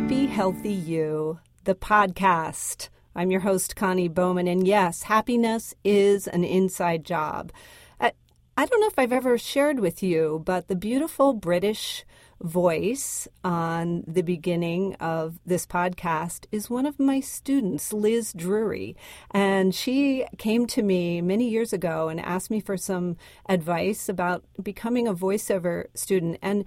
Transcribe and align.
Happy 0.00 0.24
Healthy 0.24 0.72
You, 0.72 1.40
the 1.64 1.74
podcast. 1.74 2.88
I'm 3.14 3.30
your 3.30 3.40
host, 3.40 3.76
Connie 3.76 4.08
Bowman. 4.08 4.48
And 4.48 4.66
yes, 4.66 5.02
happiness 5.02 5.74
is 5.84 6.26
an 6.26 6.42
inside 6.42 7.04
job. 7.04 7.52
I, 8.00 8.12
I 8.56 8.64
don't 8.64 8.80
know 8.80 8.86
if 8.86 8.98
I've 8.98 9.12
ever 9.12 9.36
shared 9.36 9.78
with 9.78 10.02
you, 10.02 10.40
but 10.46 10.68
the 10.68 10.74
beautiful 10.74 11.34
British 11.34 12.06
voice 12.40 13.28
on 13.44 14.02
the 14.06 14.22
beginning 14.22 14.94
of 14.94 15.38
this 15.44 15.66
podcast 15.66 16.46
is 16.50 16.70
one 16.70 16.86
of 16.86 16.98
my 16.98 17.20
students, 17.20 17.92
Liz 17.92 18.32
Drury. 18.32 18.96
And 19.30 19.74
she 19.74 20.24
came 20.38 20.66
to 20.68 20.82
me 20.82 21.20
many 21.20 21.46
years 21.46 21.74
ago 21.74 22.08
and 22.08 22.18
asked 22.18 22.50
me 22.50 22.60
for 22.60 22.78
some 22.78 23.18
advice 23.50 24.08
about 24.08 24.44
becoming 24.60 25.06
a 25.06 25.14
voiceover 25.14 25.88
student. 25.94 26.38
And 26.40 26.64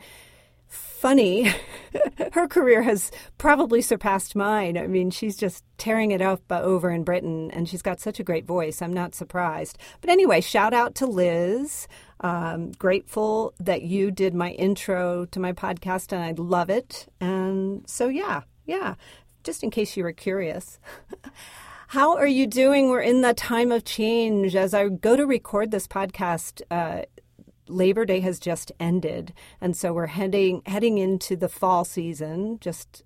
funny, 1.04 1.54
her 2.32 2.48
career 2.48 2.82
has 2.82 3.12
probably 3.38 3.82
surpassed 3.82 4.38
mine. 4.38 4.78
I 4.78 4.88
mean, 4.88 5.12
she's 5.12 5.36
just 5.36 5.66
tearing 5.78 6.12
it 6.12 6.22
up 6.22 6.50
over 6.50 6.90
in 6.90 7.04
Britain, 7.04 7.52
and 7.52 7.68
she's 7.68 7.82
got 7.82 8.00
such 8.00 8.22
a 8.22 8.24
great 8.24 8.46
voice. 8.46 8.82
I'm 8.82 8.94
not 8.94 9.14
surprised. 9.14 9.78
But 10.00 10.10
anyway, 10.10 10.40
shout 10.40 10.74
out 10.74 10.96
to 10.96 11.06
Liz. 11.06 11.90
Um, 12.22 12.72
grateful 12.72 13.54
that 13.60 13.82
you 13.82 14.12
did 14.12 14.34
my 14.34 14.52
intro 14.52 15.26
to 15.26 15.42
my 15.42 15.52
podcast, 15.52 16.14
and 16.14 16.24
I 16.24 16.32
love 16.42 16.70
it. 16.70 17.12
And 17.20 17.84
so, 17.86 18.08
yeah, 18.08 18.44
yeah, 18.66 18.96
just 19.44 19.62
in 19.62 19.72
case 19.72 19.98
you 19.98 20.06
were 20.06 20.14
curious. 20.14 20.80
How 21.88 22.16
are 22.16 22.26
you 22.26 22.48
doing? 22.48 22.90
We're 22.90 23.02
in 23.02 23.20
the 23.20 23.34
time 23.34 23.74
of 23.74 23.84
change. 23.84 24.56
As 24.56 24.74
I 24.74 24.88
go 24.88 25.18
to 25.18 25.26
record 25.26 25.70
this 25.70 25.86
podcast, 25.86 26.62
uh, 26.72 27.02
Labor 27.68 28.06
Day 28.06 28.20
has 28.22 28.40
just 28.40 28.72
ended, 28.80 29.34
and 29.62 29.76
so 29.76 29.94
we're 29.94 30.08
heading 30.08 30.62
heading 30.66 30.98
into 30.98 31.36
the 31.36 31.50
fall 31.50 31.86
season. 31.86 32.60
Just 32.60 33.04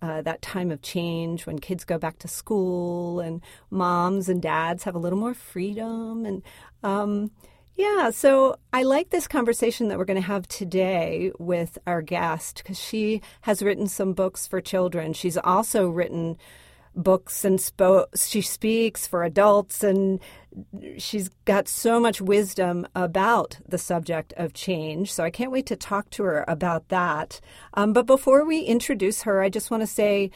uh, 0.00 0.22
that 0.22 0.42
time 0.42 0.70
of 0.70 0.82
change 0.82 1.46
when 1.46 1.58
kids 1.58 1.84
go 1.84 1.98
back 1.98 2.18
to 2.20 2.28
school 2.28 3.20
and 3.20 3.42
moms 3.70 4.28
and 4.28 4.40
dads 4.40 4.84
have 4.84 4.94
a 4.94 4.98
little 4.98 5.18
more 5.18 5.34
freedom 5.34 6.24
and. 6.24 6.42
Um, 6.82 7.30
yeah, 7.74 8.10
so 8.10 8.56
I 8.72 8.82
like 8.82 9.10
this 9.10 9.28
conversation 9.28 9.86
that 9.86 9.98
we're 9.98 10.04
going 10.04 10.20
to 10.20 10.26
have 10.26 10.48
today 10.48 11.30
with 11.38 11.78
our 11.86 12.02
guest 12.02 12.56
because 12.56 12.76
she 12.76 13.22
has 13.42 13.62
written 13.62 13.86
some 13.86 14.14
books 14.14 14.48
for 14.48 14.60
children. 14.60 15.12
She's 15.12 15.36
also 15.38 15.88
written 15.88 16.38
books 16.94 17.44
and 17.44 17.58
spo- 17.58 18.06
she 18.16 18.40
speaks 18.40 19.06
for 19.06 19.24
adults 19.24 19.82
and 19.82 20.20
she's 20.96 21.28
got 21.44 21.68
so 21.68 22.00
much 22.00 22.20
wisdom 22.20 22.86
about 22.94 23.58
the 23.68 23.78
subject 23.78 24.32
of 24.36 24.52
change 24.52 25.12
so 25.12 25.22
i 25.24 25.30
can't 25.30 25.52
wait 25.52 25.66
to 25.66 25.76
talk 25.76 26.10
to 26.10 26.22
her 26.24 26.44
about 26.48 26.88
that 26.88 27.40
um, 27.74 27.92
but 27.92 28.06
before 28.06 28.44
we 28.44 28.60
introduce 28.60 29.22
her 29.22 29.40
i 29.40 29.48
just 29.48 29.70
want 29.70 29.82
to 29.82 29.86
say 29.86 30.30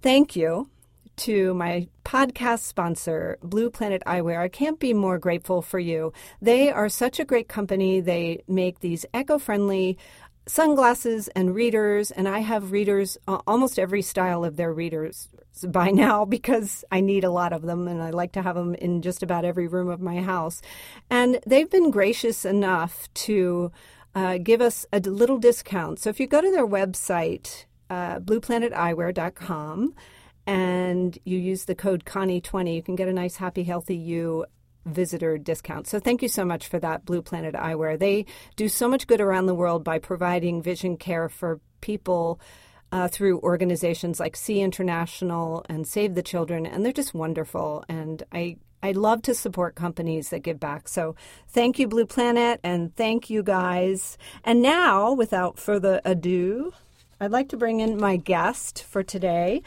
thank 0.00 0.36
you 0.36 0.68
to 1.16 1.54
my 1.54 1.88
podcast 2.04 2.60
sponsor, 2.60 3.38
Blue 3.42 3.70
Planet 3.70 4.02
Eyewear. 4.06 4.38
I 4.38 4.48
can't 4.48 4.78
be 4.78 4.92
more 4.92 5.18
grateful 5.18 5.62
for 5.62 5.78
you. 5.78 6.12
They 6.40 6.70
are 6.70 6.88
such 6.88 7.18
a 7.18 7.24
great 7.24 7.48
company. 7.48 8.00
They 8.00 8.42
make 8.46 8.80
these 8.80 9.06
eco 9.14 9.38
friendly 9.38 9.98
sunglasses 10.46 11.28
and 11.28 11.54
readers, 11.54 12.10
and 12.10 12.28
I 12.28 12.40
have 12.40 12.72
readers, 12.72 13.18
uh, 13.26 13.40
almost 13.46 13.78
every 13.78 14.02
style 14.02 14.44
of 14.44 14.56
their 14.56 14.72
readers 14.72 15.28
by 15.68 15.90
now 15.90 16.24
because 16.24 16.84
I 16.90 17.00
need 17.00 17.24
a 17.24 17.30
lot 17.30 17.52
of 17.52 17.62
them 17.62 17.88
and 17.88 18.02
I 18.02 18.10
like 18.10 18.32
to 18.32 18.42
have 18.42 18.54
them 18.54 18.74
in 18.74 19.02
just 19.02 19.22
about 19.22 19.44
every 19.44 19.66
room 19.66 19.88
of 19.88 20.00
my 20.00 20.20
house. 20.20 20.62
And 21.10 21.40
they've 21.46 21.70
been 21.70 21.90
gracious 21.90 22.44
enough 22.44 23.12
to 23.14 23.72
uh, 24.14 24.38
give 24.38 24.60
us 24.60 24.86
a 24.92 25.00
little 25.00 25.38
discount. 25.38 25.98
So 25.98 26.10
if 26.10 26.20
you 26.20 26.26
go 26.26 26.40
to 26.40 26.50
their 26.50 26.66
website, 26.66 27.66
uh, 27.90 28.20
blueplaneteyewear.com, 28.20 29.94
and 30.46 31.18
you 31.24 31.38
use 31.38 31.64
the 31.64 31.74
code 31.74 32.04
Connie20, 32.04 32.74
you 32.74 32.82
can 32.82 32.94
get 32.94 33.08
a 33.08 33.12
nice 33.12 33.36
Happy 33.36 33.64
Healthy 33.64 33.96
You 33.96 34.46
visitor 34.86 35.36
discount. 35.36 35.86
So 35.86 35.98
thank 35.98 36.22
you 36.22 36.28
so 36.28 36.44
much 36.44 36.68
for 36.68 36.78
that, 36.78 37.04
Blue 37.04 37.22
Planet 37.22 37.54
Eyewear. 37.54 37.98
They 37.98 38.26
do 38.56 38.68
so 38.68 38.88
much 38.88 39.06
good 39.06 39.20
around 39.20 39.46
the 39.46 39.54
world 39.54 39.84
by 39.84 39.98
providing 39.98 40.62
vision 40.62 40.96
care 40.96 41.28
for 41.28 41.60
people 41.80 42.40
uh, 42.92 43.08
through 43.08 43.40
organizations 43.40 44.20
like 44.20 44.36
See 44.36 44.60
International 44.60 45.64
and 45.68 45.86
Save 45.86 46.14
the 46.14 46.22
Children, 46.22 46.66
and 46.66 46.84
they're 46.84 46.92
just 46.92 47.14
wonderful. 47.14 47.84
And 47.88 48.22
I 48.32 48.58
I 48.82 48.92
love 48.92 49.22
to 49.22 49.34
support 49.34 49.74
companies 49.74 50.30
that 50.30 50.40
give 50.40 50.60
back. 50.60 50.86
So 50.86 51.16
thank 51.48 51.78
you, 51.78 51.88
Blue 51.88 52.06
Planet, 52.06 52.60
and 52.62 52.94
thank 52.94 53.28
you 53.30 53.42
guys. 53.42 54.16
And 54.44 54.62
now, 54.62 55.12
without 55.12 55.58
further 55.58 56.00
ado, 56.04 56.72
I'd 57.18 57.30
like 57.30 57.48
to 57.48 57.56
bring 57.56 57.80
in 57.80 57.98
my 57.98 58.16
guest 58.16 58.82
for 58.82 59.02
today, 59.02 59.62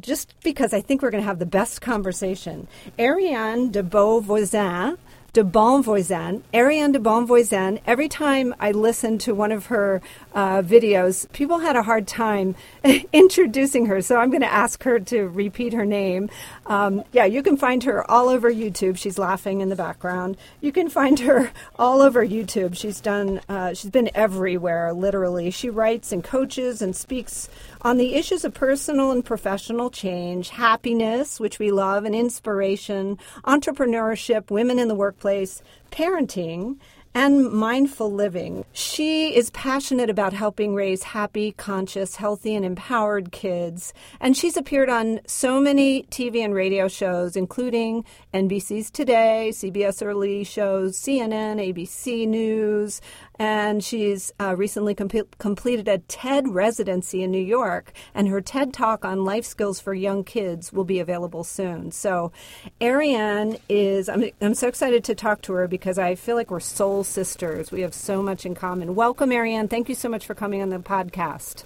just 0.00 0.34
because 0.42 0.72
I 0.72 0.80
think 0.80 1.02
we're 1.02 1.10
going 1.10 1.22
to 1.22 1.28
have 1.28 1.38
the 1.38 1.46
best 1.46 1.82
conversation. 1.82 2.66
Ariane 2.98 3.70
de 3.70 3.82
Beauvoisin 3.82 4.96
de 5.32 5.44
Bonvoisin, 5.44 6.42
Ariane 6.54 6.92
de 6.92 6.98
Bonvoisin. 6.98 7.80
Every 7.86 8.08
time 8.08 8.54
I 8.58 8.72
listened 8.72 9.20
to 9.22 9.34
one 9.34 9.52
of 9.52 9.66
her 9.66 10.00
uh, 10.34 10.62
videos, 10.62 11.30
people 11.32 11.58
had 11.58 11.76
a 11.76 11.82
hard 11.82 12.06
time 12.08 12.56
introducing 13.12 13.86
her. 13.86 14.00
So 14.00 14.16
I'm 14.16 14.30
going 14.30 14.42
to 14.42 14.52
ask 14.52 14.82
her 14.84 14.98
to 14.98 15.28
repeat 15.28 15.74
her 15.74 15.84
name. 15.84 16.30
Um, 16.66 17.04
yeah, 17.12 17.26
you 17.26 17.42
can 17.42 17.56
find 17.56 17.84
her 17.84 18.10
all 18.10 18.28
over 18.28 18.50
YouTube. 18.50 18.96
She's 18.96 19.18
laughing 19.18 19.60
in 19.60 19.68
the 19.68 19.76
background. 19.76 20.38
You 20.62 20.72
can 20.72 20.88
find 20.88 21.20
her 21.20 21.52
all 21.78 22.00
over 22.00 22.26
YouTube. 22.26 22.76
She's 22.76 23.00
done. 23.00 23.40
Uh, 23.48 23.74
she's 23.74 23.90
been 23.90 24.10
everywhere, 24.14 24.94
literally. 24.94 25.50
She 25.50 25.68
writes 25.68 26.10
and 26.10 26.24
coaches 26.24 26.80
and 26.80 26.96
speaks 26.96 27.48
on 27.82 27.96
the 27.96 28.14
issues 28.14 28.44
of 28.44 28.54
personal 28.54 29.10
and 29.10 29.24
professional 29.24 29.90
change, 29.90 30.50
happiness, 30.50 31.38
which 31.38 31.58
we 31.58 31.70
love, 31.70 32.04
and 32.04 32.14
inspiration, 32.14 33.18
entrepreneurship, 33.44 34.50
women 34.50 34.78
in 34.78 34.88
the 34.88 34.94
workplace, 34.94 35.62
parenting, 35.90 36.76
and 37.14 37.50
mindful 37.50 38.12
living. 38.12 38.64
She 38.72 39.34
is 39.34 39.50
passionate 39.50 40.10
about 40.10 40.32
helping 40.32 40.74
raise 40.74 41.02
happy, 41.02 41.52
conscious, 41.52 42.16
healthy, 42.16 42.54
and 42.54 42.64
empowered 42.64 43.32
kids. 43.32 43.92
And 44.20 44.36
she's 44.36 44.56
appeared 44.56 44.88
on 44.88 45.20
so 45.26 45.60
many 45.60 46.04
TV 46.04 46.44
and 46.44 46.54
radio 46.54 46.86
shows, 46.86 47.34
including 47.34 48.04
NBC's 48.32 48.90
Today, 48.90 49.48
CBS 49.52 50.04
Early 50.04 50.44
Shows, 50.44 50.96
CNN, 50.96 51.56
ABC 51.58 52.28
News, 52.28 53.00
and 53.38 53.82
she's 53.82 54.32
uh, 54.40 54.54
recently 54.56 54.94
com- 54.94 55.10
completed 55.38 55.88
a 55.88 55.98
TED 55.98 56.48
residency 56.48 57.22
in 57.22 57.30
New 57.30 57.42
York, 57.42 57.92
and 58.14 58.28
her 58.28 58.40
TED 58.40 58.72
talk 58.72 59.04
on 59.04 59.24
life 59.24 59.44
skills 59.44 59.80
for 59.80 59.94
young 59.94 60.24
kids 60.24 60.72
will 60.72 60.84
be 60.84 60.98
available 60.98 61.44
soon. 61.44 61.90
So, 61.92 62.32
Ariane 62.80 63.58
is, 63.68 64.08
I'm, 64.08 64.24
I'm 64.40 64.54
so 64.54 64.68
excited 64.68 65.04
to 65.04 65.14
talk 65.14 65.42
to 65.42 65.52
her 65.54 65.68
because 65.68 65.98
I 65.98 66.14
feel 66.14 66.36
like 66.36 66.50
we're 66.50 66.60
soul 66.60 67.04
sisters. 67.04 67.70
We 67.70 67.82
have 67.82 67.94
so 67.94 68.22
much 68.22 68.44
in 68.44 68.54
common. 68.54 68.94
Welcome, 68.94 69.32
Ariane. 69.32 69.68
Thank 69.68 69.88
you 69.88 69.94
so 69.94 70.08
much 70.08 70.26
for 70.26 70.34
coming 70.34 70.62
on 70.62 70.70
the 70.70 70.78
podcast. 70.78 71.64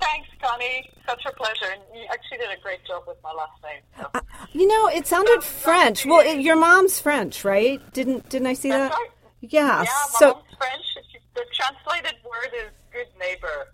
Thanks, 0.00 0.28
Connie. 0.42 0.90
Such 1.06 1.24
a 1.26 1.32
pleasure. 1.32 1.72
And 1.72 1.80
you 1.94 2.06
actually 2.12 2.38
did 2.38 2.50
a 2.56 2.60
great 2.62 2.84
job 2.84 3.04
with 3.06 3.16
my 3.22 3.32
last 3.32 3.52
name. 3.62 3.80
So. 3.98 4.08
Uh, 4.14 4.20
you 4.52 4.66
know, 4.66 4.88
it 4.88 5.06
sounded 5.06 5.42
French. 5.42 6.04
Well, 6.04 6.20
it, 6.20 6.40
your 6.40 6.56
mom's 6.56 7.00
French, 7.00 7.44
right? 7.44 7.80
Didn't 7.92 8.28
didn't 8.28 8.46
I 8.46 8.54
see 8.54 8.68
That's 8.68 8.94
that? 8.94 8.98
right. 9.00 9.10
Yeah. 9.40 9.82
Yeah, 9.82 9.88
so 10.18 10.32
mom's 10.32 10.44
French. 10.58 10.93
The 11.34 11.44
translated 11.52 12.14
word 12.24 12.52
is 12.54 12.70
good 12.92 13.06
neighbor. 13.18 13.68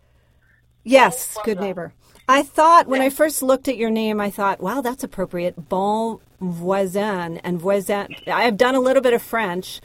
yes, 0.84 1.34
Bon 1.34 1.44
good 1.44 1.60
neighbor. 1.60 1.92
I 2.28 2.42
thought 2.42 2.86
when 2.86 3.00
I 3.02 3.10
first 3.10 3.42
looked 3.42 3.66
at 3.66 3.76
your 3.76 3.90
name, 3.90 4.20
I 4.20 4.30
thought, 4.30 4.60
wow, 4.60 4.80
that's 4.82 5.02
appropriate. 5.02 5.68
Bon 5.68 6.20
voisin 6.40 7.38
and 7.38 7.60
voisin. 7.60 8.14
I've 8.28 8.56
done 8.56 8.74
a 8.76 8.80
little 8.80 9.02
bit 9.02 9.12
of 9.12 9.20
French, 9.20 9.80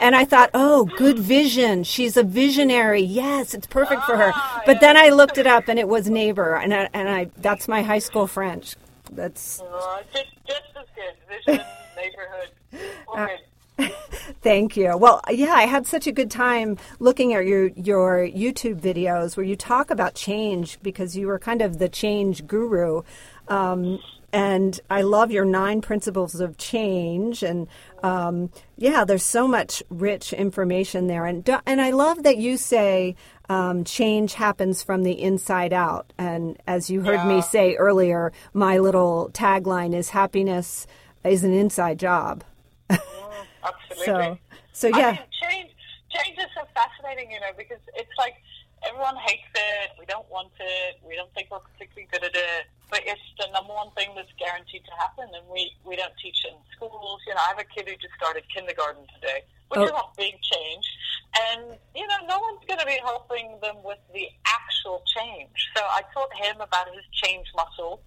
and 0.00 0.16
I 0.16 0.24
thought, 0.24 0.50
oh, 0.54 0.86
good 0.96 1.18
vision. 1.18 1.84
She's 1.84 2.16
a 2.16 2.22
visionary. 2.22 3.02
Yes, 3.02 3.52
it's 3.54 3.66
perfect 3.66 4.04
for 4.04 4.16
her. 4.16 4.32
Ah, 4.34 4.62
But 4.64 4.80
then 4.80 4.96
I 4.96 5.10
looked 5.10 5.36
it 5.36 5.46
up, 5.46 5.68
and 5.68 5.78
it 5.78 5.88
was 5.88 6.08
neighbor, 6.08 6.54
and 6.56 6.72
I, 6.72 6.88
and 6.94 7.08
I 7.08 7.30
that's 7.36 7.68
my 7.68 7.82
high 7.82 7.98
school 7.98 8.26
French. 8.26 8.76
That's 9.12 9.60
Uh, 9.60 9.98
just, 10.12 10.30
just 10.46 10.62
as 10.76 10.86
good. 10.96 11.14
Vision, 11.28 11.64
neighborhood. 11.96 13.38
Thank 14.42 14.76
you. 14.76 14.96
Well, 14.96 15.20
yeah, 15.30 15.52
I 15.52 15.62
had 15.66 15.86
such 15.86 16.06
a 16.06 16.12
good 16.12 16.30
time 16.30 16.78
looking 16.98 17.34
at 17.34 17.46
your 17.46 17.68
your 17.68 18.26
YouTube 18.26 18.80
videos 18.80 19.36
where 19.36 19.44
you 19.46 19.56
talk 19.56 19.90
about 19.90 20.14
change 20.14 20.78
because 20.82 21.16
you 21.16 21.26
were 21.26 21.38
kind 21.38 21.62
of 21.62 21.78
the 21.78 21.88
change 21.88 22.46
guru 22.46 23.02
Um, 23.48 23.98
and 24.32 24.78
I 24.88 25.02
love 25.02 25.32
your 25.32 25.44
nine 25.44 25.80
principles 25.80 26.40
of 26.40 26.56
change. 26.56 27.42
And 27.42 27.66
um, 28.02 28.50
yeah, 28.76 29.04
there's 29.04 29.24
so 29.24 29.48
much 29.48 29.82
rich 29.90 30.32
information 30.32 31.08
there. 31.08 31.26
And 31.26 31.48
and 31.66 31.80
I 31.80 31.90
love 31.90 32.22
that 32.22 32.36
you 32.38 32.56
say 32.56 33.16
um, 33.48 33.82
change 33.84 34.34
happens 34.34 34.82
from 34.84 35.02
the 35.02 35.20
inside 35.20 35.72
out. 35.72 36.12
And 36.16 36.56
as 36.68 36.90
you 36.90 37.00
heard 37.02 37.16
Yeah. 37.22 37.26
me 37.36 37.40
say 37.42 37.74
earlier, 37.74 38.32
my 38.52 38.78
little 38.78 39.30
tagline 39.32 39.94
is 39.94 40.10
happiness 40.10 40.86
is 41.24 41.42
an 41.44 41.52
inside 41.52 41.98
job. 41.98 42.44
Absolutely. 43.64 44.40
So 44.72 44.88
so 44.88 44.88
I 44.88 44.98
yeah. 44.98 45.10
mean, 45.12 45.26
change, 45.42 45.70
change 46.10 46.38
is 46.38 46.50
so 46.54 46.64
fascinating, 46.74 47.30
you 47.30 47.40
know, 47.40 47.52
because 47.56 47.80
it's 47.94 48.12
like 48.18 48.34
everyone 48.86 49.16
hates 49.16 49.50
it. 49.54 49.90
We 49.98 50.06
don't 50.06 50.28
want 50.30 50.52
it. 50.58 51.00
We 51.06 51.16
don't 51.16 51.32
think 51.34 51.50
we're 51.50 51.60
particularly 51.60 52.08
good 52.10 52.24
at 52.24 52.34
it. 52.34 52.64
But 52.90 53.02
it's 53.06 53.22
the 53.38 53.46
number 53.52 53.72
one 53.72 53.90
thing 53.92 54.10
that's 54.16 54.32
guaranteed 54.38 54.82
to 54.84 54.94
happen, 54.98 55.30
and 55.30 55.46
we, 55.46 55.70
we 55.84 55.94
don't 55.94 56.12
teach 56.20 56.42
it 56.44 56.50
in 56.50 56.58
schools. 56.74 57.20
You 57.26 57.34
know, 57.34 57.40
I 57.46 57.54
have 57.54 57.60
a 57.62 57.64
kid 57.64 57.86
who 57.86 57.94
just 57.94 58.14
started 58.18 58.42
kindergarten 58.52 59.06
today, 59.14 59.44
which 59.68 59.78
Oh. 59.78 59.84
is 59.84 59.90
a 59.94 60.02
big 60.16 60.34
change. 60.42 60.86
And, 61.38 61.78
you 61.94 62.02
know, 62.08 62.18
no 62.26 62.40
one's 62.40 62.64
going 62.66 62.80
to 62.80 62.86
be 62.86 62.98
helping 62.98 63.60
them 63.62 63.76
with 63.84 64.02
the 64.12 64.26
actual 64.44 65.04
change. 65.06 65.54
So 65.76 65.82
I 65.86 66.02
taught 66.12 66.34
him 66.34 66.60
about 66.60 66.88
his 66.90 67.04
change 67.22 67.46
muscle 67.54 68.02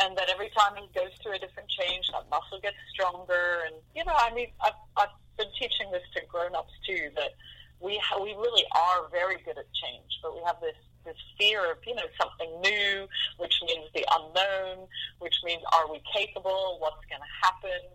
and 0.00 0.16
that 0.16 0.30
every 0.30 0.50
time 0.50 0.74
he 0.76 0.86
goes 0.94 1.10
through 1.22 1.34
a 1.34 1.38
different 1.38 1.68
change, 1.68 2.06
that 2.12 2.28
muscle 2.30 2.60
gets 2.60 2.76
stronger. 2.92 3.66
And 3.66 3.76
you 3.94 4.04
know, 4.04 4.14
I 4.14 4.32
mean, 4.32 4.48
I've, 4.62 4.78
I've 4.96 5.14
been 5.36 5.50
teaching 5.58 5.90
this 5.90 6.02
to 6.14 6.22
grown-ups 6.26 6.72
too. 6.86 7.10
That 7.16 7.34
we 7.80 8.00
ha- 8.02 8.22
we 8.22 8.34
really 8.34 8.64
are 8.74 9.08
very 9.10 9.36
good 9.44 9.58
at 9.58 9.66
change, 9.74 10.18
but 10.22 10.34
we 10.34 10.40
have 10.46 10.60
this 10.60 10.78
this 11.04 11.16
fear 11.38 11.72
of 11.72 11.78
you 11.86 11.94
know 11.94 12.08
something 12.20 12.50
new, 12.60 13.06
which 13.38 13.54
means 13.66 13.86
the 13.94 14.04
unknown, 14.06 14.86
which 15.18 15.36
means 15.44 15.62
are 15.72 15.90
we 15.90 16.00
capable? 16.12 16.78
What's 16.80 17.04
going 17.10 17.22
to 17.22 17.34
happen? 17.42 17.90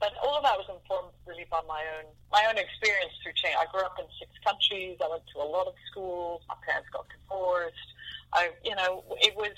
But 0.00 0.14
all 0.22 0.36
of 0.38 0.44
that 0.44 0.56
was 0.56 0.70
informed 0.70 1.10
really 1.26 1.46
by 1.50 1.60
my 1.66 1.82
own 1.98 2.06
my 2.30 2.46
own 2.48 2.56
experience 2.56 3.12
through 3.22 3.34
change. 3.34 3.56
I 3.58 3.66
grew 3.72 3.82
up 3.82 3.98
in 3.98 4.06
six 4.18 4.30
countries. 4.44 4.96
I 5.02 5.08
went 5.08 5.26
to 5.34 5.38
a 5.42 5.48
lot 5.48 5.66
of 5.66 5.74
schools. 5.90 6.42
My 6.48 6.54
parents 6.64 6.88
got 6.92 7.06
divorced. 7.10 7.90
I, 8.32 8.50
you 8.64 8.76
know, 8.76 9.04
it 9.20 9.34
was 9.36 9.52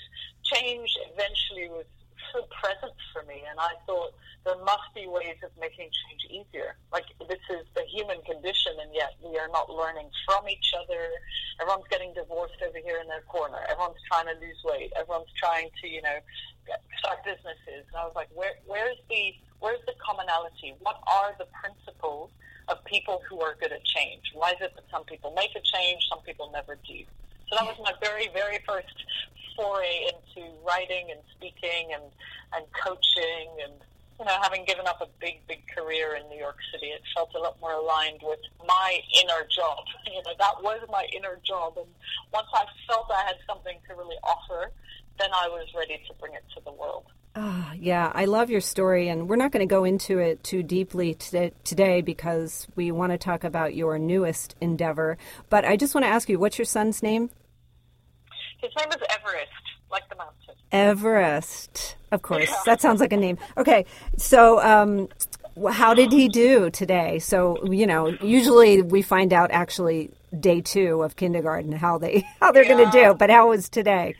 change. 0.53 0.89
Eventually, 1.13 1.69
was 1.69 1.85
so 2.33 2.45
present 2.51 2.93
for 3.11 3.23
me, 3.23 3.43
and 3.49 3.59
I 3.59 3.75
thought 3.85 4.13
there 4.45 4.57
must 4.63 4.89
be 4.95 5.05
ways 5.07 5.37
of 5.43 5.51
making 5.59 5.89
change 5.89 6.23
easier. 6.29 6.75
Like 6.91 7.05
this 7.27 7.41
is 7.49 7.65
the 7.75 7.83
human 7.89 8.21
condition, 8.21 8.73
and 8.81 8.93
yet 8.93 9.15
we 9.21 9.37
are 9.37 9.49
not 9.49 9.69
learning 9.69 10.09
from 10.25 10.47
each 10.49 10.73
other. 10.77 11.11
Everyone's 11.59 11.87
getting 11.89 12.13
divorced 12.13 12.57
over 12.65 12.79
here 12.79 12.99
in 13.01 13.07
their 13.07 13.21
corner. 13.27 13.59
Everyone's 13.69 14.01
trying 14.07 14.27
to 14.27 14.37
lose 14.39 14.57
weight. 14.65 14.93
Everyone's 14.95 15.31
trying 15.37 15.69
to, 15.81 15.87
you 15.87 16.01
know, 16.01 16.17
start 16.99 17.23
businesses. 17.23 17.85
And 17.89 17.95
I 17.97 18.05
was 18.05 18.15
like, 18.15 18.29
where, 18.33 18.57
where's 18.65 18.97
the, 19.09 19.33
where's 19.59 19.83
the 19.85 19.93
commonality? 20.01 20.73
What 20.79 20.97
are 21.05 21.35
the 21.37 21.47
principles 21.53 22.31
of 22.67 22.83
people 22.85 23.21
who 23.29 23.41
are 23.41 23.55
good 23.59 23.71
at 23.71 23.83
change? 23.83 24.31
Why 24.33 24.51
is 24.51 24.61
it 24.61 24.73
that 24.75 24.85
some 24.89 25.03
people 25.05 25.33
make 25.35 25.51
a 25.51 25.61
change, 25.61 26.01
some 26.09 26.21
people 26.25 26.49
never 26.51 26.77
do? 26.87 27.03
So 27.51 27.57
that 27.59 27.65
was 27.67 27.75
my 27.83 27.91
very, 28.01 28.29
very 28.33 28.59
first 28.65 28.95
foray 29.57 30.07
into 30.07 30.47
writing 30.65 31.11
and 31.11 31.19
speaking 31.35 31.91
and, 31.93 32.03
and 32.55 32.65
coaching 32.71 33.51
and, 33.61 33.73
you 34.17 34.25
know, 34.25 34.37
having 34.41 34.63
given 34.63 34.87
up 34.87 35.01
a 35.01 35.07
big, 35.19 35.45
big 35.49 35.59
career 35.67 36.15
in 36.15 36.29
New 36.29 36.39
York 36.39 36.55
City, 36.71 36.87
it 36.87 37.01
felt 37.13 37.35
a 37.35 37.39
lot 37.39 37.59
more 37.59 37.73
aligned 37.73 38.21
with 38.23 38.39
my 38.65 38.99
inner 39.21 39.45
job. 39.53 39.83
You 40.11 40.21
know, 40.23 40.33
that 40.39 40.61
was 40.61 40.81
my 40.91 41.07
inner 41.15 41.39
job. 41.45 41.77
And 41.77 41.87
once 42.33 42.47
I 42.53 42.65
felt 42.85 43.07
I 43.09 43.23
had 43.25 43.37
something 43.47 43.77
to 43.87 43.95
really 43.95 44.17
offer, 44.23 44.69
then 45.19 45.29
I 45.33 45.47
was 45.47 45.67
ready 45.75 46.01
to 46.07 46.13
bring 46.19 46.33
it 46.33 46.43
to 46.55 46.61
the 46.65 46.71
world. 46.71 47.05
Ah, 47.33 47.71
yeah, 47.79 48.11
I 48.13 48.25
love 48.25 48.49
your 48.49 48.59
story, 48.59 49.07
and 49.07 49.29
we're 49.29 49.37
not 49.37 49.51
going 49.51 49.65
to 49.65 49.73
go 49.73 49.85
into 49.85 50.19
it 50.19 50.43
too 50.43 50.63
deeply 50.63 51.13
today, 51.13 51.53
today 51.63 52.01
because 52.01 52.67
we 52.75 52.91
want 52.91 53.13
to 53.13 53.17
talk 53.17 53.45
about 53.45 53.73
your 53.73 53.97
newest 53.97 54.55
endeavor. 54.59 55.17
But 55.49 55.63
I 55.63 55.77
just 55.77 55.95
want 55.95 56.03
to 56.03 56.09
ask 56.09 56.27
you, 56.27 56.37
what's 56.37 56.57
your 56.57 56.65
son's 56.65 57.01
name? 57.01 57.29
His 58.61 58.71
name 58.77 58.89
is 58.89 58.97
Everest, 59.09 59.51
like 59.91 60.07
the 60.09 60.15
mountain. 60.15 60.55
Everest. 60.71 61.95
Of 62.11 62.21
course, 62.21 62.51
that 62.65 62.79
sounds 62.79 62.99
like 62.99 63.13
a 63.13 63.17
name. 63.17 63.37
Okay, 63.57 63.85
so 64.17 64.61
um, 64.61 65.07
how 65.71 65.93
did 65.93 66.11
he 66.11 66.27
do 66.27 66.69
today? 66.69 67.19
So 67.19 67.63
you 67.65 67.87
know, 67.87 68.07
usually 68.21 68.81
we 68.81 69.01
find 69.01 69.33
out 69.33 69.49
actually 69.51 70.11
day 70.39 70.61
two 70.61 71.01
of 71.01 71.15
kindergarten 71.15 71.71
how 71.71 71.97
they 71.97 72.23
how 72.39 72.51
they're 72.51 72.65
going 72.65 72.85
to 72.85 72.91
do, 72.91 73.13
but 73.13 73.29
how 73.29 73.49
was 73.49 73.67
today? 73.67 74.15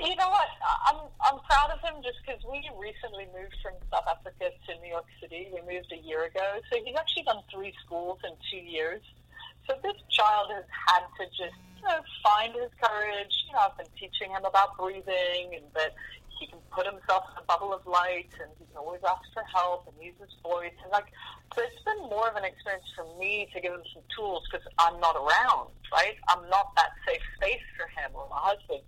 You 0.00 0.14
know 0.14 0.28
what? 0.28 0.48
I'm 0.86 0.96
I'm 1.20 1.40
proud 1.40 1.70
of 1.70 1.80
him 1.80 2.02
just 2.02 2.18
because 2.24 2.40
we 2.44 2.62
recently 2.78 3.26
moved 3.34 3.56
from 3.62 3.74
South 3.90 4.04
Africa 4.08 4.50
to 4.68 4.80
New 4.80 4.90
York 4.90 5.06
City. 5.20 5.48
We 5.52 5.60
moved 5.62 5.92
a 5.92 6.06
year 6.06 6.24
ago, 6.24 6.60
so 6.70 6.78
he's 6.84 6.94
actually 6.94 7.24
done 7.24 7.42
three 7.52 7.74
schools 7.84 8.18
in 8.22 8.30
two 8.50 8.64
years. 8.64 9.02
So 9.68 9.76
this 9.84 10.00
child 10.08 10.48
has 10.56 10.64
had 10.88 11.04
to 11.20 11.28
just 11.36 11.60
you 11.76 11.84
know 11.84 12.00
find 12.24 12.56
his 12.56 12.72
courage. 12.80 13.34
You 13.46 13.52
know, 13.52 13.68
I've 13.68 13.76
been 13.76 13.92
teaching 14.00 14.32
him 14.32 14.48
about 14.48 14.80
breathing 14.80 15.52
and 15.52 15.68
that 15.76 15.92
he 16.40 16.46
can 16.48 16.64
put 16.72 16.86
himself 16.86 17.28
in 17.36 17.42
a 17.42 17.46
bubble 17.46 17.74
of 17.76 17.84
light 17.84 18.32
and 18.40 18.48
he 18.56 18.64
can 18.64 18.78
always 18.80 19.02
ask 19.04 19.20
for 19.34 19.44
help 19.44 19.84
and 19.90 19.94
use 20.00 20.16
his 20.16 20.32
voice. 20.40 20.72
And 20.86 20.90
like, 20.94 21.10
so 21.52 21.60
it's 21.60 21.82
been 21.84 22.08
more 22.08 22.30
of 22.30 22.36
an 22.38 22.46
experience 22.46 22.86
for 22.96 23.04
me 23.18 23.50
to 23.52 23.60
give 23.60 23.74
him 23.74 23.84
some 23.92 24.06
tools 24.14 24.46
because 24.48 24.64
I'm 24.78 25.02
not 25.02 25.18
around, 25.18 25.74
right? 25.92 26.16
I'm 26.30 26.48
not 26.48 26.72
that 26.78 26.94
safe 27.04 27.22
space 27.36 27.66
for 27.76 27.90
him 27.98 28.14
or 28.14 28.24
my 28.30 28.40
husband. 28.40 28.86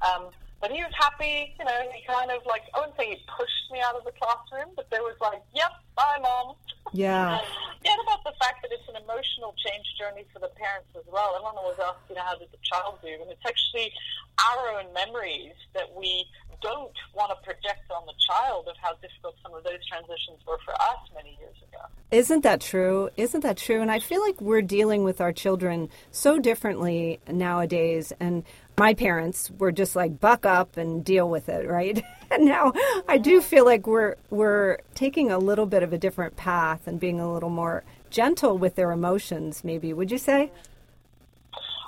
Um, 0.00 0.30
but 0.64 0.72
he 0.72 0.80
was 0.80 0.96
happy, 0.96 1.52
you 1.60 1.64
know, 1.68 1.76
he 1.92 2.00
kind 2.08 2.32
of 2.32 2.40
like, 2.48 2.64
I 2.72 2.80
wouldn't 2.80 2.96
say 2.96 3.12
he 3.12 3.20
pushed 3.28 3.68
me 3.68 3.84
out 3.84 4.00
of 4.00 4.04
the 4.08 4.16
classroom, 4.16 4.72
but 4.72 4.88
there 4.88 5.04
was 5.04 5.12
like, 5.20 5.44
yep, 5.52 5.68
bye, 5.92 6.16
mom. 6.24 6.56
Yeah. 6.96 7.36
Yet 7.84 8.00
about 8.00 8.24
the 8.24 8.32
fact 8.40 8.64
that 8.64 8.72
it's 8.72 8.88
an 8.88 8.96
emotional 8.96 9.52
change 9.60 9.84
journey 10.00 10.24
for 10.32 10.40
the 10.40 10.48
parents 10.56 10.88
as 10.96 11.04
well. 11.04 11.36
Everyone 11.36 11.60
always 11.60 11.76
asks, 11.76 12.08
you 12.08 12.16
know, 12.16 12.24
how 12.24 12.40
did 12.40 12.48
the 12.48 12.64
child 12.64 12.96
do? 13.04 13.12
And 13.12 13.28
it's 13.28 13.44
actually 13.44 13.92
our 14.40 14.80
own 14.80 14.88
memories 14.96 15.52
that 15.76 15.92
we 15.92 16.24
don't 16.64 16.96
want 17.12 17.28
to 17.28 17.36
project 17.44 17.84
on 17.92 18.06
the 18.06 18.16
child 18.16 18.64
of 18.66 18.76
how 18.80 18.96
difficult 19.04 19.36
some 19.42 19.52
of 19.52 19.64
those 19.64 19.84
transitions 19.84 20.40
were 20.48 20.56
for 20.64 20.72
us 20.72 21.04
many 21.14 21.36
years 21.38 21.60
ago. 21.68 21.84
Isn't 22.10 22.40
that 22.40 22.62
true? 22.62 23.10
Isn't 23.18 23.42
that 23.42 23.58
true? 23.58 23.82
And 23.82 23.90
I 23.90 23.98
feel 23.98 24.22
like 24.22 24.40
we're 24.40 24.62
dealing 24.62 25.04
with 25.04 25.20
our 25.20 25.32
children 25.32 25.90
so 26.10 26.38
differently 26.38 27.20
nowadays. 27.28 28.14
And 28.18 28.44
my 28.76 28.94
parents 28.94 29.50
were 29.58 29.72
just 29.72 29.94
like 29.94 30.20
buck 30.20 30.44
up 30.44 30.76
and 30.76 31.04
deal 31.04 31.28
with 31.28 31.48
it, 31.48 31.68
right? 31.68 32.02
And 32.30 32.46
now 32.46 32.72
I 33.06 33.18
do 33.18 33.40
feel 33.40 33.64
like 33.64 33.86
we're 33.86 34.16
we're 34.28 34.78
taking 34.94 35.30
a 35.30 35.38
little 35.38 35.66
bit 35.66 35.84
of 35.84 35.92
a 35.92 35.98
different 35.98 36.34
path 36.36 36.88
and 36.88 36.98
being 36.98 37.20
a 37.20 37.32
little 37.32 37.50
more 37.50 37.84
gentle 38.10 38.58
with 38.58 38.74
their 38.74 38.90
emotions. 38.90 39.62
Maybe 39.62 39.92
would 39.92 40.10
you 40.10 40.18
say? 40.18 40.50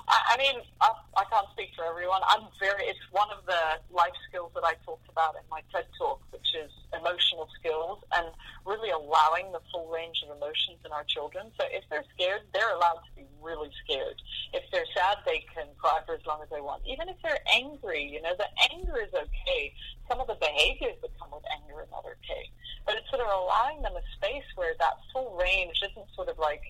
I, 0.06 0.34
I 0.34 0.37
mean, 0.37 0.62
I, 0.80 0.92
I 1.16 1.25
can't 1.25 1.46
speak 1.52 1.70
for 1.75 1.84
everyone. 1.84 2.20
I'm 2.28 2.46
very. 2.61 2.84
It's 2.84 3.00
one 3.11 3.28
of 3.37 3.44
the 3.46 3.80
life 3.92 4.12
skills 4.28 4.52
that 4.54 4.62
I 4.62 4.75
talked 4.84 5.08
about 5.08 5.34
in 5.34 5.42
my 5.50 5.62
TED 5.72 5.87
talk, 5.99 6.20
is 6.56 6.72
emotional 6.96 7.48
skills 7.60 8.02
and 8.16 8.26
really 8.64 8.90
allowing 8.90 9.52
the 9.52 9.60
full 9.70 9.88
range 9.92 10.25
of 10.25 10.36
emotions 10.36 10.80
in 10.84 10.92
our 10.92 11.04
children. 11.04 11.52
So 11.60 11.66
if 11.70 11.84
they're 11.90 12.04
scared, 12.14 12.42
they're 12.52 12.75
allowed 12.75 13.04
to 13.04 13.12
be 13.14 13.28
really 13.40 13.70
scared. 13.84 14.16
If 14.52 14.64
they're 14.72 14.88
sad, 14.96 15.18
they 15.26 15.44
can 15.54 15.68
cry 15.78 16.00
for 16.06 16.14
as 16.14 16.25
long 16.26 16.42
as 16.42 16.48
they 16.50 16.60
want. 16.60 16.82
Even 16.86 17.08
if 17.08 17.16
they're 17.22 17.44
angry, 17.54 18.08
you 18.08 18.22
know, 18.22 18.34
the 18.36 18.48
anger 18.72 18.98
is 18.98 19.12
okay. 19.12 19.72
Some 20.08 20.20
of 20.20 20.26
the 20.26 20.38
behaviors 20.40 20.96
that 21.02 21.12
come 21.20 21.30
with 21.30 21.44
anger 21.52 21.84
are 21.84 21.90
not 21.90 22.04
okay. 22.04 22.50
But 22.84 22.96
it's 22.96 23.08
sort 23.10 23.22
of 23.22 23.28
allowing 23.28 23.82
them 23.82 23.94
a 23.94 24.04
space 24.16 24.46
where 24.56 24.75
that 24.78 24.96
full 25.12 25.36
range 25.36 25.78
isn't 25.82 26.08
sort 26.14 26.28
of 26.28 26.38
like 26.38 26.62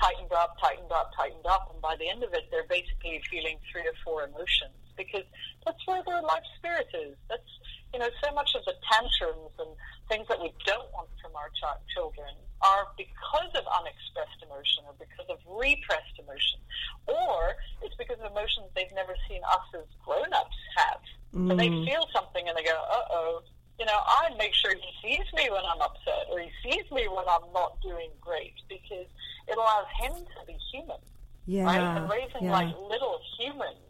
tightened 0.00 0.32
up, 0.32 0.56
tightened 0.60 0.92
up, 0.92 1.12
tightened 1.16 1.46
up, 1.46 1.70
and 1.72 1.80
by 1.80 1.96
the 1.96 2.08
end 2.08 2.22
of 2.22 2.32
it, 2.34 2.50
they're 2.50 2.68
basically 2.68 3.20
feeling 3.30 3.58
three 3.70 3.82
or 3.82 3.96
four 4.04 4.24
emotions 4.24 4.74
because 4.96 5.24
that's 5.64 5.80
where 5.86 6.02
their 6.06 6.22
life 6.22 6.44
spirit 6.58 6.86
is. 6.94 7.16
That's 7.28 7.50
you 7.94 8.00
know 8.02 8.10
so 8.18 8.34
much 8.34 8.50
of 8.58 8.64
the 8.66 8.74
tantrums 8.90 9.54
and 9.62 9.70
things 10.10 10.26
that 10.26 10.42
we 10.42 10.50
don't 10.66 10.90
want 10.90 11.06
from 11.22 11.30
our 11.38 11.46
ch- 11.54 11.78
children 11.94 12.26
are 12.58 12.90
because 12.98 13.54
of 13.54 13.62
unexpressed 13.70 14.42
emotion 14.42 14.82
or 14.90 14.98
because 14.98 15.30
of 15.30 15.38
repressed 15.46 16.18
emotion, 16.18 16.58
or 17.06 17.54
it's 17.86 17.94
because 17.94 18.18
of 18.18 18.26
emotions 18.34 18.66
they've 18.74 18.90
never 18.98 19.14
seen 19.30 19.38
us 19.46 19.62
as 19.78 19.86
grown-ups 20.02 20.58
have. 20.74 20.98
So 21.34 21.54
they 21.54 21.70
feel 21.86 22.06
something 22.14 22.46
and 22.46 22.56
they 22.58 22.66
go, 22.66 22.74
"Uh 22.74 23.06
oh." 23.14 23.42
You 23.78 23.86
know, 23.86 23.98
I 24.06 24.30
make 24.38 24.54
sure 24.54 24.74
he 24.74 24.90
sees 25.02 25.26
me 25.34 25.50
when 25.50 25.62
I'm 25.66 25.82
upset 25.82 26.30
or 26.30 26.38
he 26.38 26.50
sees 26.62 26.86
me 26.90 27.06
when 27.08 27.26
I'm 27.26 27.46
not 27.52 27.80
doing 27.82 28.10
great 28.20 28.54
because 28.68 29.06
it 29.48 29.56
allows 29.58 29.86
him 29.98 30.14
to 30.14 30.46
be 30.46 30.54
human, 30.70 31.02
Yeah. 31.46 31.64
right? 31.64 31.82
And 31.98 32.08
raising 32.08 32.44
yeah. 32.46 32.52
like 32.52 32.70
little 32.78 33.18
humans 33.38 33.82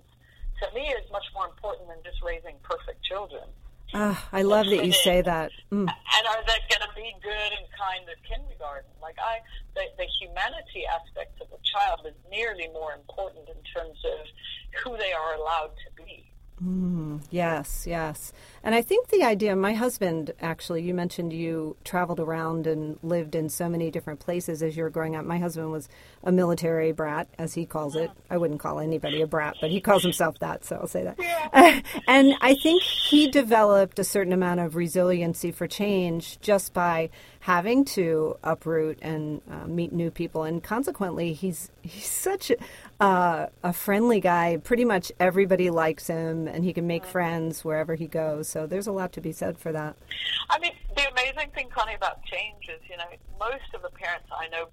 to 0.60 0.74
me 0.74 0.88
is 0.88 1.04
much 1.12 1.26
more 1.34 1.48
important 1.48 1.88
than 1.88 1.98
just 2.02 2.22
raising 2.24 2.56
perfect 2.62 3.04
children. 3.04 3.44
Ah, 3.94 4.28
I 4.32 4.42
love 4.42 4.66
that 4.66 4.84
you 4.84 4.92
say 4.92 5.22
that. 5.22 5.52
Mm. 5.70 5.88
And 5.88 6.26
are 6.28 6.42
they 6.46 6.58
going 6.68 6.82
to 6.82 6.94
be 6.96 7.14
good 7.22 7.52
and 7.58 7.66
kind 7.78 8.04
at 8.08 8.22
kindergarten? 8.28 8.90
Like 9.00 9.16
I, 9.22 9.38
the, 9.74 9.82
the 9.96 10.06
humanity 10.20 10.82
aspect 10.92 11.40
of 11.40 11.46
a 11.52 11.60
child 11.62 12.00
is 12.06 12.14
nearly 12.30 12.68
more 12.72 12.92
important 12.92 13.48
in 13.48 13.62
terms 13.72 13.98
of 14.04 14.26
who 14.82 14.96
they 14.96 15.12
are 15.12 15.34
allowed 15.34 15.70
to 15.86 16.02
be. 16.04 16.30
Mm, 16.62 17.20
Yes, 17.30 17.84
yes. 17.86 18.32
And 18.64 18.74
I 18.74 18.80
think 18.80 19.08
the 19.08 19.22
idea, 19.22 19.54
my 19.54 19.74
husband 19.74 20.32
actually, 20.40 20.82
you 20.82 20.94
mentioned 20.94 21.34
you 21.34 21.76
traveled 21.84 22.18
around 22.18 22.66
and 22.66 22.98
lived 23.02 23.34
in 23.34 23.50
so 23.50 23.68
many 23.68 23.90
different 23.90 24.20
places 24.20 24.62
as 24.62 24.74
you 24.74 24.84
were 24.84 24.90
growing 24.90 25.14
up. 25.14 25.26
My 25.26 25.38
husband 25.38 25.70
was 25.70 25.86
a 26.22 26.32
military 26.32 26.90
brat, 26.90 27.28
as 27.38 27.52
he 27.52 27.66
calls 27.66 27.94
it. 27.94 28.10
I 28.30 28.38
wouldn't 28.38 28.60
call 28.60 28.80
anybody 28.80 29.20
a 29.20 29.26
brat, 29.26 29.56
but 29.60 29.70
he 29.70 29.82
calls 29.82 30.02
himself 30.02 30.38
that, 30.38 30.64
so 30.64 30.76
I'll 30.76 30.86
say 30.86 31.04
that. 31.04 31.84
And 32.08 32.34
I 32.40 32.54
think 32.54 32.82
he 32.82 33.30
developed 33.30 33.98
a 33.98 34.04
certain 34.04 34.32
amount 34.32 34.60
of 34.60 34.76
resiliency 34.76 35.52
for 35.52 35.66
change 35.66 36.40
just 36.40 36.72
by 36.72 37.10
having 37.40 37.84
to 37.84 38.36
uproot 38.42 38.98
and 39.02 39.42
uh, 39.50 39.66
meet 39.66 39.92
new 39.92 40.10
people, 40.10 40.44
and 40.44 40.62
consequently, 40.62 41.34
he's 41.34 41.70
he's 41.82 42.06
such 42.06 42.50
uh, 43.00 43.46
a 43.62 43.72
friendly 43.72 44.20
guy. 44.20 44.56
Pretty 44.56 44.84
much 44.84 45.12
everybody 45.20 45.68
likes 45.68 46.06
him, 46.06 46.48
and 46.48 46.64
he 46.64 46.72
can 46.72 46.86
make 46.86 47.04
friends 47.04 47.62
wherever 47.62 47.94
he 47.94 48.06
goes. 48.06 48.48
So 48.54 48.68
there's 48.68 48.86
a 48.86 48.92
lot 48.92 49.12
to 49.14 49.20
be 49.20 49.32
said 49.32 49.58
for 49.58 49.72
that. 49.72 49.96
I 50.48 50.60
mean, 50.60 50.70
the 50.94 51.10
amazing 51.10 51.50
thing, 51.56 51.70
Connie, 51.74 51.96
about 51.96 52.22
change 52.22 52.70
is, 52.70 52.78
you 52.88 52.96
know, 52.96 53.10
most 53.36 53.66
of 53.74 53.82
the 53.82 53.90
parents 53.90 54.30
I 54.30 54.46
know 54.46 54.68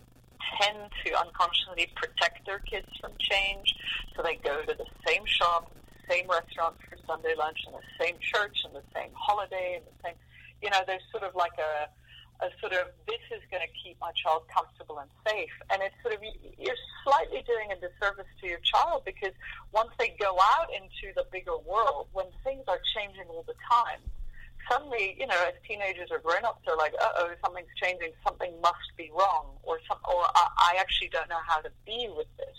tend 0.62 0.78
to 1.04 1.20
unconsciously 1.20 1.90
protect 1.96 2.46
their 2.46 2.60
kids 2.60 2.86
from 3.02 3.10
change, 3.18 3.74
so 4.16 4.22
they 4.22 4.36
go 4.36 4.62
to 4.62 4.78
the 4.78 4.86
same 5.08 5.24
shop, 5.26 5.72
same 6.08 6.30
restaurant 6.30 6.76
for 6.88 6.96
Sunday 7.08 7.34
lunch, 7.36 7.58
and 7.66 7.74
the 7.74 8.06
same 8.06 8.18
church, 8.22 8.56
and 8.66 8.76
the 8.76 8.86
same 8.94 9.10
holiday, 9.16 9.82
and 9.82 9.86
the 9.86 9.98
same. 10.06 10.16
You 10.62 10.70
know, 10.70 10.82
there's 10.86 11.02
sort 11.10 11.24
of 11.24 11.34
like 11.34 11.58
a 11.58 11.90
a 12.42 12.50
sort 12.60 12.74
of 12.74 12.90
this 13.06 13.22
is 13.30 13.42
going 13.54 13.62
to 13.62 13.74
keep 13.78 13.98
my 14.02 14.12
child 14.18 14.44
comfortable 14.50 14.98
and 14.98 15.10
safe. 15.30 15.54
And 15.70 15.82
it's 15.82 15.96
sort 16.02 16.18
of 16.18 16.22
you're 16.58 16.82
slightly 17.06 17.46
doing 17.46 17.70
a 17.72 17.78
disservice 17.78 18.30
to 18.42 18.46
your 18.50 18.60
child 18.66 19.06
because 19.06 19.34
once 19.72 19.94
they 19.98 20.18
go 20.20 20.38
out 20.58 20.70
into 20.74 21.14
the 21.16 21.26
bigger 21.32 21.58
world, 21.58 22.10
when 22.14 22.26
things 22.44 22.66
are 22.68 22.82
changing 22.98 23.30
all 23.30 23.46
the 23.46 23.58
time, 23.70 24.02
suddenly, 24.70 25.16
you 25.20 25.28
know, 25.28 25.38
as 25.46 25.54
teenagers 25.68 26.10
or 26.10 26.20
grown-ups, 26.20 26.62
they're 26.66 26.78
like, 26.78 26.94
"Uh 27.00 27.14
oh, 27.22 27.30
something's 27.46 27.74
changing. 27.78 28.12
Something 28.26 28.54
must 28.62 28.90
be 28.98 29.12
wrong," 29.14 29.58
or 29.64 29.80
some, 29.88 30.02
or 30.06 30.26
I, 30.36 30.74
I 30.74 30.78
actually 30.80 31.10
don't 31.10 31.30
know 31.30 31.42
how 31.46 31.62
to 31.62 31.70
be 31.86 32.10
with 32.16 32.30
this. 32.38 32.58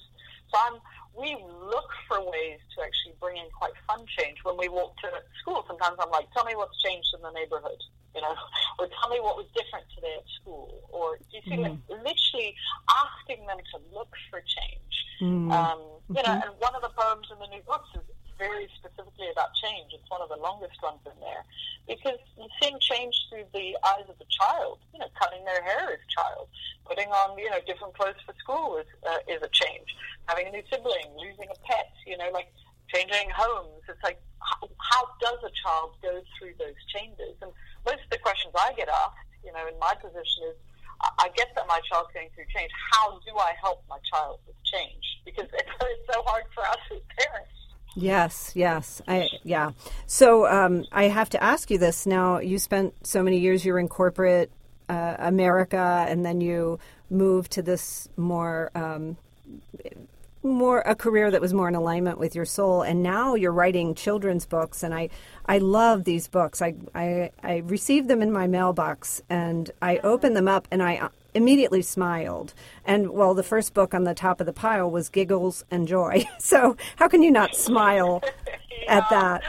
So 0.50 0.58
I'm 0.62 0.78
we 1.18 1.36
look 1.36 1.90
for 2.08 2.20
ways 2.20 2.60
to 2.76 2.84
actually 2.84 3.14
bring 3.20 3.36
in 3.36 3.46
quite 3.56 3.72
fun 3.86 4.04
change. 4.18 4.38
When 4.42 4.56
we 4.56 4.68
walk 4.68 4.96
to 4.98 5.08
school, 5.40 5.64
sometimes 5.66 5.96
I'm 6.00 6.10
like, 6.10 6.30
tell 6.32 6.44
me 6.44 6.54
what's 6.56 6.80
changed 6.82 7.08
in 7.14 7.22
the 7.22 7.30
neighborhood, 7.32 7.80
you 8.14 8.20
know, 8.20 8.34
or 8.78 8.88
tell 8.88 9.10
me 9.10 9.20
what 9.20 9.36
was 9.36 9.46
different 9.54 9.84
today 9.94 10.16
at 10.16 10.24
school, 10.40 10.80
or 10.88 11.18
do 11.18 11.36
you 11.36 11.42
see, 11.44 11.56
mm. 11.56 11.68
like, 11.68 11.78
literally 11.88 12.54
asking 12.88 13.46
them 13.46 13.58
to 13.58 13.76
look 13.94 14.12
for 14.30 14.40
change. 14.40 14.94
Mm. 15.20 15.52
Um, 15.52 15.80
you 16.08 16.22
know, 16.22 16.34
and 16.34 16.50
one 16.58 16.74
of 16.74 16.82
the 16.82 16.90
poems 16.96 17.28
in 17.30 17.38
the 17.38 17.46
new 17.46 17.62
books 17.62 17.88
is 17.94 18.02
very 18.42 18.66
specifically 18.74 19.30
about 19.30 19.54
change. 19.62 19.94
It's 19.94 20.10
one 20.10 20.18
of 20.18 20.28
the 20.28 20.40
longest 20.42 20.82
ones 20.82 20.98
in 21.06 21.14
there 21.22 21.46
because 21.86 22.18
seeing 22.58 22.78
change 22.82 23.14
through 23.30 23.46
the 23.54 23.78
eyes 23.86 24.06
of 24.10 24.18
the 24.18 24.26
child. 24.26 24.82
You 24.90 24.98
know, 24.98 25.10
cutting 25.14 25.46
their 25.46 25.62
hair 25.62 25.94
is 25.94 26.02
a 26.02 26.10
child. 26.10 26.50
Putting 26.82 27.08
on 27.14 27.38
you 27.38 27.50
know 27.50 27.62
different 27.62 27.94
clothes 27.94 28.18
for 28.26 28.34
school 28.42 28.82
is 28.82 28.90
uh, 29.06 29.22
is 29.30 29.38
a 29.42 29.50
change. 29.54 29.94
Having 30.26 30.50
a 30.50 30.52
new 30.58 30.64
sibling, 30.66 31.06
losing 31.14 31.46
a 31.46 31.58
pet. 31.62 31.94
You 32.06 32.18
know, 32.18 32.30
like 32.34 32.50
changing 32.90 33.30
homes. 33.30 33.86
It's 33.86 34.02
like 34.02 34.18
how, 34.42 34.66
how 34.66 35.02
does 35.22 35.38
a 35.46 35.52
child 35.62 35.94
go 36.02 36.18
through 36.34 36.58
those 36.58 36.78
changes? 36.90 37.38
And 37.38 37.54
most 37.86 38.02
of 38.02 38.10
the 38.10 38.18
questions 38.18 38.50
I 38.58 38.74
get 38.74 38.90
asked, 38.90 39.30
you 39.46 39.54
know, 39.54 39.62
in 39.70 39.78
my 39.78 39.94
position 39.94 40.50
is. 40.50 40.58
I 41.18 41.34
get 41.34 41.50
that 41.56 41.66
my 41.66 41.80
child's 41.90 42.14
going 42.14 42.30
through 42.30 42.46
change. 42.54 42.70
How 42.92 43.18
do 43.26 43.34
I 43.34 43.58
help 43.60 43.82
my 43.90 43.98
child 44.06 44.38
with 44.46 44.54
change? 44.62 45.02
Because 45.26 45.50
it's 45.58 46.06
so 46.06 46.22
hard 46.22 46.44
for 46.54 46.62
us 46.62 46.78
as 46.94 47.02
parents 47.18 47.50
Yes, 47.94 48.52
yes, 48.54 49.02
I 49.06 49.28
yeah. 49.42 49.72
So 50.06 50.46
um, 50.46 50.84
I 50.92 51.04
have 51.04 51.28
to 51.30 51.42
ask 51.42 51.70
you 51.70 51.78
this 51.78 52.06
now. 52.06 52.38
You 52.38 52.58
spent 52.58 52.94
so 53.06 53.22
many 53.22 53.38
years. 53.38 53.64
You're 53.64 53.78
in 53.78 53.88
corporate 53.88 54.50
uh, 54.88 55.16
America, 55.18 56.06
and 56.08 56.24
then 56.24 56.40
you 56.40 56.78
moved 57.10 57.52
to 57.52 57.62
this 57.62 58.08
more. 58.16 58.70
Um, 58.74 59.16
more 60.44 60.80
a 60.80 60.94
career 60.96 61.30
that 61.30 61.40
was 61.40 61.54
more 61.54 61.68
in 61.68 61.74
alignment 61.76 62.18
with 62.18 62.34
your 62.34 62.44
soul 62.44 62.82
and 62.82 63.00
now 63.00 63.36
you're 63.36 63.52
writing 63.52 63.94
children's 63.94 64.44
books 64.44 64.82
and 64.82 64.92
i 64.92 65.08
i 65.46 65.58
love 65.58 66.02
these 66.02 66.26
books 66.26 66.60
i 66.60 66.74
i, 66.96 67.30
I 67.44 67.58
received 67.58 68.08
them 68.08 68.22
in 68.22 68.32
my 68.32 68.48
mailbox 68.48 69.22
and 69.30 69.70
i 69.80 69.98
open 69.98 70.34
them 70.34 70.48
up 70.48 70.66
and 70.72 70.82
i 70.82 71.08
immediately 71.34 71.82
smiled. 71.82 72.54
And 72.84 73.10
well, 73.10 73.34
the 73.34 73.42
first 73.42 73.74
book 73.74 73.94
on 73.94 74.04
the 74.04 74.14
top 74.14 74.40
of 74.40 74.46
the 74.46 74.52
pile 74.52 74.90
was 74.90 75.08
Giggles 75.08 75.64
and 75.70 75.88
Joy. 75.88 76.24
So 76.38 76.76
how 76.96 77.08
can 77.08 77.22
you 77.22 77.30
not 77.30 77.54
smile 77.54 78.20
yeah. 78.24 78.98
at 78.98 79.10
that? 79.10 79.42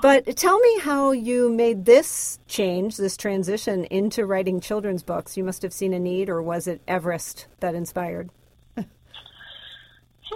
But 0.00 0.36
tell 0.36 0.58
me 0.58 0.78
how 0.80 1.10
you 1.12 1.50
made 1.50 1.84
this 1.84 2.38
change, 2.46 2.96
this 2.96 3.16
transition 3.16 3.84
into 3.86 4.24
writing 4.24 4.60
children's 4.60 5.02
books. 5.02 5.36
You 5.36 5.44
must 5.44 5.62
have 5.62 5.72
seen 5.72 5.92
a 5.92 5.98
need, 5.98 6.28
or 6.28 6.40
was 6.40 6.66
it 6.66 6.80
Everest 6.86 7.46
that 7.60 7.74
inspired? 7.74 8.30
you 8.76 8.84
know, 8.84 8.86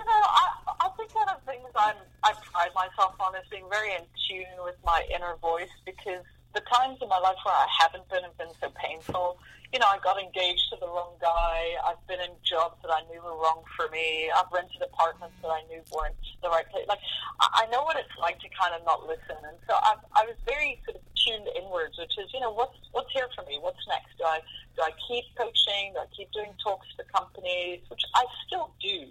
I, 0.09 0.49
I 0.81 0.89
think 0.97 1.15
one 1.15 1.29
of 1.29 1.37
the 1.45 1.53
things 1.53 1.69
I'm, 1.77 1.95
I 2.25 2.33
pride 2.33 2.71
myself 2.75 3.15
on 3.21 3.35
is 3.37 3.43
being 3.51 3.65
very 3.71 3.95
in 3.95 4.03
tune 4.29 4.65
with 4.65 4.77
my 4.85 5.05
inner 5.15 5.37
voice 5.41 5.71
because 5.87 6.25
the 6.55 6.61
times 6.61 6.99
in 7.01 7.09
my 7.09 7.19
life 7.19 7.37
where 7.45 7.55
I 7.55 7.67
haven't 7.81 8.09
been 8.09 8.23
have 8.23 8.37
been 8.37 8.53
so 8.61 8.71
painful 8.75 9.39
you 9.73 9.81
know, 9.81 9.89
I 9.89 9.97
got 10.05 10.21
engaged 10.21 10.69
to 10.69 10.77
the 10.77 10.87
wrong 10.87 11.17
guy. 11.17 11.81
I've 11.89 12.05
been 12.07 12.21
in 12.21 12.37
jobs 12.45 12.77
that 12.85 12.93
I 12.93 13.01
knew 13.09 13.25
were 13.25 13.41
wrong 13.41 13.65
for 13.73 13.89
me. 13.89 14.29
I've 14.29 14.53
rented 14.53 14.85
apartments 14.85 15.33
that 15.41 15.49
I 15.49 15.65
knew 15.73 15.81
weren't 15.89 16.21
the 16.45 16.53
right 16.53 16.69
place. 16.69 16.85
Like, 16.87 17.01
I 17.41 17.65
know 17.73 17.81
what 17.81 17.97
it's 17.97 18.13
like 18.21 18.37
to 18.45 18.49
kind 18.53 18.77
of 18.77 18.85
not 18.85 19.09
listen. 19.09 19.41
And 19.41 19.57
so 19.65 19.73
I, 19.81 19.97
I 20.13 20.29
was 20.29 20.37
very 20.45 20.77
sort 20.85 21.01
of 21.01 21.05
tuned 21.17 21.49
inwards, 21.57 21.97
which 21.97 22.13
is, 22.21 22.29
you 22.37 22.41
know, 22.45 22.53
what's 22.53 22.77
what's 22.93 23.09
here 23.17 23.33
for 23.33 23.49
me? 23.49 23.57
What's 23.65 23.81
next? 23.89 24.13
Do 24.21 24.29
I 24.29 24.45
do 24.77 24.85
I 24.85 24.93
keep 25.09 25.25
coaching? 25.41 25.97
Do 25.97 26.05
I 26.05 26.09
keep 26.13 26.29
doing 26.37 26.53
talks 26.61 26.93
for 26.93 27.09
companies? 27.09 27.81
Which 27.89 28.05
I 28.13 28.29
still 28.45 28.77
do. 28.77 29.09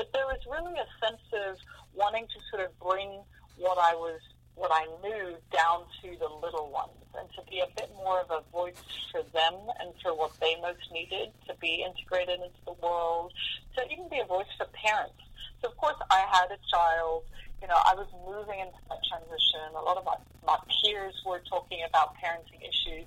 But 0.00 0.16
there 0.16 0.24
was 0.24 0.40
really 0.48 0.80
a 0.80 0.88
sense 1.04 1.20
of 1.44 1.60
wanting 1.92 2.24
to 2.24 2.38
sort 2.48 2.64
of 2.64 2.72
bring 2.80 3.20
what 3.60 3.76
I 3.76 3.92
was 3.92 4.20
what 4.60 4.70
I 4.72 4.88
knew 5.04 5.36
down 5.52 5.84
to 6.02 6.08
the 6.18 6.28
little 6.28 6.70
ones 6.70 7.00
and 7.16 7.28
to 7.36 7.42
be 7.50 7.60
a 7.60 7.68
bit 7.76 7.90
more 8.10 8.26
of 8.26 8.30
a 8.30 8.42
voice 8.50 8.82
for 9.12 9.22
them 9.30 9.54
and 9.78 9.94
for 10.02 10.10
what 10.16 10.32
they 10.40 10.56
most 10.60 10.82
needed 10.90 11.30
to 11.46 11.54
be 11.60 11.86
integrated 11.86 12.40
into 12.42 12.58
the 12.66 12.74
world, 12.82 13.32
to 13.76 13.86
even 13.86 14.08
be 14.08 14.18
a 14.18 14.24
voice 14.24 14.50
for 14.58 14.66
parents. 14.74 15.22
So, 15.62 15.70
of 15.70 15.76
course, 15.76 15.94
I 16.10 16.26
had 16.26 16.50
a 16.50 16.58
child. 16.74 17.22
You 17.62 17.68
know, 17.68 17.78
I 17.78 17.94
was 17.94 18.08
moving 18.26 18.58
into 18.58 18.80
that 18.88 18.98
transition. 19.06 19.62
A 19.78 19.82
lot 19.86 19.96
of 19.96 20.04
my, 20.04 20.16
my 20.44 20.58
peers 20.66 21.14
were 21.24 21.40
talking 21.48 21.86
about 21.86 22.16
parenting 22.18 22.58
issues. 22.66 23.06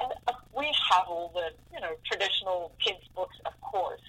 And 0.00 0.12
uh, 0.28 0.38
we 0.56 0.66
have 0.90 1.08
all 1.08 1.32
the, 1.34 1.50
you 1.74 1.80
know, 1.80 1.90
traditional 2.06 2.70
kids' 2.78 3.08
books, 3.16 3.36
of 3.46 3.58
course. 3.60 4.06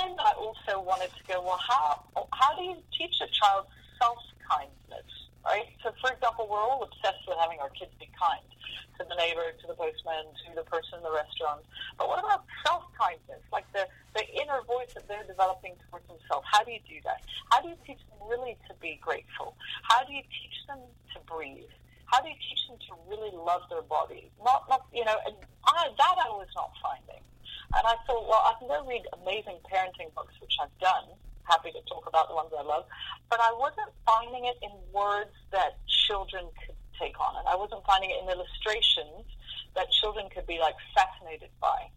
And 0.00 0.16
I 0.18 0.32
also 0.38 0.80
wanted 0.80 1.10
to 1.12 1.22
go, 1.28 1.42
well, 1.42 1.60
how, 1.60 2.04
how 2.32 2.56
do 2.56 2.62
you 2.62 2.76
teach 2.96 3.16
a 3.20 3.28
child 3.28 3.66
self-kindness? 4.00 5.27
Right? 5.44 5.68
So, 5.82 5.92
for 6.00 6.12
example, 6.12 6.46
we're 6.50 6.60
all 6.62 6.82
obsessed 6.82 7.22
with 7.26 7.38
having 7.38 7.58
our 7.60 7.70
kids 7.70 7.92
be 7.98 8.10
kind 8.16 8.44
to 8.98 9.06
the 9.06 9.14
neighbor, 9.14 9.54
to 9.62 9.66
the 9.66 9.78
postman, 9.78 10.26
to 10.42 10.48
the 10.58 10.66
person 10.66 10.98
in 10.98 11.04
the 11.06 11.14
restaurant. 11.14 11.62
But 11.96 12.10
what 12.10 12.18
about 12.18 12.44
self 12.66 12.84
kindness, 12.98 13.42
like 13.54 13.64
the, 13.72 13.86
the 14.14 14.26
inner 14.34 14.60
voice 14.66 14.90
that 14.98 15.06
they're 15.06 15.26
developing 15.26 15.78
towards 15.86 16.06
themselves? 16.10 16.44
How 16.50 16.66
do 16.66 16.74
you 16.74 16.82
do 16.82 16.98
that? 17.06 17.22
How 17.54 17.62
do 17.62 17.70
you 17.70 17.78
teach 17.86 18.02
them 18.10 18.18
really 18.26 18.58
to 18.66 18.74
be 18.82 18.98
grateful? 18.98 19.54
How 19.86 20.02
do 20.02 20.12
you 20.12 20.22
teach 20.26 20.58
them 20.66 20.82
to 21.14 21.18
breathe? 21.30 21.70
How 22.10 22.20
do 22.20 22.28
you 22.28 22.38
teach 22.40 22.66
them 22.66 22.78
to 22.90 22.92
really 23.06 23.30
love 23.32 23.62
their 23.70 23.86
body? 23.86 24.30
Not, 24.42 24.66
not 24.68 24.90
you 24.92 25.04
know, 25.04 25.16
and 25.26 25.36
I, 25.64 25.92
that 25.94 26.16
I 26.18 26.28
was 26.34 26.50
not 26.56 26.72
finding. 26.82 27.22
And 27.76 27.84
I 27.84 27.94
thought, 28.08 28.24
well, 28.26 28.42
I 28.48 28.56
can 28.58 28.66
go 28.66 28.80
read 28.88 29.04
amazing 29.12 29.60
parenting 29.68 30.08
books, 30.16 30.32
which 30.40 30.56
I've 30.56 30.72
done, 30.80 31.12
happy 31.48 31.72
to 31.72 31.82
talk 31.88 32.06
about 32.06 32.28
the 32.28 32.36
ones 32.36 32.52
I 32.52 32.62
love. 32.62 32.84
But 33.30 33.40
I 33.40 33.52
wasn't 33.56 33.90
finding 34.04 34.44
it 34.44 34.56
in 34.62 34.70
words 34.92 35.34
that 35.52 35.80
children 36.06 36.46
could 36.64 36.76
take 37.00 37.18
on, 37.20 37.40
and 37.40 37.48
I 37.48 37.56
wasn't 37.56 37.84
finding 37.86 38.10
it 38.10 38.20
in 38.22 38.28
illustrations 38.28 39.24
that 39.74 39.90
children 40.00 40.28
could 40.28 40.46
be 40.46 40.58
like 40.58 40.76
fascinated 40.94 41.50
by. 41.60 41.88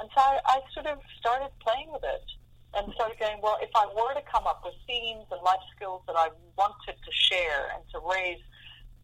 And 0.00 0.08
so 0.14 0.20
I, 0.20 0.40
I 0.46 0.56
sort 0.72 0.86
of 0.86 0.98
started 1.20 1.50
playing 1.60 1.92
with 1.92 2.02
it 2.02 2.26
and 2.76 2.92
started 2.94 3.18
going, 3.18 3.38
well, 3.42 3.58
if 3.62 3.70
I 3.74 3.86
were 3.86 4.14
to 4.14 4.24
come 4.26 4.46
up 4.46 4.62
with 4.64 4.74
themes 4.86 5.26
and 5.30 5.40
life 5.42 5.62
skills 5.74 6.02
that 6.06 6.18
I 6.18 6.30
wanted 6.58 6.98
to 6.98 7.12
share 7.12 7.70
and 7.74 7.82
to 7.94 8.02
raise 8.02 8.42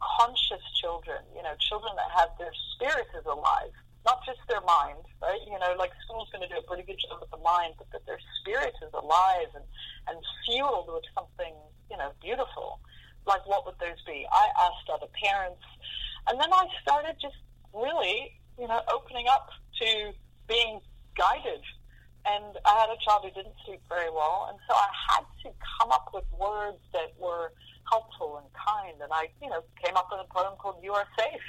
conscious 0.02 0.62
children, 0.80 1.22
you 1.36 1.42
know, 1.42 1.54
children 1.58 1.94
that 1.94 2.10
have 2.10 2.34
their 2.38 2.52
spirit 2.74 3.06
is 3.14 3.26
alive, 3.26 3.70
not 4.04 4.24
just 4.26 4.40
their 4.48 4.62
mind, 4.62 5.04
right? 5.22 5.40
You 5.46 5.58
know, 5.58 5.76
like 5.78 5.94
school's 6.02 6.28
going 6.34 6.42
to 6.42 6.50
do 6.50 6.58
a 6.58 6.66
pretty 6.66 6.82
good 6.82 6.98
job 6.98 7.20
with 7.20 7.30
the 7.30 7.42
mind, 7.42 7.78
but 7.78 7.90
that 7.92 8.04
their 8.06 8.18
spirit 8.40 8.74
is 8.82 8.92
alive 8.94 9.50
and, 9.54 9.64
and 10.08 10.18
fueled 10.46 10.90
with 10.90 11.06
something, 11.14 11.54
you 11.90 11.96
know, 11.96 12.10
beautiful. 12.18 12.80
Like, 13.26 13.46
what 13.46 13.66
would 13.66 13.78
those 13.78 14.00
be? 14.06 14.26
I 14.32 14.48
asked 14.66 14.88
other 14.88 15.10
parents, 15.22 15.62
and 16.26 16.40
then 16.40 16.50
I 16.50 16.66
started 16.82 17.20
just 17.20 17.36
really, 17.70 18.34
you 18.58 18.66
know, 18.66 18.80
opening 18.90 19.28
up 19.28 19.52
to 19.78 20.10
being 20.48 20.80
guided 21.14 21.62
and 22.26 22.58
I 22.64 22.74
had 22.84 22.90
a 22.92 22.98
child 23.00 23.24
who 23.24 23.32
didn't 23.32 23.56
sleep 23.64 23.80
very 23.88 24.10
well, 24.10 24.48
and 24.50 24.58
so 24.68 24.74
I 24.76 24.90
had 25.08 25.24
to 25.44 25.48
come 25.80 25.90
up 25.92 26.10
with 26.12 26.24
words 26.36 26.80
that 26.92 27.16
were 27.16 27.52
helpful 27.88 28.38
and 28.38 28.46
kind. 28.52 29.00
And 29.00 29.08
I, 29.12 29.32
you 29.40 29.48
know, 29.48 29.64
came 29.82 29.96
up 29.96 30.08
with 30.12 30.20
a 30.20 30.28
poem 30.28 30.56
called 30.58 30.82
"You 30.82 30.92
Are 30.92 31.06
Safe." 31.18 31.46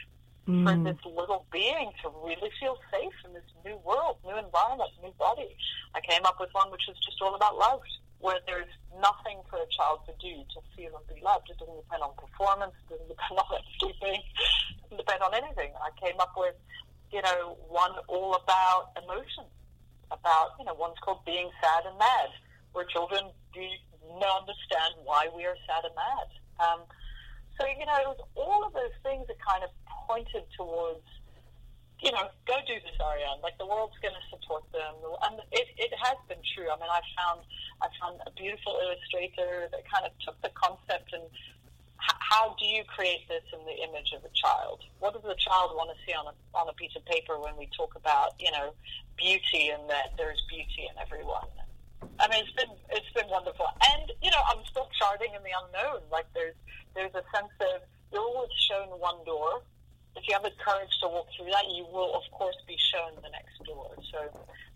Mm. 0.47 0.65
For 0.65 0.73
this 0.73 0.97
little 1.05 1.45
being 1.53 1.93
to 2.01 2.09
really 2.25 2.49
feel 2.57 2.73
safe 2.89 3.13
in 3.25 3.33
this 3.37 3.45
new 3.63 3.77
world, 3.85 4.17
new 4.25 4.33
environment, 4.33 4.89
new 4.97 5.13
body. 5.19 5.53
I 5.93 6.01
came 6.01 6.25
up 6.25 6.41
with 6.41 6.49
one 6.53 6.71
which 6.71 6.81
is 6.89 6.97
just 7.05 7.21
all 7.21 7.35
about 7.35 7.61
love, 7.61 7.85
where 8.17 8.41
there's 8.47 8.73
nothing 8.97 9.37
for 9.53 9.61
a 9.61 9.69
child 9.69 10.01
to 10.09 10.13
do 10.17 10.41
to 10.41 10.59
feel 10.73 10.97
and 10.97 11.05
be 11.05 11.21
loved. 11.21 11.45
It 11.53 11.61
doesn't 11.61 11.77
depend 11.85 12.01
on 12.01 12.17
performance, 12.17 12.73
it 12.73 12.89
doesn't 12.89 13.11
depend 13.13 13.37
on 13.37 13.61
sleeping, 13.77 14.17
it 14.17 14.81
doesn't 14.81 14.97
depend 14.97 15.21
on 15.21 15.37
anything. 15.37 15.77
I 15.77 15.93
came 16.01 16.17
up 16.17 16.33
with, 16.33 16.57
you 17.13 17.21
know, 17.21 17.61
one 17.69 17.93
all 18.09 18.33
about 18.33 18.97
emotion 18.97 19.45
about, 20.11 20.59
you 20.59 20.65
know, 20.65 20.75
one's 20.75 20.99
called 21.01 21.23
Being 21.25 21.49
Sad 21.63 21.87
and 21.87 21.97
Mad, 21.97 22.29
where 22.73 22.85
children 22.85 23.31
do 23.55 23.63
not 24.19 24.43
understand 24.43 24.99
why 25.03 25.27
we 25.31 25.47
are 25.47 25.55
sad 25.65 25.87
and 25.87 25.95
mad. 25.95 26.29
Um, 26.59 26.79
so, 27.59 27.65
you 27.67 27.87
know, 27.87 27.97
it 27.99 28.09
was 28.11 28.21
all 28.35 28.67
of 28.67 28.73
those 28.75 28.95
things 29.03 29.27
that 29.27 29.39
kind 29.39 29.63
of 29.63 29.71
pointed 30.07 30.43
towards, 30.55 31.07
you 32.03 32.11
know, 32.11 32.27
go 32.45 32.57
do 32.67 32.75
this, 32.83 32.97
Ariane. 32.99 33.39
Like 33.41 33.57
the 33.57 33.65
world's 33.65 33.97
going 34.03 34.15
to 34.15 34.25
support 34.29 34.65
them, 34.73 34.97
and 35.23 35.39
it, 35.51 35.67
it 35.77 35.93
has 36.01 36.17
been 36.27 36.41
true. 36.53 36.67
I 36.67 36.75
mean, 36.81 36.89
I 36.89 37.01
found 37.13 37.45
I 37.81 37.87
found 38.01 38.17
a 38.25 38.33
beautiful 38.33 38.77
illustrator 38.81 39.69
that 39.69 39.85
kind 39.85 40.05
of 40.09 40.13
took 40.25 40.37
the 40.41 40.49
concept 40.57 41.13
and 41.13 41.23
how 42.01 42.55
do 42.57 42.65
you 42.65 42.83
create 42.87 43.27
this 43.27 43.43
in 43.53 43.59
the 43.65 43.77
image 43.83 44.13
of 44.15 44.23
a 44.23 44.33
child? 44.33 44.81
What 44.99 45.13
does 45.13 45.23
the 45.23 45.35
child 45.37 45.75
want 45.75 45.91
to 45.91 45.97
see 46.05 46.13
on 46.13 46.31
a 46.31 46.35
on 46.57 46.69
a 46.69 46.73
piece 46.73 46.95
of 46.95 47.05
paper 47.05 47.37
when 47.39 47.55
we 47.57 47.69
talk 47.75 47.93
about 47.95 48.33
you 48.39 48.51
know 48.51 48.73
beauty 49.17 49.69
and 49.69 49.89
that 49.89 50.17
there's 50.17 50.41
beauty 50.49 50.89
in 50.89 50.95
everyone? 50.95 51.47
I 52.19 52.27
mean, 52.29 52.43
it's 52.43 52.55
been 52.55 52.73
it's 52.89 53.11
been 53.13 53.29
wonderful, 53.29 53.67
and 53.93 54.11
you 54.23 54.31
know 54.31 54.41
I'm 54.49 54.63
in 55.35 55.43
the 55.43 55.53
unknown. 55.53 56.01
Like 56.11 56.25
there's 56.33 56.55
there's 56.95 57.13
a 57.15 57.23
sense 57.33 57.53
of 57.59 57.81
you're 58.11 58.21
always 58.21 58.51
shown 58.69 58.87
one 58.99 59.23
door. 59.25 59.61
If 60.15 60.27
you 60.27 60.33
have 60.33 60.43
the 60.43 60.51
courage 60.59 60.91
to 61.01 61.07
walk 61.07 61.27
through 61.35 61.51
that, 61.51 61.65
you 61.71 61.85
will 61.91 62.13
of 62.15 62.23
course 62.31 62.57
be 62.67 62.75
shown 62.77 63.15
the 63.23 63.31
next 63.31 63.63
door. 63.63 63.95
So 64.11 64.27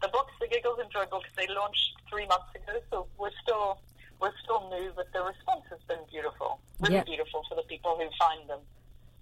the 0.01 0.07
books, 0.07 0.31
the 0.39 0.47
Giggles 0.47 0.79
and 0.79 0.89
Joy 0.91 1.05
books, 1.11 1.29
they 1.35 1.47
launched 1.47 1.99
three 2.09 2.25
months 2.27 2.55
ago, 2.55 2.79
so 2.89 3.07
we're 3.17 3.35
still 3.43 3.79
we're 4.21 4.31
still 4.43 4.69
new, 4.69 4.91
but 4.95 5.11
the 5.11 5.21
response 5.21 5.65
has 5.69 5.79
been 5.87 5.99
beautiful, 6.09 6.59
really 6.79 6.95
yeah. 6.95 7.03
beautiful 7.03 7.43
for 7.49 7.55
the 7.55 7.63
people 7.63 7.97
who 7.99 8.07
find 8.17 8.49
them. 8.49 8.59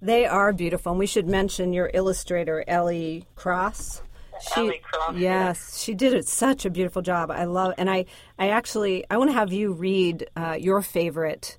They 0.02 0.26
are 0.26 0.52
beautiful, 0.54 0.92
and 0.92 1.00
we 1.00 1.08
should 1.08 1.28
mention 1.28 1.74
your 1.74 1.90
illustrator, 1.94 2.64
Ellie 2.68 3.26
Cross. 3.36 4.02
She. 4.42 4.82
Yes, 5.16 5.82
she 5.82 5.94
did 5.94 6.14
it 6.14 6.28
such 6.28 6.66
a 6.66 6.70
beautiful 6.70 7.02
job. 7.02 7.32
I 7.32 7.46
love, 7.46 7.74
and 7.78 7.90
I, 7.90 8.06
I 8.38 8.50
actually, 8.50 9.06
I 9.10 9.18
want 9.18 9.30
to 9.30 9.34
have 9.34 9.52
you 9.52 9.74
read 9.74 10.28
uh, 10.36 10.58
your 10.60 10.82
favorite 10.82 11.58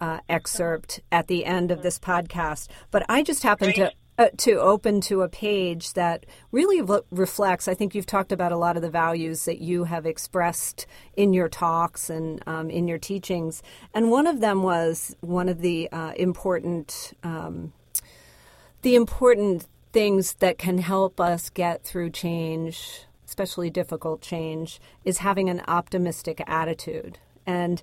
uh, 0.00 0.20
excerpt 0.28 1.00
at 1.10 1.28
the 1.28 1.44
end 1.44 1.70
of 1.70 1.82
this 1.82 1.98
podcast. 1.98 2.68
But 2.90 3.04
I 3.08 3.22
just 3.22 3.42
happened 3.42 3.74
Great. 3.74 3.90
to 3.90 3.96
uh, 4.18 4.28
to 4.38 4.58
open 4.58 5.00
to 5.02 5.22
a 5.22 5.28
page 5.28 5.92
that 5.92 6.24
really 6.50 6.80
re- 6.80 7.00
reflects. 7.10 7.68
I 7.68 7.74
think 7.74 7.94
you've 7.94 8.06
talked 8.06 8.32
about 8.32 8.50
a 8.50 8.56
lot 8.56 8.76
of 8.76 8.82
the 8.82 8.90
values 8.90 9.44
that 9.44 9.60
you 9.60 9.84
have 9.84 10.06
expressed 10.06 10.86
in 11.16 11.34
your 11.34 11.48
talks 11.48 12.08
and 12.08 12.42
um, 12.46 12.70
in 12.70 12.88
your 12.88 12.98
teachings, 12.98 13.62
and 13.92 14.10
one 14.10 14.26
of 14.26 14.40
them 14.40 14.62
was 14.62 15.14
one 15.20 15.48
of 15.48 15.60
the 15.60 15.90
uh, 15.92 16.12
important, 16.16 17.12
um, 17.22 17.72
the 18.82 18.94
important 18.94 19.66
things 19.96 20.34
that 20.40 20.58
can 20.58 20.76
help 20.76 21.18
us 21.18 21.48
get 21.48 21.82
through 21.82 22.10
change, 22.10 23.06
especially 23.26 23.70
difficult 23.70 24.20
change, 24.20 24.78
is 25.06 25.16
having 25.16 25.48
an 25.48 25.62
optimistic 25.66 26.42
attitude. 26.46 27.18
And 27.46 27.80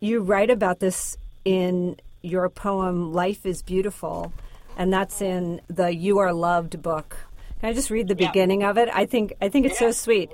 you 0.00 0.22
write 0.22 0.50
about 0.50 0.80
this 0.80 1.16
in 1.44 2.00
your 2.20 2.48
poem 2.48 3.12
"Life 3.12 3.46
Is 3.46 3.62
Beautiful." 3.62 4.32
and 4.76 4.92
that's 4.92 5.22
in 5.22 5.60
the 5.68 5.94
You 5.94 6.18
Are 6.18 6.32
Loved 6.32 6.82
book. 6.82 7.16
Can 7.60 7.68
I 7.68 7.72
just 7.74 7.90
read 7.90 8.08
the 8.08 8.16
yeah. 8.18 8.26
beginning 8.26 8.64
of 8.64 8.76
it? 8.76 8.88
I 8.92 9.06
think 9.06 9.34
I 9.40 9.48
think 9.48 9.64
it's 9.66 9.80
yeah, 9.80 9.90
so 9.90 9.92
sweet. 9.92 10.32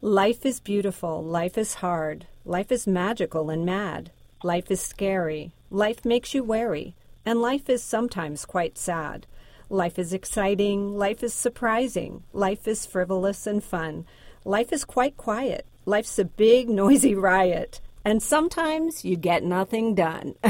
Life 0.00 0.44
is 0.44 0.58
beautiful. 0.58 1.22
Life 1.22 1.56
is 1.56 1.74
hard. 1.74 2.26
Life 2.44 2.72
is 2.72 2.88
magical 2.88 3.50
and 3.50 3.64
mad. 3.64 4.10
Life 4.42 4.68
is 4.72 4.80
scary. 4.80 5.52
Life 5.70 6.04
makes 6.04 6.34
you 6.34 6.42
wary. 6.42 6.96
And 7.24 7.40
life 7.40 7.68
is 7.70 7.84
sometimes 7.84 8.44
quite 8.44 8.76
sad. 8.76 9.28
Life 9.68 9.98
is 9.98 10.12
exciting. 10.12 10.96
Life 10.96 11.22
is 11.22 11.34
surprising. 11.34 12.22
Life 12.32 12.68
is 12.68 12.86
frivolous 12.86 13.46
and 13.46 13.62
fun. 13.62 14.06
Life 14.44 14.72
is 14.72 14.84
quite 14.84 15.16
quiet. 15.16 15.66
Life's 15.84 16.18
a 16.18 16.24
big, 16.24 16.68
noisy 16.82 17.14
riot. 17.14 17.80
And 18.04 18.22
sometimes 18.22 19.04
you 19.04 19.16
get 19.16 19.42
nothing 19.42 19.94
done. 19.94 20.36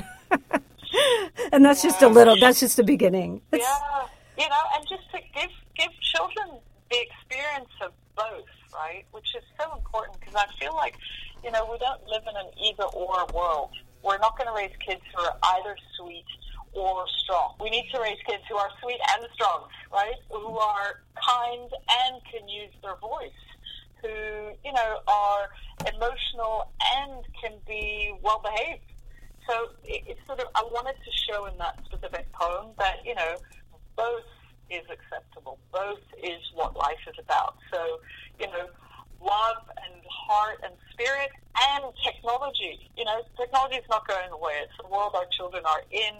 and 1.53 1.65
that's 1.65 1.83
yeah. 1.83 1.91
just 1.91 2.03
a 2.03 2.09
little. 2.09 2.39
That's 2.39 2.61
just 2.61 2.79
a 2.79 2.85
beginning. 2.85 3.41
It's, 3.53 3.65
yeah, 3.65 4.07
you 4.39 4.49
know, 4.49 4.63
and 4.77 4.87
just 4.87 5.11
to 5.13 5.19
give 5.35 5.51
give 5.75 5.91
children 6.01 6.61
the 6.91 6.99
experience 7.01 7.73
of 7.81 7.93
both, 8.15 8.45
right? 8.75 9.05
Which 9.13 9.35
is 9.35 9.43
so 9.59 9.75
important 9.75 10.21
because 10.21 10.35
I 10.35 10.47
feel 10.61 10.75
like, 10.75 10.97
you 11.43 11.51
know, 11.51 11.67
we 11.71 11.79
don't 11.79 12.07
live 12.07 12.23
in 12.29 12.37
an 12.37 12.51
either 12.63 12.85
or 12.85 13.27
world. 13.35 13.71
We're 14.03 14.19
not 14.19 14.37
going 14.37 14.49
to 14.49 14.55
raise 14.55 14.77
kids 14.87 15.01
who 15.15 15.23
are 15.23 15.37
either 15.57 15.77
sweet 15.97 16.27
or 16.77 17.05
strong. 17.25 17.55
We 17.61 17.71
need 17.71 17.89
to 17.93 18.01
raise 18.01 18.19
kids 18.27 18.43
who 18.49 18.57
are 18.57 18.71
sweet 18.83 19.01
and 19.15 19.27
strong, 19.35 19.69
right? 19.93 20.21
Who 20.31 20.59
are 20.59 21.01
kind 21.27 21.71
and 22.05 22.21
can 22.31 22.49
use 22.49 22.73
their 22.83 22.97
voice. 22.97 23.43
Who, 24.03 24.53
you 24.65 24.73
know, 24.73 24.99
are 25.09 25.49
emotional 25.89 26.71
and 26.99 27.25
can 27.41 27.55
be 27.67 28.13
well 28.23 28.43
behaved 28.45 28.83
so 29.49 29.71
it, 29.85 30.03
it's 30.07 30.27
sort 30.27 30.41
of, 30.41 30.47
I 30.55 30.67
wanted 30.71 30.99
to 30.99 31.11
show 31.15 31.47
in 31.47 31.57
that 31.59 31.79
specific 31.87 32.31
poem 32.33 32.75
that, 32.79 33.07
you 33.07 33.15
know, 33.15 33.37
both 33.97 34.27
is 34.71 34.83
acceptable. 34.91 35.59
Both 35.73 36.03
is 36.23 36.43
what 36.55 36.77
life 36.77 37.01
is 37.07 37.15
about. 37.23 37.57
So, 37.73 37.99
you 38.41 38.47
know, 38.47 38.67
love 39.23 39.63
and 39.87 40.03
heart 40.11 40.59
and 40.65 40.75
spirit 40.93 41.31
and 41.73 41.85
technology. 42.03 42.91
You 42.97 43.05
know, 43.05 43.23
technology 43.39 43.77
is 43.77 43.89
not 43.89 44.07
going 44.09 44.31
away. 44.31 44.59
It's 44.63 44.77
the 44.83 44.89
world 44.91 45.15
our 45.15 45.27
children 45.31 45.63
are 45.65 45.83
in. 45.91 46.15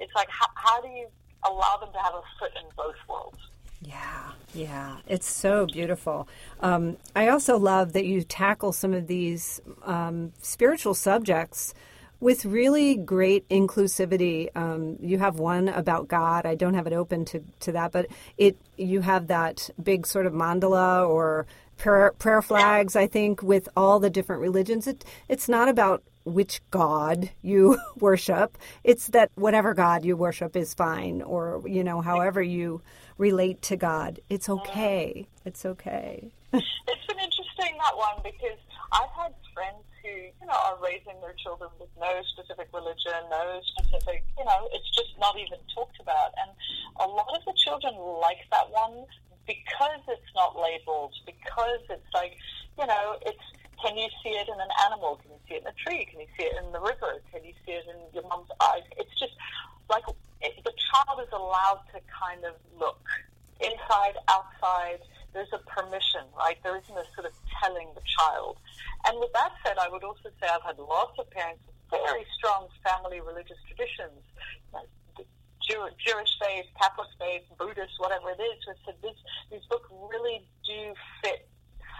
It's 0.00 0.14
like, 0.14 0.28
how, 0.30 0.48
how 0.54 0.80
do 0.80 0.88
you 0.88 1.06
allow 1.46 1.76
them 1.76 1.92
to 1.92 1.98
have 1.98 2.14
a 2.14 2.22
foot 2.38 2.50
in 2.56 2.66
both 2.76 2.96
worlds? 3.08 3.38
Yeah, 3.82 4.32
yeah, 4.54 4.96
it's 5.06 5.28
so 5.28 5.66
beautiful. 5.66 6.28
Um, 6.60 6.96
I 7.16 7.28
also 7.28 7.56
love 7.56 7.92
that 7.94 8.04
you 8.04 8.22
tackle 8.22 8.72
some 8.72 8.92
of 8.92 9.06
these 9.06 9.60
um, 9.84 10.32
spiritual 10.42 10.94
subjects 10.94 11.72
with 12.20 12.44
really 12.44 12.96
great 12.96 13.48
inclusivity. 13.48 14.54
Um, 14.54 14.98
you 15.00 15.18
have 15.18 15.38
one 15.38 15.68
about 15.70 16.08
God. 16.08 16.44
I 16.44 16.54
don't 16.54 16.74
have 16.74 16.86
it 16.86 16.92
open 16.92 17.24
to, 17.26 17.42
to 17.60 17.72
that, 17.72 17.92
but 17.92 18.06
it 18.36 18.58
you 18.76 19.00
have 19.00 19.28
that 19.28 19.70
big 19.82 20.06
sort 20.06 20.26
of 20.26 20.34
mandala 20.34 21.08
or 21.08 21.46
prayer, 21.78 22.12
prayer 22.18 22.42
flags. 22.42 22.94
I 22.94 23.06
think 23.06 23.42
with 23.42 23.68
all 23.76 23.98
the 23.98 24.10
different 24.10 24.42
religions, 24.42 24.86
it 24.86 25.04
it's 25.28 25.48
not 25.48 25.68
about 25.68 26.02
which 26.24 26.60
God 26.70 27.30
you 27.42 27.78
worship. 27.98 28.58
It's 28.84 29.08
that 29.08 29.30
whatever 29.34 29.74
God 29.74 30.04
you 30.04 30.16
worship 30.16 30.56
is 30.56 30.74
fine, 30.74 31.22
or 31.22 31.62
you 31.66 31.84
know, 31.84 32.00
however 32.00 32.42
you 32.42 32.82
relate 33.18 33.62
to 33.62 33.76
God, 33.76 34.20
it's 34.28 34.48
okay. 34.48 35.26
It's 35.44 35.64
okay. 35.64 36.32
it's 36.52 37.06
been 37.06 37.18
interesting 37.18 37.78
that 37.78 37.96
one 37.96 38.20
because 38.24 38.58
I've 38.92 39.10
had 39.10 39.34
friends 39.54 39.84
who, 40.02 40.08
you 40.08 40.46
know, 40.46 40.56
are 40.56 40.78
raising 40.82 41.20
their 41.20 41.34
children 41.36 41.70
with 41.78 41.90
no 42.00 42.22
specific 42.32 42.68
religion, 42.72 43.20
no 43.30 43.60
specific, 43.76 44.24
you 44.38 44.44
know, 44.44 44.68
it's 44.72 44.88
just 44.96 45.12
not 45.20 45.36
even 45.38 45.58
talked 45.74 46.00
about. 46.00 46.32
And 46.40 46.50
a 47.00 47.06
lot 47.06 47.28
of 47.36 47.44
the 47.44 47.52
children 47.56 47.94
like 48.20 48.40
that 48.50 48.70
one 48.70 49.04
because 49.46 50.00
it's 50.08 50.32
not 50.34 50.56
labeled, 50.56 51.12
because 51.26 51.82
it's 51.90 52.12
like, 52.14 52.36
you 52.78 52.86
know, 52.86 53.18
it's 53.26 53.44
can 53.82 53.96
you 53.96 54.08
see 54.22 54.30
it 54.30 54.46
in 54.48 54.60
an 54.60 54.72
animal? 54.86 55.18
See 55.50 55.58
it 55.58 55.66
in 55.66 55.66
a 55.66 55.74
tree? 55.74 56.06
Can 56.06 56.22
you 56.22 56.30
see 56.38 56.46
it 56.46 56.54
in 56.62 56.70
the 56.70 56.78
river? 56.78 57.18
Can 57.34 57.42
you 57.42 57.52
see 57.66 57.74
it 57.74 57.82
in 57.90 57.98
your 58.14 58.22
mom's 58.30 58.46
eyes? 58.62 58.86
It's 58.96 59.10
just 59.18 59.34
like 59.90 60.06
it, 60.40 60.54
the 60.62 60.70
child 60.78 61.18
is 61.26 61.32
allowed 61.34 61.82
to 61.90 61.98
kind 62.06 62.46
of 62.46 62.54
look 62.78 63.02
inside, 63.58 64.14
outside, 64.30 65.02
there's 65.34 65.50
a 65.52 65.58
permission, 65.66 66.22
right? 66.38 66.54
There 66.62 66.78
isn't 66.78 66.94
a 66.94 67.06
sort 67.18 67.26
of 67.26 67.34
telling 67.58 67.90
the 67.98 68.02
child. 68.06 68.58
And 69.06 69.18
with 69.18 69.34
that 69.34 69.50
said, 69.66 69.74
I 69.78 69.90
would 69.90 70.06
also 70.06 70.30
say 70.38 70.46
I've 70.46 70.62
had 70.62 70.78
lots 70.78 71.18
of 71.18 71.26
parents 71.30 71.66
with 71.66 71.74
very 71.90 72.26
strong 72.38 72.70
family 72.86 73.20
religious 73.20 73.58
traditions, 73.66 74.22
Jew- 75.66 75.94
Jewish 75.98 76.32
faith, 76.38 76.66
Catholic 76.78 77.10
faith, 77.18 77.42
Buddhist, 77.58 77.98
whatever 77.98 78.30
it 78.30 78.40
is, 78.40 78.58
who 78.66 78.72
said 78.86 78.96
this, 79.02 79.18
these 79.50 79.66
books 79.68 79.90
really 79.90 80.46
do 80.66 80.94
fit 81.22 81.50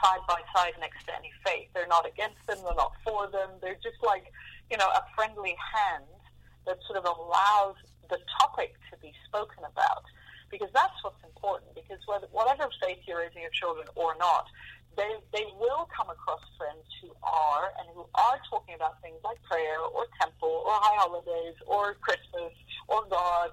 side 0.02 0.24
by 0.28 0.40
side 0.54 0.74
next 0.80 1.04
to 1.06 1.14
any 1.14 1.30
faith. 1.44 1.68
They're 1.74 1.90
not 1.90 2.06
against 2.06 2.40
them, 2.46 2.58
they're 2.64 2.74
not 2.74 2.92
for 3.04 3.28
them. 3.30 3.50
They're 3.60 3.80
just 3.82 4.00
like, 4.02 4.32
you 4.70 4.76
know, 4.76 4.88
a 4.88 5.04
friendly 5.14 5.56
hand 5.56 6.04
that 6.66 6.78
sort 6.86 6.98
of 6.98 7.04
allows 7.04 7.76
the 8.08 8.18
topic 8.40 8.74
to 8.90 8.98
be 8.98 9.12
spoken 9.26 9.64
about 9.64 10.04
because 10.50 10.68
that's 10.74 10.94
what's 11.02 11.22
important. 11.24 11.70
Because 11.74 11.98
whatever 12.06 12.68
faith 12.82 12.98
you're 13.06 13.22
raising 13.22 13.42
your 13.42 13.54
children 13.54 13.86
or 13.94 14.18
not, 14.18 14.46
they, 14.96 15.08
they 15.32 15.46
will 15.58 15.88
come 15.94 16.10
across 16.10 16.42
friends 16.58 16.84
who 17.00 17.14
are 17.22 17.70
and 17.78 17.86
who 17.94 18.04
are 18.14 18.38
talking 18.50 18.74
about 18.74 19.00
things 19.00 19.16
like 19.22 19.38
prayer 19.46 19.78
or 19.78 20.06
temple 20.20 20.66
or 20.66 20.74
high 20.82 20.98
holidays 20.98 21.54
or 21.66 21.94
Christmas 22.02 22.52
or 22.88 23.06
God. 23.08 23.50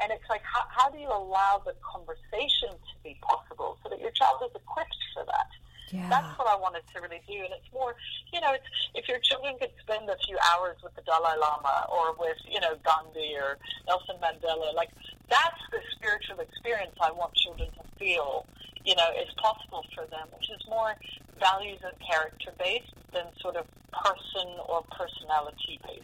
And 0.00 0.12
it's 0.12 0.28
like, 0.30 0.42
how, 0.44 0.62
how 0.70 0.90
do 0.90 0.98
you 0.98 1.08
allow 1.08 1.62
the 1.64 1.74
conversation 1.82 2.70
to 2.70 2.94
be 3.02 3.18
possible 3.22 3.78
so 3.82 3.90
that 3.90 4.00
your 4.00 4.12
child 4.12 4.42
is 4.44 4.54
equipped 4.54 5.02
for 5.14 5.24
that? 5.26 5.50
Yeah. 5.90 6.08
That's 6.08 6.38
what 6.38 6.48
I 6.48 6.56
wanted 6.56 6.82
to 6.94 7.00
really 7.00 7.22
do. 7.28 7.38
And 7.38 7.52
it's 7.54 7.72
more, 7.72 7.94
you 8.32 8.40
know, 8.40 8.52
it's, 8.52 8.66
if 8.94 9.08
your 9.08 9.18
children 9.20 9.54
could 9.58 9.70
spend 9.80 10.10
a 10.10 10.16
few 10.26 10.36
hours 10.52 10.76
with 10.82 10.94
the 10.96 11.02
Dalai 11.02 11.38
Lama 11.38 11.86
or 11.88 12.14
with, 12.18 12.38
you 12.48 12.60
know, 12.60 12.74
Gandhi 12.82 13.34
or 13.36 13.58
Nelson 13.86 14.16
Mandela, 14.22 14.74
like 14.74 14.90
that's 15.30 15.62
the 15.70 15.78
spiritual 15.96 16.40
experience 16.40 16.96
I 17.00 17.12
want 17.12 17.34
children 17.34 17.70
to 17.70 17.84
feel, 17.98 18.46
you 18.84 18.96
know, 18.96 19.08
is 19.20 19.32
possible 19.40 19.84
for 19.94 20.06
them, 20.06 20.26
which 20.34 20.50
is 20.50 20.62
more 20.68 20.94
values 21.38 21.78
and 21.84 21.94
character 22.02 22.50
based 22.58 22.94
than 23.12 23.26
sort 23.40 23.56
of 23.56 23.66
person 23.92 24.48
or 24.68 24.82
personality 24.90 25.78
based. 25.86 26.02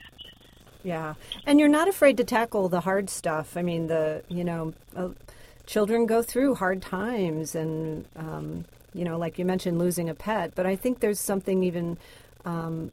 Yeah. 0.84 1.14
And 1.46 1.60
you're 1.60 1.68
not 1.68 1.88
afraid 1.88 2.16
to 2.18 2.24
tackle 2.24 2.68
the 2.68 2.80
hard 2.80 3.10
stuff. 3.10 3.56
I 3.56 3.62
mean, 3.62 3.86
the, 3.86 4.22
you 4.28 4.44
know, 4.44 4.74
uh, 4.96 5.10
children 5.66 6.06
go 6.06 6.22
through 6.22 6.56
hard 6.56 6.82
times 6.82 7.54
and, 7.54 8.06
um, 8.16 8.64
you 8.94 9.04
know, 9.04 9.16
like 9.18 9.38
you 9.38 9.44
mentioned, 9.44 9.78
losing 9.78 10.08
a 10.08 10.14
pet. 10.14 10.52
But 10.54 10.66
I 10.66 10.76
think 10.76 11.00
there's 11.00 11.20
something 11.20 11.62
even 11.62 11.98
um, 12.44 12.92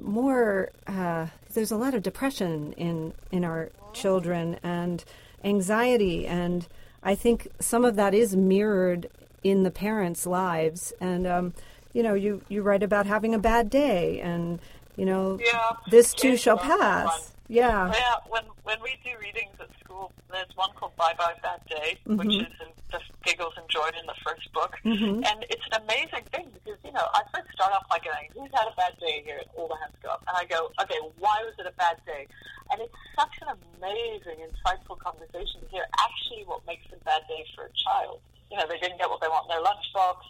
more. 0.00 0.70
Uh, 0.86 1.26
there's 1.54 1.70
a 1.70 1.76
lot 1.76 1.94
of 1.94 2.02
depression 2.02 2.72
in 2.74 3.12
in 3.30 3.44
our 3.44 3.70
children 3.92 4.58
and 4.62 5.04
anxiety, 5.44 6.26
and 6.26 6.66
I 7.02 7.14
think 7.14 7.48
some 7.60 7.84
of 7.84 7.96
that 7.96 8.14
is 8.14 8.34
mirrored 8.36 9.08
in 9.44 9.62
the 9.62 9.70
parents' 9.70 10.26
lives. 10.26 10.92
And 11.00 11.26
um, 11.26 11.54
you 11.92 12.02
know, 12.02 12.14
you 12.14 12.42
you 12.48 12.62
write 12.62 12.82
about 12.82 13.06
having 13.06 13.34
a 13.34 13.38
bad 13.38 13.70
day, 13.70 14.20
and 14.20 14.58
you 14.96 15.04
know, 15.06 15.38
Yeah. 15.44 15.72
this 15.90 16.12
too 16.12 16.36
shall 16.36 16.58
pass. 16.58 17.32
Yeah. 17.48 17.90
Yeah, 17.92 18.16
when 18.28 18.44
when 18.62 18.76
we 18.84 19.00
do 19.02 19.16
readings 19.18 19.56
at 19.58 19.72
school, 19.80 20.12
there's 20.30 20.52
one 20.54 20.68
called 20.76 20.94
Bye 20.96 21.16
Bye 21.16 21.32
Bad 21.42 21.64
Day, 21.64 21.96
which 22.04 22.28
mm-hmm. 22.28 22.44
is 22.44 22.60
in, 22.60 22.68
just 22.92 23.08
giggles 23.24 23.56
and 23.56 23.64
joy 23.68 23.88
in 23.96 24.04
the 24.04 24.16
first 24.24 24.52
book, 24.52 24.76
mm-hmm. 24.84 25.24
and 25.24 25.44
it's 25.48 25.64
an 25.72 25.80
amazing 25.80 26.24
thing 26.28 26.48
because 26.52 26.76
you 26.84 26.92
know 26.92 27.08
I 27.16 27.24
first 27.32 27.48
start 27.56 27.72
off 27.72 27.88
by 27.88 28.04
going, 28.04 28.28
"Who's 28.36 28.52
had 28.52 28.68
a 28.68 28.76
bad 28.76 29.00
day 29.00 29.24
here?" 29.24 29.40
and 29.40 29.48
all 29.56 29.68
the 29.68 29.80
hands 29.80 29.96
go 30.04 30.12
up, 30.12 30.24
and 30.28 30.36
I 30.36 30.44
go, 30.44 30.68
"Okay, 30.80 31.00
why 31.16 31.40
was 31.44 31.56
it 31.58 31.64
a 31.64 31.76
bad 31.80 31.96
day?" 32.04 32.28
And 32.68 32.84
it's 32.84 33.00
such 33.16 33.32
an 33.40 33.56
amazing, 33.56 34.44
insightful 34.44 35.00
conversation 35.00 35.64
to 35.64 35.68
hear 35.72 35.88
actually 35.96 36.44
what 36.44 36.60
makes 36.68 36.84
a 36.92 37.00
bad 37.04 37.24
day 37.28 37.48
for 37.56 37.64
a 37.64 37.72
child. 37.72 38.20
You 38.52 38.60
know, 38.60 38.68
they 38.68 38.76
didn't 38.76 39.00
get 39.00 39.08
what 39.08 39.24
they 39.24 39.28
want 39.28 39.48
in 39.48 39.56
their 39.56 39.64
lunchbox, 39.64 40.20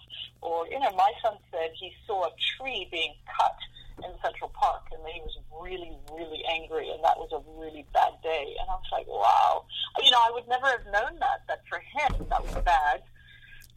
or 0.43 0.71
you 0.71 0.79
know, 0.79 0.95
my 0.95 1.11
son 1.23 1.35
said 1.51 1.75
he 1.75 1.91
saw 2.07 2.31
a 2.31 2.33
tree 2.55 2.87
being 2.91 3.15
cut 3.27 3.59
in 4.05 4.13
Central 4.23 4.51
Park, 4.55 4.87
and 4.93 5.01
he 5.07 5.21
was 5.21 5.37
really, 5.55 5.97
really 6.13 6.43
angry, 6.51 6.91
and 6.91 7.03
that 7.05 7.19
was 7.19 7.31
a 7.35 7.43
really 7.59 7.87
bad 7.93 8.15
day. 8.23 8.57
And 8.61 8.67
I 8.71 8.75
was 8.75 8.91
like, 8.93 9.07
wow, 9.07 9.65
you 10.03 10.11
know, 10.11 10.23
I 10.23 10.31
would 10.33 10.49
never 10.49 10.67
have 10.67 10.87
known 10.91 11.19
that. 11.21 11.47
That 11.49 11.63
for 11.69 11.79
him, 11.79 12.27
that 12.31 12.43
was 12.43 12.55
bad. 12.65 13.03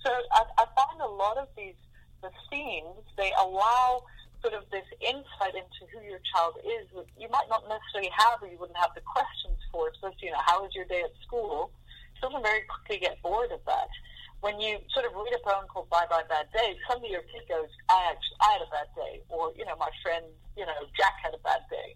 So 0.03 0.09
I, 0.09 0.41
I 0.57 0.65
find 0.73 1.01
a 1.01 1.07
lot 1.07 1.37
of 1.37 1.47
these 1.55 1.77
the 2.21 2.29
themes 2.49 3.01
they 3.17 3.33
allow 3.41 4.03
sort 4.41 4.53
of 4.53 4.65
this 4.69 4.85
insight 5.01 5.57
into 5.57 5.89
who 5.89 6.01
your 6.05 6.21
child 6.33 6.57
is. 6.65 6.89
That 6.93 7.05
you 7.17 7.29
might 7.29 7.49
not 7.49 7.65
necessarily 7.69 8.09
have, 8.13 8.41
or 8.41 8.47
you 8.49 8.57
wouldn't 8.57 8.77
have 8.77 8.93
the 8.95 9.05
questions 9.05 9.57
for. 9.71 9.89
Especially, 9.89 10.29
you 10.29 10.33
know, 10.33 10.45
how 10.45 10.61
was 10.61 10.73
your 10.73 10.85
day 10.85 11.01
at 11.01 11.13
school? 11.21 11.71
Children 12.19 12.43
very 12.43 12.63
quickly 12.69 13.01
get 13.01 13.21
bored 13.21 13.51
of 13.51 13.61
that 13.65 13.89
when 14.41 14.59
you 14.59 14.81
sort 14.89 15.05
of 15.05 15.13
read 15.13 15.33
a 15.37 15.41
poem 15.45 15.69
called 15.69 15.89
Bye 15.89 16.09
Bye 16.09 16.25
Bad 16.27 16.49
Day, 16.51 16.73
suddenly 16.89 17.13
your 17.13 17.21
kid 17.29 17.45
goes, 17.47 17.69
I 17.89 18.09
actually, 18.09 18.37
I 18.41 18.49
had 18.57 18.61
a 18.65 18.71
bad 18.73 18.89
day. 18.97 19.13
Or, 19.29 19.53
you 19.53 19.65
know, 19.65 19.77
my 19.77 19.89
friend, 20.01 20.25
you 20.57 20.65
know, 20.65 20.77
Jack 20.97 21.21
had 21.21 21.33
a 21.37 21.41
bad 21.45 21.61
day. 21.69 21.93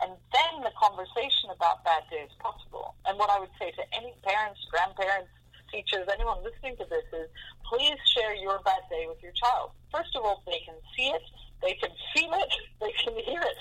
And 0.00 0.14
then 0.32 0.62
the 0.62 0.72
conversation 0.78 1.50
about 1.50 1.84
bad 1.84 2.06
day 2.08 2.24
is 2.24 2.34
possible. 2.38 2.94
And 3.04 3.18
what 3.18 3.28
I 3.28 3.38
would 3.42 3.52
say 3.58 3.74
to 3.74 3.82
any 3.92 4.14
parents, 4.22 4.62
grandparents, 4.70 5.34
teachers, 5.68 6.06
anyone 6.10 6.42
listening 6.46 6.78
to 6.78 6.86
this 6.86 7.04
is 7.12 7.28
please 7.66 7.98
share 8.14 8.34
your 8.34 8.62
bad 8.64 8.86
day 8.88 9.06
with 9.06 9.22
your 9.22 9.34
child. 9.34 9.74
First 9.90 10.14
of 10.14 10.22
all, 10.22 10.42
they 10.46 10.62
can 10.64 10.78
see 10.96 11.10
it, 11.10 11.22
they 11.62 11.74
can 11.74 11.90
feel 12.14 12.32
it, 12.38 12.52
they 12.80 12.94
can 13.02 13.14
hear 13.18 13.42
it. 13.42 13.58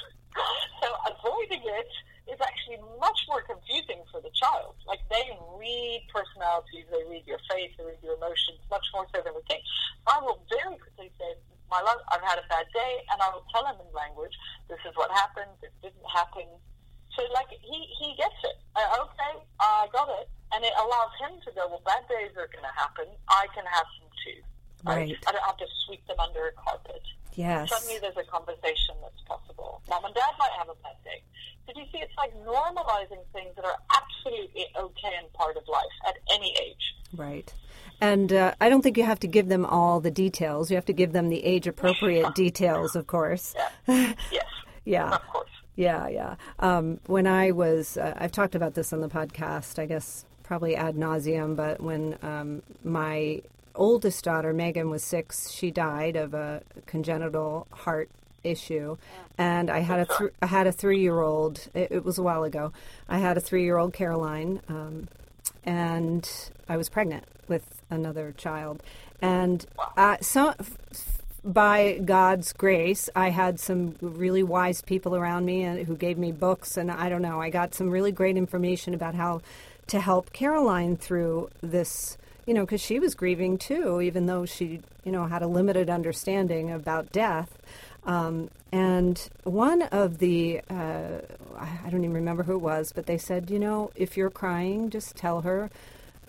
So 0.82 0.88
avoiding 1.10 1.66
it 1.66 1.92
is 2.30 2.40
actually 2.42 2.80
much 3.02 3.20
more 3.28 3.42
confusing 3.42 4.06
for 4.14 4.22
the 4.22 4.30
child. 4.32 4.78
Like 4.86 5.02
they 5.10 5.34
read 5.58 6.06
personalities, 6.14 6.86
they 6.90 7.04
read 7.10 7.26
your 7.26 7.42
face, 7.50 7.74
they 7.78 7.86
read 7.86 8.02
your 8.02 8.16
emotions 8.16 8.62
much 8.70 8.86
more 8.94 9.06
so 9.14 9.22
than 9.22 9.34
we 9.34 9.42
think. 9.50 9.66
I 10.06 10.22
will 10.22 10.42
very 10.50 10.78
quickly 10.78 11.12
say, 11.18 11.38
"My 11.70 11.82
love, 11.82 12.00
I've 12.10 12.22
had 12.22 12.38
a 12.38 12.46
bad 12.48 12.70
day," 12.74 13.06
and 13.12 13.22
I 13.22 13.30
will 13.34 13.46
tell 13.52 13.66
him 13.66 13.82
in 13.82 13.90
language, 13.94 14.38
"This 14.70 14.80
is 14.86 14.96
what 14.96 15.12
happened. 15.12 15.52
This 15.62 15.74
didn't 15.82 16.06
happen." 16.06 16.48
So 17.18 17.26
like 17.34 17.50
he 17.50 17.80
he 17.98 18.16
gets 18.16 18.38
it. 18.46 18.58
Uh, 18.76 19.06
okay, 19.10 19.34
I 19.60 19.90
got 19.92 20.10
it, 20.22 20.30
and 20.54 20.64
it 20.64 20.74
allows 20.78 21.14
him 21.20 21.42
to 21.46 21.50
go. 21.52 21.68
Well, 21.68 21.82
bad 21.86 22.08
days 22.08 22.32
are 22.38 22.48
going 22.48 22.66
to 22.66 22.76
happen. 22.78 23.10
I 23.28 23.48
can 23.54 23.66
have 23.66 23.88
them 24.00 24.10
too. 24.24 24.40
Right. 24.86 25.18
I 25.28 25.32
don't 25.34 25.44
have 25.44 25.58
to 25.58 25.68
sweep 25.86 26.06
them 26.08 26.20
under 26.20 26.48
a 26.48 26.54
carpet 26.54 27.04
Yes. 27.40 27.70
suddenly 27.70 28.00
there's 28.02 28.18
a 28.18 28.30
conversation 28.30 28.96
that's 29.02 29.22
possible. 29.26 29.82
Mom 29.90 30.04
and 30.06 30.14
dad 30.14 30.32
might 30.38 30.52
have 30.58 30.68
a 30.70 30.76
bad 30.84 30.96
day. 31.06 31.24
Did 31.68 31.78
you 31.78 31.86
see? 31.92 32.00
It's 32.00 32.12
like 32.18 32.34
normalizing 32.46 33.24
things 33.32 33.56
that 33.56 33.64
are 33.66 33.78
absolutely 33.96 34.66
okay 34.78 35.14
and 35.20 35.32
part 35.34 35.56
of 35.56 35.64
life 35.68 35.96
at 36.08 36.18
any 36.34 36.54
age. 36.62 36.96
Right. 37.16 37.54
And 38.02 38.34
uh, 38.34 38.56
I 38.60 38.70
don't 38.70 38.82
think 38.82 38.98
you 38.98 39.04
have 39.04 39.20
to 39.22 39.28
give 39.28 39.48
them 39.50 39.66
all 39.66 40.00
the 40.00 40.12
details. 40.12 40.70
You 40.72 40.76
have 40.78 40.86
to 40.86 40.94
give 40.94 41.12
them 41.14 41.30
the 41.30 41.44
age 41.46 41.68
appropriate 41.68 42.34
details, 42.46 42.96
of 42.96 43.08
course. 43.08 43.56
Yes, 43.88 44.16
Yeah. 44.86 45.16
of 45.16 45.28
course. 45.28 45.50
Yeah, 45.76 46.08
yeah. 46.10 46.36
Um, 46.60 47.00
when 47.06 47.26
I 47.28 47.52
was, 47.52 47.96
uh, 47.98 48.14
I've 48.18 48.32
talked 48.34 48.56
about 48.56 48.74
this 48.74 48.92
on 48.92 49.00
the 49.02 49.08
podcast, 49.10 49.80
I 49.80 49.86
guess 49.86 50.26
probably 50.44 50.76
ad 50.76 50.96
nauseum, 50.96 51.56
but 51.56 51.80
when 51.80 52.18
um, 52.22 52.64
my 52.84 53.42
oldest 53.80 54.24
daughter, 54.24 54.54
Megan, 54.54 54.90
was 54.90 55.04
six, 55.04 55.50
she 55.50 55.72
died 55.72 56.16
of 56.16 56.34
a 56.34 56.62
congenital 56.86 57.68
heart 57.72 58.10
issue. 58.44 58.98
And 59.38 59.70
I 59.70 59.80
had 59.80 60.02
a 60.02 60.06
th- 60.06 60.34
I 60.42 60.46
had 60.46 60.68
a 60.68 60.72
three 60.72 61.00
year 61.00 61.20
old. 61.22 61.68
It, 61.74 61.92
it 61.92 62.06
was 62.06 62.18
a 62.18 62.24
while 62.24 62.44
ago. 62.44 62.72
I 63.08 63.18
had 63.18 63.38
a 63.38 63.42
three 63.42 63.64
year 63.64 63.78
old 63.78 63.94
Caroline, 63.94 64.62
um, 64.70 65.08
and 65.66 66.30
I 66.68 66.78
was 66.78 66.90
pregnant 66.90 67.26
with 67.48 67.82
another 67.90 68.34
child. 68.38 68.84
And 69.22 69.66
uh, 69.98 70.18
so, 70.22 70.54
by 71.44 72.00
God's 72.04 72.54
grace, 72.54 73.10
I 73.16 73.30
had 73.30 73.60
some 73.60 73.96
really 74.02 74.44
wise 74.44 74.82
people 74.82 75.16
around 75.16 75.46
me 75.46 75.64
and 75.64 75.86
who 75.88 75.96
gave 75.96 76.18
me 76.18 76.32
books, 76.32 76.78
and 76.78 76.92
I 76.92 77.10
don't 77.10 77.22
know, 77.22 77.42
I 77.42 77.50
got 77.50 77.74
some 77.74 77.90
really 77.90 78.12
great 78.12 78.38
information 78.38 78.94
about 78.94 79.16
how 79.16 79.42
to 79.88 80.00
help 80.00 80.32
Caroline 80.34 80.96
through 80.96 81.50
this, 81.62 82.18
you 82.50 82.56
know, 82.56 82.66
because 82.66 82.82
she 82.82 82.98
was 83.00 83.14
grieving 83.14 83.60
too, 83.60 84.02
even 84.02 84.26
though 84.26 84.44
she, 84.44 84.80
you 85.04 85.12
know, 85.12 85.28
had 85.28 85.44
a 85.44 85.48
limited 85.48 85.88
understanding 85.88 86.72
about 86.72 87.12
death. 87.12 87.60
Um, 88.08 88.50
and 88.72 89.30
one 89.44 89.84
of 89.84 90.18
the, 90.18 90.62
uh, 90.68 91.20
I 91.56 91.90
don't 91.92 92.04
even 92.04 92.16
remember 92.16 92.42
who 92.42 92.56
it 92.56 92.62
was, 92.62 92.92
but 92.92 93.06
they 93.06 93.20
said, 93.20 93.52
you 93.52 93.60
know, 93.60 93.92
if 93.96 94.18
you're 94.18 94.32
crying, 94.32 94.90
just 94.90 95.16
tell 95.16 95.42
her 95.42 95.70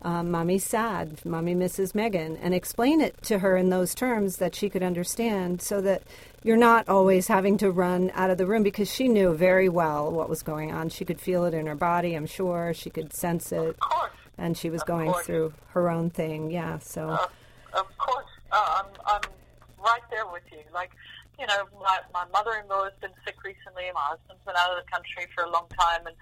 um, 0.02 0.30
mommy's 0.30 0.64
sad, 0.64 1.24
mommy 1.24 1.54
misses 1.54 1.94
Megan, 1.94 2.37
and 2.37 2.52
explain 2.52 3.00
it 3.00 3.22
to 3.22 3.38
her 3.38 3.56
in 3.56 3.70
those 3.70 3.94
terms 3.94 4.37
that 4.37 4.54
she 4.54 4.68
could 4.68 4.83
understand 4.83 5.62
so 5.62 5.80
that 5.80 6.02
you're 6.42 6.59
not 6.59 6.87
always 6.87 7.28
having 7.28 7.56
to 7.56 7.70
run 7.70 8.11
out 8.14 8.28
of 8.28 8.37
the 8.37 8.44
room 8.44 8.62
because 8.62 8.92
she 8.92 9.09
knew 9.09 9.33
very 9.33 9.70
well 9.70 10.11
what 10.11 10.28
was 10.28 10.42
going 10.42 10.70
on. 10.70 10.90
She 10.90 11.06
could 11.06 11.18
feel 11.18 11.46
it 11.46 11.54
in 11.54 11.64
her 11.64 11.74
body, 11.74 12.14
I'm 12.14 12.26
sure. 12.26 12.74
She 12.74 12.90
could 12.90 13.14
sense 13.14 13.52
it. 13.52 13.68
Of 13.68 13.80
course, 13.80 14.11
And 14.40 14.57
she 14.57 14.70
was 14.70 14.83
going 14.83 15.12
course. 15.12 15.26
through 15.26 15.53
her 15.74 15.90
own 15.90 16.11
thing, 16.11 16.50
yeah. 16.50 16.79
So, 16.79 17.11
uh, 17.11 17.26
of 17.74 17.98
course. 17.98 18.26
Uh, 18.50 18.83
I'm, 18.83 18.90
I'm 19.07 19.31
right 19.79 20.03
there 20.11 20.26
with 20.26 20.42
you. 20.50 20.64
Like, 20.74 20.90
you 21.38 21.46
know, 21.46 21.68
my, 21.79 21.98
my 22.12 22.24
mother-in-law 22.33 22.85
has 22.85 22.94
been 23.00 23.14
sick 23.24 23.37
recently. 23.44 23.87
And 23.87 23.94
my 23.94 24.16
husband's 24.16 24.42
been 24.44 24.57
out 24.57 24.76
of 24.76 24.83
the 24.83 24.90
country 24.90 25.26
for 25.35 25.44
a 25.44 25.50
long 25.50 25.66
time, 25.79 26.07
and 26.07 26.16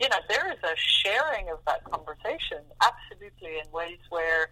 you 0.00 0.08
know, 0.08 0.16
there 0.28 0.50
is 0.52 0.58
a 0.64 0.74
sharing 0.76 1.48
of 1.50 1.58
that 1.66 1.84
conversation, 1.84 2.58
absolutely, 2.82 3.58
in 3.64 3.70
ways 3.72 3.98
where, 4.10 4.50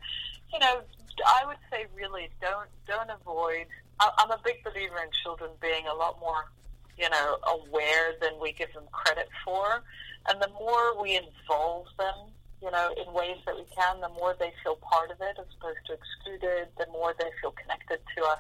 you 0.53 0.59
know, 0.59 0.83
I 1.27 1.46
would 1.46 1.59
say 1.70 1.87
really 1.94 2.29
don't 2.40 2.68
don't 2.87 3.11
avoid. 3.11 3.66
I- 4.01 4.12
I'm 4.18 4.31
a 4.31 4.38
big 4.44 4.62
believer 4.64 4.98
in 4.98 5.11
children 5.22 5.51
being 5.61 5.87
a 5.87 5.94
lot 5.94 6.18
more, 6.20 6.51
you 6.96 7.11
know, 7.11 7.38
aware 7.46 8.14
than 8.20 8.38
we 8.40 8.53
give 8.53 8.72
them 8.72 8.85
credit 8.92 9.29
for, 9.44 9.83
and 10.29 10.40
the 10.40 10.48
more 10.48 11.01
we 11.03 11.16
involve 11.16 11.87
them, 11.98 12.31
you 12.62 12.70
know, 12.70 12.94
in 12.96 13.12
ways 13.12 13.37
that 13.46 13.57
we 13.57 13.64
can, 13.75 14.01
the 14.01 14.09
more 14.11 14.35
they 14.38 14.53
feel 14.62 14.77
part 14.77 15.11
of 15.11 15.20
it 15.20 15.37
as 15.38 15.46
opposed 15.59 15.79
to 15.87 15.94
excluded. 15.94 16.68
The 16.79 16.87
more 16.92 17.14
they 17.18 17.31
feel 17.40 17.53
connected 17.53 17.98
to 18.16 18.25
us, 18.25 18.38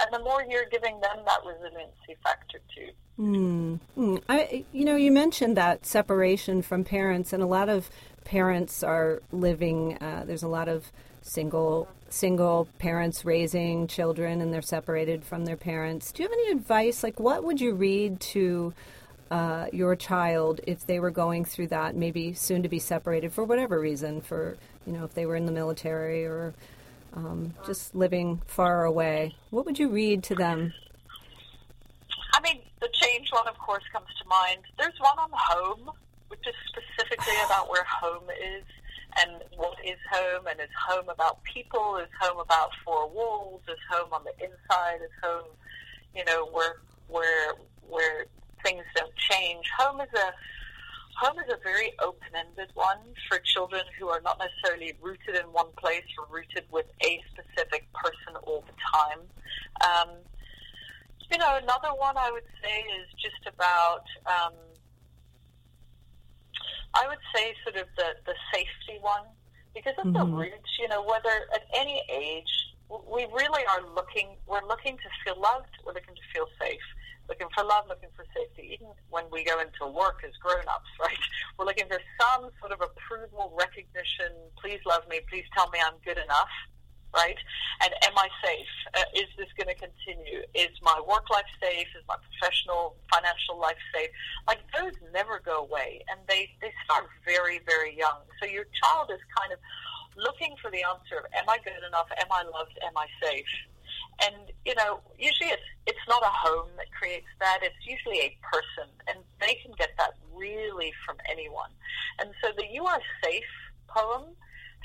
and 0.00 0.12
the 0.12 0.20
more 0.20 0.44
you're 0.48 0.68
giving 0.70 1.00
them 1.00 1.18
that 1.26 1.40
resiliency 1.44 2.16
factor 2.22 2.60
too. 2.74 2.90
Mm, 3.18 3.80
I, 4.28 4.64
you 4.72 4.84
know, 4.84 4.94
you 4.94 5.10
mentioned 5.10 5.56
that 5.56 5.84
separation 5.84 6.62
from 6.62 6.84
parents, 6.84 7.32
and 7.32 7.42
a 7.42 7.46
lot 7.46 7.68
of 7.68 7.90
parents 8.24 8.82
are 8.84 9.22
living. 9.32 9.98
Uh, 9.98 10.22
there's 10.24 10.44
a 10.44 10.48
lot 10.48 10.68
of 10.68 10.92
single 11.22 11.88
single 12.10 12.68
parents 12.78 13.24
raising 13.24 13.86
children, 13.86 14.40
and 14.40 14.54
they're 14.54 14.62
separated 14.62 15.24
from 15.24 15.44
their 15.44 15.56
parents. 15.56 16.12
Do 16.12 16.22
you 16.22 16.28
have 16.28 16.38
any 16.38 16.52
advice? 16.52 17.02
Like, 17.02 17.18
what 17.18 17.42
would 17.44 17.60
you 17.60 17.74
read 17.74 18.20
to 18.20 18.72
uh, 19.30 19.66
your 19.72 19.96
child 19.96 20.60
if 20.66 20.86
they 20.86 21.00
were 21.00 21.10
going 21.10 21.44
through 21.44 21.68
that, 21.68 21.94
maybe 21.94 22.32
soon 22.32 22.62
to 22.62 22.68
be 22.68 22.78
separated 22.78 23.32
for 23.32 23.44
whatever 23.44 23.78
reason, 23.78 24.20
for 24.20 24.56
you 24.86 24.92
know, 24.92 25.04
if 25.04 25.14
they 25.14 25.26
were 25.26 25.36
in 25.36 25.46
the 25.46 25.52
military 25.52 26.24
or 26.24 26.54
um, 27.14 27.54
just 27.66 27.94
living 27.94 28.40
far 28.46 28.84
away? 28.84 29.34
What 29.50 29.66
would 29.66 29.78
you 29.78 29.88
read 29.88 30.22
to 30.24 30.34
them? 30.34 30.72
I 32.34 32.40
mean, 32.40 32.60
the 32.80 32.88
change 32.92 33.28
one, 33.32 33.48
of 33.48 33.58
course, 33.58 33.82
comes 33.92 34.06
to 34.22 34.28
mind. 34.28 34.60
There's 34.78 34.98
one 35.00 35.18
on 35.18 35.30
home, 35.32 35.90
which 36.28 36.46
is 36.46 36.54
specifically 36.68 37.34
about 37.46 37.68
where 37.70 37.84
home 37.84 38.24
is 38.30 38.64
and 39.20 39.42
what 39.56 39.76
is 39.84 39.98
home, 40.12 40.46
and 40.46 40.60
is 40.60 40.68
home 40.86 41.08
about 41.08 41.42
people, 41.42 41.96
is 41.96 42.08
home 42.20 42.38
about 42.38 42.70
four 42.84 43.08
walls, 43.08 43.62
is 43.68 43.78
home 43.90 44.12
on 44.12 44.22
the 44.22 44.32
inside, 44.44 45.02
is 45.02 45.10
home, 45.22 45.48
you 46.14 46.24
know, 46.24 46.46
where 46.52 46.76
where 47.08 47.54
where 47.88 48.26
things 48.62 48.84
don't 48.96 49.14
change. 49.16 49.66
Home 49.78 50.00
is 50.00 50.12
a 50.14 50.32
home 51.18 51.38
is 51.40 51.52
a 51.52 51.58
very 51.62 51.92
open-ended 51.98 52.70
one 52.74 52.98
for 53.28 53.38
children 53.40 53.82
who 53.98 54.08
are 54.08 54.20
not 54.20 54.38
necessarily 54.38 54.94
rooted 55.02 55.34
in 55.34 55.46
one 55.52 55.66
place 55.76 56.06
or 56.16 56.32
rooted 56.32 56.64
with 56.70 56.86
a 57.02 57.20
specific 57.32 57.92
person 57.92 58.36
all 58.44 58.62
the 58.62 58.76
time. 58.94 59.20
Um, 59.82 60.14
you 61.30 61.38
know, 61.38 61.58
another 61.60 61.90
one 61.98 62.16
I 62.16 62.30
would 62.30 62.46
say 62.62 62.86
is 63.02 63.08
just 63.18 63.52
about, 63.52 64.04
um, 64.26 64.54
I 66.94 67.08
would 67.08 67.18
say 67.34 67.52
sort 67.64 67.76
of 67.76 67.88
the, 67.96 68.14
the 68.24 68.34
safety 68.54 68.98
one, 69.00 69.26
because 69.74 69.94
at 69.98 70.06
mm-hmm. 70.06 70.18
the 70.18 70.24
root, 70.24 70.66
you 70.80 70.88
know, 70.88 71.02
whether 71.02 71.34
at 71.52 71.62
any 71.74 72.00
age, 72.08 72.76
we 72.88 73.26
really 73.34 73.62
are 73.74 73.82
looking, 73.94 74.36
we're 74.46 74.66
looking 74.66 74.96
to 74.96 75.08
feel 75.24 75.40
loved, 75.40 75.68
we're 75.84 75.94
looking 75.94 76.14
to 76.14 76.26
feel 76.32 76.46
safe 76.60 76.80
looking 77.28 77.48
for 77.54 77.64
love, 77.64 77.84
looking 77.88 78.08
for 78.16 78.24
safety. 78.34 78.74
Even 78.74 78.88
when 79.10 79.24
we 79.30 79.44
go 79.44 79.60
into 79.60 79.86
work 79.86 80.24
as 80.26 80.32
grown-ups, 80.40 80.92
right? 81.00 81.18
We're 81.58 81.66
looking 81.66 81.86
for 81.86 82.00
some 82.20 82.50
sort 82.60 82.72
of 82.72 82.80
approval, 82.80 83.54
recognition. 83.58 84.32
Please 84.60 84.80
love 84.86 85.02
me. 85.08 85.20
Please 85.28 85.44
tell 85.56 85.68
me 85.70 85.78
I'm 85.84 86.00
good 86.04 86.18
enough, 86.18 86.50
right? 87.14 87.36
And 87.84 87.92
am 88.04 88.16
I 88.16 88.28
safe? 88.44 88.72
Uh, 88.94 89.04
is 89.14 89.28
this 89.36 89.48
going 89.56 89.68
to 89.68 89.78
continue? 89.78 90.42
Is 90.54 90.72
my 90.82 91.00
work 91.06 91.28
life 91.30 91.48
safe? 91.62 91.88
Is 91.94 92.04
my 92.08 92.16
professional, 92.16 92.96
financial 93.12 93.60
life 93.60 93.78
safe? 93.94 94.10
Like 94.46 94.60
those 94.72 94.96
never 95.12 95.40
go 95.44 95.64
away, 95.68 96.02
and 96.08 96.20
they 96.28 96.50
they 96.60 96.72
start 96.84 97.06
very, 97.24 97.60
very 97.66 97.96
young. 97.96 98.24
So 98.40 98.48
your 98.48 98.66
child 98.82 99.10
is 99.12 99.20
kind 99.36 99.52
of 99.52 99.58
looking 100.16 100.56
for 100.60 100.70
the 100.70 100.82
answer 100.82 101.22
of 101.22 101.26
Am 101.36 101.48
I 101.48 101.58
good 101.62 101.84
enough? 101.86 102.08
Am 102.18 102.30
I 102.30 102.42
loved? 102.42 102.78
Am 102.82 102.96
I 102.96 103.06
safe? 103.22 103.46
And 104.24 104.52
you 104.64 104.74
know, 104.74 105.00
usually 105.18 105.50
it's 105.50 105.68
it's 105.86 106.06
not 106.08 106.22
a 106.22 106.32
home 106.32 106.68
that 106.76 106.90
creates 106.92 107.28
that. 107.40 107.60
It's 107.62 107.86
usually 107.86 108.20
a 108.20 108.36
person, 108.42 108.90
and 109.06 109.18
they 109.40 109.54
can 109.62 109.72
get 109.78 109.90
that 109.98 110.14
really 110.34 110.92
from 111.06 111.16
anyone. 111.30 111.70
And 112.18 112.30
so 112.42 112.50
the 112.56 112.66
"You 112.66 112.84
Are 112.84 113.00
Safe" 113.22 113.44
poem 113.88 114.36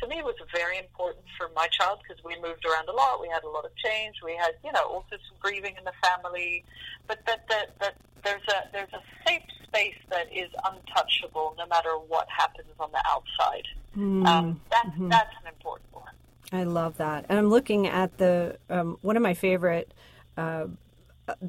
to 0.04 0.08
me 0.08 0.22
was 0.22 0.36
very 0.54 0.78
important 0.78 1.26
for 1.38 1.50
my 1.56 1.68
child 1.68 2.00
because 2.04 2.24
we 2.24 2.36
moved 2.42 2.66
around 2.66 2.90
a 2.90 2.94
lot. 2.94 3.22
We 3.22 3.30
had 3.30 3.44
a 3.44 3.50
lot 3.50 3.66
of 3.66 3.76
change. 3.78 4.16
We 4.24 4.36
had, 4.36 4.54
you 4.64 4.72
know, 4.72 4.86
also 4.86 5.18
some 5.28 5.38
grieving 5.40 5.76
in 5.78 5.84
the 5.84 5.94
family. 6.04 6.64
But 7.08 7.26
that 7.26 7.48
that, 7.50 7.80
that 7.80 7.96
there's 8.24 8.48
a 8.50 8.70
there's 8.72 8.94
a 8.94 9.02
safe 9.26 9.44
space 9.64 10.00
that 10.10 10.32
is 10.32 10.50
untouchable 10.64 11.56
no 11.58 11.66
matter 11.68 11.92
what 12.08 12.28
happens 12.30 12.74
on 12.80 12.92
the 12.92 13.04
outside. 13.08 13.68
Mm. 13.98 14.26
Um, 14.28 14.62
that, 14.72 14.86
mm-hmm. 14.88 15.10
That's 15.10 15.34
an 15.42 15.48
important 15.48 15.94
one. 15.94 16.14
I 16.54 16.64
love 16.64 16.98
that. 16.98 17.26
And 17.28 17.40
I'm 17.40 17.50
looking 17.50 17.88
at 17.88 18.18
the 18.20 18.58
um, 18.70 18.98
one 19.02 19.18
of 19.18 19.24
my 19.24 19.34
favorite 19.34 19.92
uh, 20.38 20.68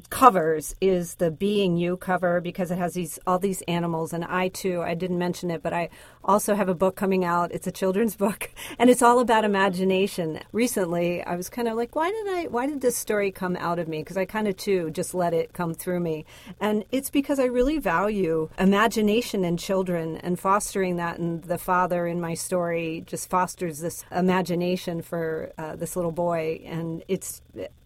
covers 0.09 0.73
is 0.79 1.15
the 1.15 1.29
being 1.29 1.75
you 1.75 1.97
cover 1.97 2.39
because 2.39 2.71
it 2.71 2.77
has 2.77 2.93
these 2.93 3.19
all 3.27 3.39
these 3.39 3.61
animals. 3.63 4.13
And 4.13 4.23
i 4.23 4.47
too 4.47 4.81
i 4.81 4.93
didn't 4.93 5.17
mention 5.17 5.51
it 5.51 5.61
but 5.61 5.73
i 5.73 5.89
also 6.23 6.55
have 6.55 6.69
a 6.69 6.75
book 6.75 6.95
coming 6.95 7.25
out. 7.25 7.51
It's 7.51 7.67
a 7.67 7.71
children's 7.71 8.15
book 8.25 8.51
and 8.79 8.89
it's 8.89 9.01
all 9.01 9.19
about 9.19 9.43
imagination. 9.43 10.39
Recently 10.53 11.23
i 11.23 11.35
was 11.35 11.49
kind 11.49 11.67
of 11.67 11.75
like 11.75 11.95
why 11.95 12.09
did 12.09 12.27
i 12.27 12.47
why 12.47 12.67
did 12.67 12.81
this 12.81 12.95
story 12.95 13.31
come 13.31 13.57
out 13.57 13.79
of 13.79 13.87
me? 13.87 13.99
Because 13.99 14.17
i 14.17 14.25
kind 14.25 14.47
of 14.47 14.55
too 14.55 14.91
just 14.91 15.13
let 15.13 15.33
it 15.33 15.51
come 15.51 15.73
through 15.73 15.99
me. 15.99 16.25
And 16.61 16.85
it's 16.91 17.09
because 17.09 17.39
i 17.39 17.45
really 17.45 17.77
value 17.77 18.49
imagination 18.57 19.43
in 19.43 19.57
children 19.57 20.17
and 20.17 20.39
fostering 20.39 20.95
that. 20.97 21.19
And 21.19 21.43
the 21.43 21.57
father 21.57 22.07
in 22.07 22.21
my 22.21 22.33
story 22.33 23.03
just 23.05 23.29
fosters 23.29 23.79
this 23.79 24.05
imagination 24.11 25.01
for 25.01 25.51
uh, 25.57 25.75
this 25.75 25.97
little 25.97 26.13
boy. 26.13 26.61
And 26.65 27.03
it's 27.09 27.41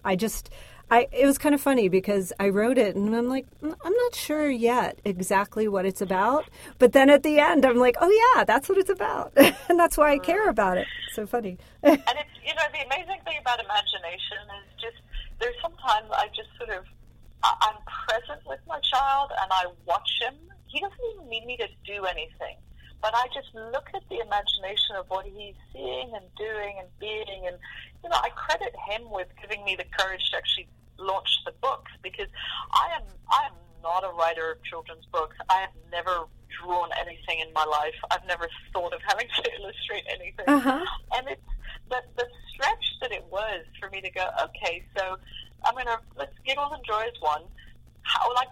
i 0.05 0.15
just 0.15 0.51
I 0.91 1.07
it 1.11 1.25
was 1.25 1.37
kind 1.37 1.53
of 1.53 1.61
funny 1.61 1.89
because 1.89 2.33
I 2.39 2.49
wrote 2.49 2.77
it 2.77 2.95
and 2.95 3.15
I'm 3.15 3.27
like 3.27 3.45
mm, 3.61 3.75
I'm 3.83 3.93
not 3.93 4.15
sure 4.15 4.49
yet 4.49 4.99
exactly 5.05 5.67
what 5.67 5.85
it's 5.85 6.01
about, 6.01 6.45
but 6.77 6.93
then 6.93 7.09
at 7.09 7.23
the 7.23 7.39
end 7.39 7.65
I'm 7.65 7.77
like, 7.77 7.95
oh 8.01 8.33
yeah, 8.35 8.43
that's 8.43 8.69
what 8.69 8.77
it's 8.77 8.89
about, 8.89 9.33
and 9.37 9.79
that's 9.79 9.97
why 9.97 10.11
I 10.11 10.19
care 10.19 10.49
about 10.49 10.77
it. 10.77 10.87
So 11.13 11.25
funny. 11.25 11.57
and 11.83 11.93
it's 11.93 12.35
you 12.45 12.53
know 12.55 12.63
the 12.71 12.85
amazing 12.85 13.21
thing 13.25 13.37
about 13.39 13.63
imagination 13.63 14.37
is 14.61 14.81
just 14.81 14.97
there's 15.39 15.55
sometimes 15.61 16.07
I 16.11 16.27
just 16.35 16.49
sort 16.57 16.69
of 16.69 16.85
I'm 17.43 17.75
present 18.05 18.41
with 18.45 18.59
my 18.67 18.79
child 18.81 19.31
and 19.41 19.51
I 19.51 19.65
watch 19.85 20.09
him. 20.21 20.35
He 20.67 20.79
doesn't 20.79 20.99
even 21.13 21.29
need 21.29 21.45
me 21.45 21.57
to 21.57 21.67
do 21.85 22.05
anything. 22.05 22.57
But 23.01 23.15
I 23.15 23.27
just 23.33 23.53
look 23.53 23.87
at 23.93 24.03
the 24.09 24.19
imagination 24.19 24.95
of 24.97 25.09
what 25.09 25.25
he's 25.25 25.55
seeing 25.71 26.11
and 26.13 26.25
doing 26.37 26.77
and 26.79 26.87
being, 26.99 27.47
and 27.47 27.57
you 28.03 28.09
know, 28.09 28.17
I 28.21 28.29
credit 28.29 28.75
him 28.89 29.09
with 29.09 29.27
giving 29.41 29.63
me 29.63 29.75
the 29.75 29.85
courage 29.97 30.21
to 30.31 30.37
actually 30.37 30.67
launched 30.97 31.39
the 31.45 31.53
books 31.61 31.91
because 32.03 32.27
I 32.73 32.95
am 32.95 33.03
I 33.31 33.45
am 33.47 33.53
not 33.81 34.03
a 34.03 34.11
writer 34.11 34.51
of 34.51 34.63
children's 34.63 35.05
books. 35.11 35.35
I 35.49 35.61
have 35.61 35.75
never 35.91 36.25
drawn 36.61 36.89
anything 36.99 37.39
in 37.39 37.53
my 37.53 37.63
life. 37.63 37.95
I've 38.11 38.25
never 38.27 38.47
thought 38.73 38.93
of 38.93 39.01
having 39.07 39.27
to 39.43 39.51
illustrate 39.59 40.03
anything. 40.09 40.45
Uh-huh. 40.47 40.85
And 41.15 41.27
it's 41.29 41.41
the 41.89 42.01
the 42.17 42.27
stretch 42.51 42.85
that 43.01 43.11
it 43.11 43.25
was 43.31 43.65
for 43.79 43.89
me 43.89 44.01
to 44.01 44.11
go, 44.11 44.29
okay, 44.43 44.83
so 44.97 45.17
I'm 45.63 45.75
gonna 45.75 45.99
let's 46.17 46.35
giggles 46.45 46.71
and 46.73 46.83
joys 46.85 47.15
one. 47.19 47.43
How 48.01 48.33
like 48.35 48.49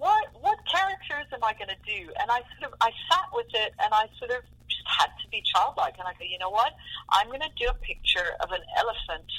what 0.00 0.28
what 0.40 0.58
characters 0.64 1.26
am 1.32 1.44
I 1.44 1.52
gonna 1.52 1.76
do? 1.86 2.08
And 2.20 2.30
I 2.30 2.40
sort 2.56 2.72
of 2.72 2.78
I 2.80 2.90
sat 3.12 3.28
with 3.34 3.52
it 3.52 3.74
and 3.78 3.92
I 3.92 4.08
sort 4.18 4.30
of 4.30 4.42
just 4.66 4.82
had 4.86 5.10
to 5.22 5.28
be 5.30 5.42
childlike 5.44 5.94
and 5.98 6.08
I 6.08 6.12
go, 6.12 6.24
you 6.24 6.38
know 6.38 6.50
what? 6.50 6.72
I'm 7.10 7.30
gonna 7.30 7.52
do 7.58 7.68
a 7.68 7.74
picture 7.74 8.32
of 8.40 8.50
an 8.50 8.62
elephant 8.78 9.30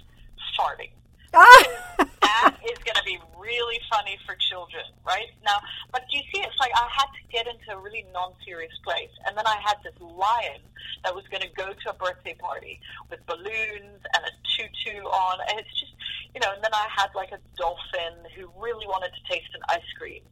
farting. 0.55 0.91
Ah! 1.33 2.07
that 2.31 2.55
is 2.63 2.79
going 2.87 2.95
to 2.95 3.03
be 3.03 3.19
really 3.35 3.79
funny 3.91 4.15
for 4.25 4.35
children, 4.39 4.87
right? 5.05 5.27
Now, 5.43 5.59
but 5.91 6.07
you 6.11 6.21
see, 6.31 6.39
it's 6.39 6.55
like 6.59 6.71
I 6.75 6.87
had 6.87 7.11
to 7.11 7.23
get 7.27 7.45
into 7.47 7.75
a 7.75 7.79
really 7.79 8.05
non-serious 8.13 8.71
place, 8.83 9.11
and 9.27 9.35
then 9.35 9.45
I 9.45 9.59
had 9.59 9.83
this 9.83 9.95
lion 9.99 10.63
that 11.03 11.13
was 11.13 11.27
going 11.27 11.43
to 11.43 11.51
go 11.51 11.75
to 11.75 11.85
a 11.91 11.95
birthday 11.99 12.35
party 12.39 12.79
with 13.09 13.19
balloons 13.27 13.99
and 14.15 14.21
a 14.23 14.31
tutu 14.47 15.03
on, 15.03 15.39
and 15.49 15.59
it's 15.59 15.75
just, 15.75 15.91
you 16.33 16.39
know, 16.39 16.55
and 16.55 16.63
then 16.63 16.71
I 16.73 16.87
had 16.87 17.11
like 17.15 17.35
a 17.35 17.41
dolphin 17.57 18.23
who 18.35 18.47
really 18.55 18.87
wanted 18.87 19.11
to 19.11 19.21
taste 19.27 19.51
an 19.51 19.61
ice 19.67 19.91
cream, 19.99 20.23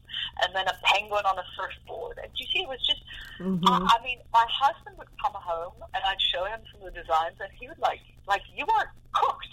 and 0.44 0.56
then 0.56 0.68
a 0.68 0.76
penguin 0.88 1.26
on 1.28 1.36
a 1.36 1.48
surfboard, 1.60 2.18
and 2.24 2.32
you 2.36 2.48
see, 2.48 2.64
it 2.64 2.70
was 2.70 2.80
just, 2.88 3.04
mm-hmm. 3.44 3.68
I, 3.68 4.00
I 4.00 4.04
mean, 4.04 4.20
my 4.32 4.46
husband 4.48 4.96
would 4.98 5.12
come 5.20 5.36
home 5.36 5.76
and 5.94 6.02
I'd 6.08 6.22
show 6.22 6.46
him 6.46 6.64
some 6.72 6.88
of 6.88 6.94
the 6.94 7.02
designs, 7.02 7.36
and 7.44 7.52
he 7.60 7.68
would 7.68 7.80
like, 7.80 8.00
like 8.28 8.44
you 8.56 8.64
are 8.80 8.88
cooked 9.12 9.52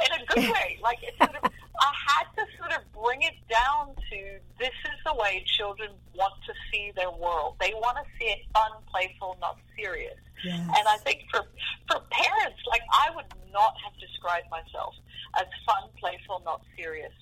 in 0.00 0.20
a 0.20 0.26
good 0.26 0.52
way. 0.52 0.78
Like 0.82 0.98
it's 1.02 1.16
sort 1.18 1.36
of, 1.36 1.50
I 1.80 1.92
had 2.06 2.26
to 2.36 2.44
sort 2.58 2.72
of 2.72 2.80
bring 2.92 3.22
it 3.22 3.34
down 3.48 3.94
to 3.94 4.18
this 4.58 4.74
is 4.84 4.98
the 5.04 5.14
way 5.14 5.44
children 5.46 5.90
want 6.14 6.34
to 6.46 6.52
see 6.70 6.92
their 6.96 7.10
world. 7.10 7.56
They 7.60 7.72
want 7.74 7.98
to 7.98 8.04
see 8.18 8.26
it 8.26 8.40
fun, 8.54 8.70
playful, 8.90 9.36
not 9.40 9.58
serious. 9.76 10.18
Yes. 10.44 10.58
And 10.58 10.88
I 10.88 10.96
think 10.98 11.24
for 11.30 11.44
for 11.88 12.00
parents, 12.10 12.60
like 12.68 12.82
I 12.92 13.14
would 13.14 13.30
not 13.52 13.74
have 13.84 13.94
described 14.00 14.50
myself 14.50 14.94
as 15.38 15.46
fun, 15.66 15.88
playful, 15.98 16.42
not 16.44 16.62
serious 16.76 17.12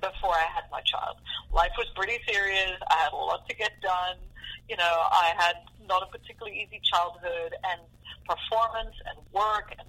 before 0.00 0.34
I 0.34 0.46
had 0.54 0.64
my 0.70 0.82
child. 0.82 1.16
Life 1.52 1.72
was 1.78 1.86
pretty 1.94 2.18
serious. 2.28 2.78
I 2.90 2.94
had 2.94 3.12
a 3.12 3.16
lot 3.16 3.48
to 3.48 3.54
get 3.56 3.80
done. 3.80 4.16
You 4.68 4.76
know, 4.76 5.06
I 5.10 5.32
had 5.38 5.56
not 5.88 6.02
a 6.02 6.06
particularly 6.06 6.66
easy 6.66 6.80
childhood, 6.82 7.54
and 7.70 7.80
performance 8.26 8.94
and 9.06 9.18
work 9.32 9.74
and 9.78 9.86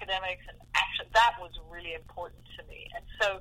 academics 0.00 0.42
and 0.48 0.56
action. 0.74 1.06
That 1.12 1.34
was 1.40 1.52
really 1.70 1.94
important 1.94 2.40
to 2.56 2.64
me. 2.68 2.88
And 2.96 3.04
so 3.20 3.40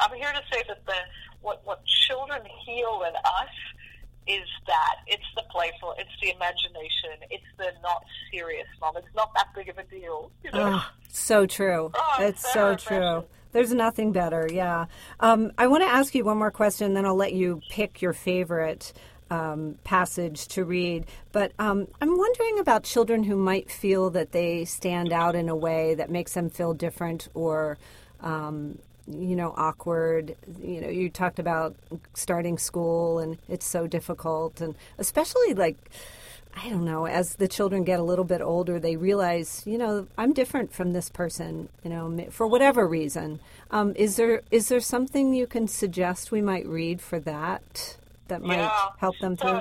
I'm 0.00 0.14
here 0.16 0.32
to 0.32 0.42
say 0.52 0.62
that 0.68 0.84
the 0.86 0.98
what 1.40 1.60
what 1.64 1.84
children 1.84 2.42
heal 2.64 3.02
in 3.06 3.14
us 3.14 3.54
is 4.26 4.46
that 4.66 4.96
it's 5.06 5.24
the 5.36 5.42
playful, 5.50 5.94
it's 5.98 6.10
the 6.20 6.30
imagination, 6.30 7.26
it's 7.30 7.44
the 7.56 7.72
not 7.82 8.04
serious 8.30 8.66
mom. 8.80 8.96
It's 8.96 9.06
not 9.16 9.32
that 9.34 9.48
big 9.54 9.68
of 9.68 9.78
a 9.78 9.84
deal. 9.84 10.30
You 10.44 10.50
know? 10.52 10.80
oh, 10.80 10.90
so 11.08 11.46
true. 11.46 11.90
Oh, 11.94 12.16
it's 12.20 12.52
so 12.52 12.76
true. 12.76 13.24
There's 13.52 13.72
nothing 13.72 14.12
better. 14.12 14.46
Yeah. 14.52 14.86
Um, 15.20 15.52
I 15.56 15.66
want 15.66 15.82
to 15.82 15.88
ask 15.88 16.14
you 16.14 16.24
one 16.24 16.36
more 16.36 16.50
question, 16.50 16.92
then 16.92 17.06
I'll 17.06 17.16
let 17.16 17.32
you 17.32 17.62
pick 17.70 18.02
your 18.02 18.12
favorite 18.12 18.92
um, 19.30 19.76
passage 19.84 20.48
to 20.48 20.64
read. 20.64 21.06
But 21.32 21.52
um, 21.58 21.88
I'm 22.00 22.16
wondering 22.16 22.58
about 22.58 22.84
children 22.84 23.24
who 23.24 23.36
might 23.36 23.70
feel 23.70 24.10
that 24.10 24.32
they 24.32 24.64
stand 24.64 25.12
out 25.12 25.34
in 25.34 25.48
a 25.48 25.56
way 25.56 25.94
that 25.94 26.10
makes 26.10 26.34
them 26.34 26.50
feel 26.50 26.74
different 26.74 27.28
or, 27.34 27.78
um, 28.20 28.78
you 29.06 29.36
know, 29.36 29.54
awkward. 29.56 30.36
You 30.62 30.80
know, 30.80 30.88
you 30.88 31.10
talked 31.10 31.38
about 31.38 31.74
starting 32.14 32.58
school 32.58 33.18
and 33.18 33.38
it's 33.48 33.66
so 33.66 33.86
difficult, 33.86 34.60
and 34.60 34.74
especially 34.98 35.54
like. 35.54 35.76
I 36.56 36.70
don't 36.70 36.86
know, 36.86 37.06
as 37.06 37.36
the 37.36 37.46
children 37.46 37.84
get 37.84 38.00
a 38.00 38.02
little 38.02 38.24
bit 38.24 38.40
older, 38.40 38.80
they 38.80 38.96
realize, 38.96 39.62
you 39.64 39.78
know, 39.78 40.08
I'm 40.16 40.32
different 40.32 40.72
from 40.72 40.92
this 40.92 41.08
person, 41.08 41.68
you 41.84 41.90
know, 41.90 42.26
for 42.30 42.48
whatever 42.48 42.88
reason. 42.88 43.38
Um, 43.70 43.92
is 43.94 44.16
there 44.16 44.42
is 44.50 44.68
there 44.68 44.80
something 44.80 45.34
you 45.34 45.46
can 45.46 45.68
suggest 45.68 46.32
we 46.32 46.40
might 46.40 46.66
read 46.66 47.00
for 47.00 47.20
that? 47.20 47.97
That 48.28 48.42
might 48.42 48.58
yeah. 48.58 48.88
help 48.98 49.18
them 49.18 49.36
through? 49.36 49.60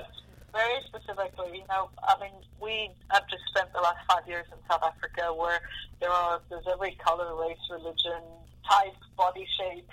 very 0.57 0.81
specifically, 0.89 1.61
you 1.61 1.67
know, 1.69 1.89
I 2.01 2.17
mean, 2.19 2.33
we 2.59 2.89
have 3.13 3.29
just 3.29 3.45
spent 3.53 3.71
the 3.73 3.81
last 3.81 4.01
five 4.09 4.27
years 4.27 4.45
in 4.49 4.57
South 4.69 4.81
Africa 4.81 5.29
where 5.29 5.61
there 6.01 6.09
are 6.09 6.41
there's 6.49 6.65
every 6.65 6.97
color, 6.97 7.37
race, 7.37 7.61
religion, 7.69 8.25
type, 8.65 8.97
body 9.15 9.45
shape, 9.57 9.87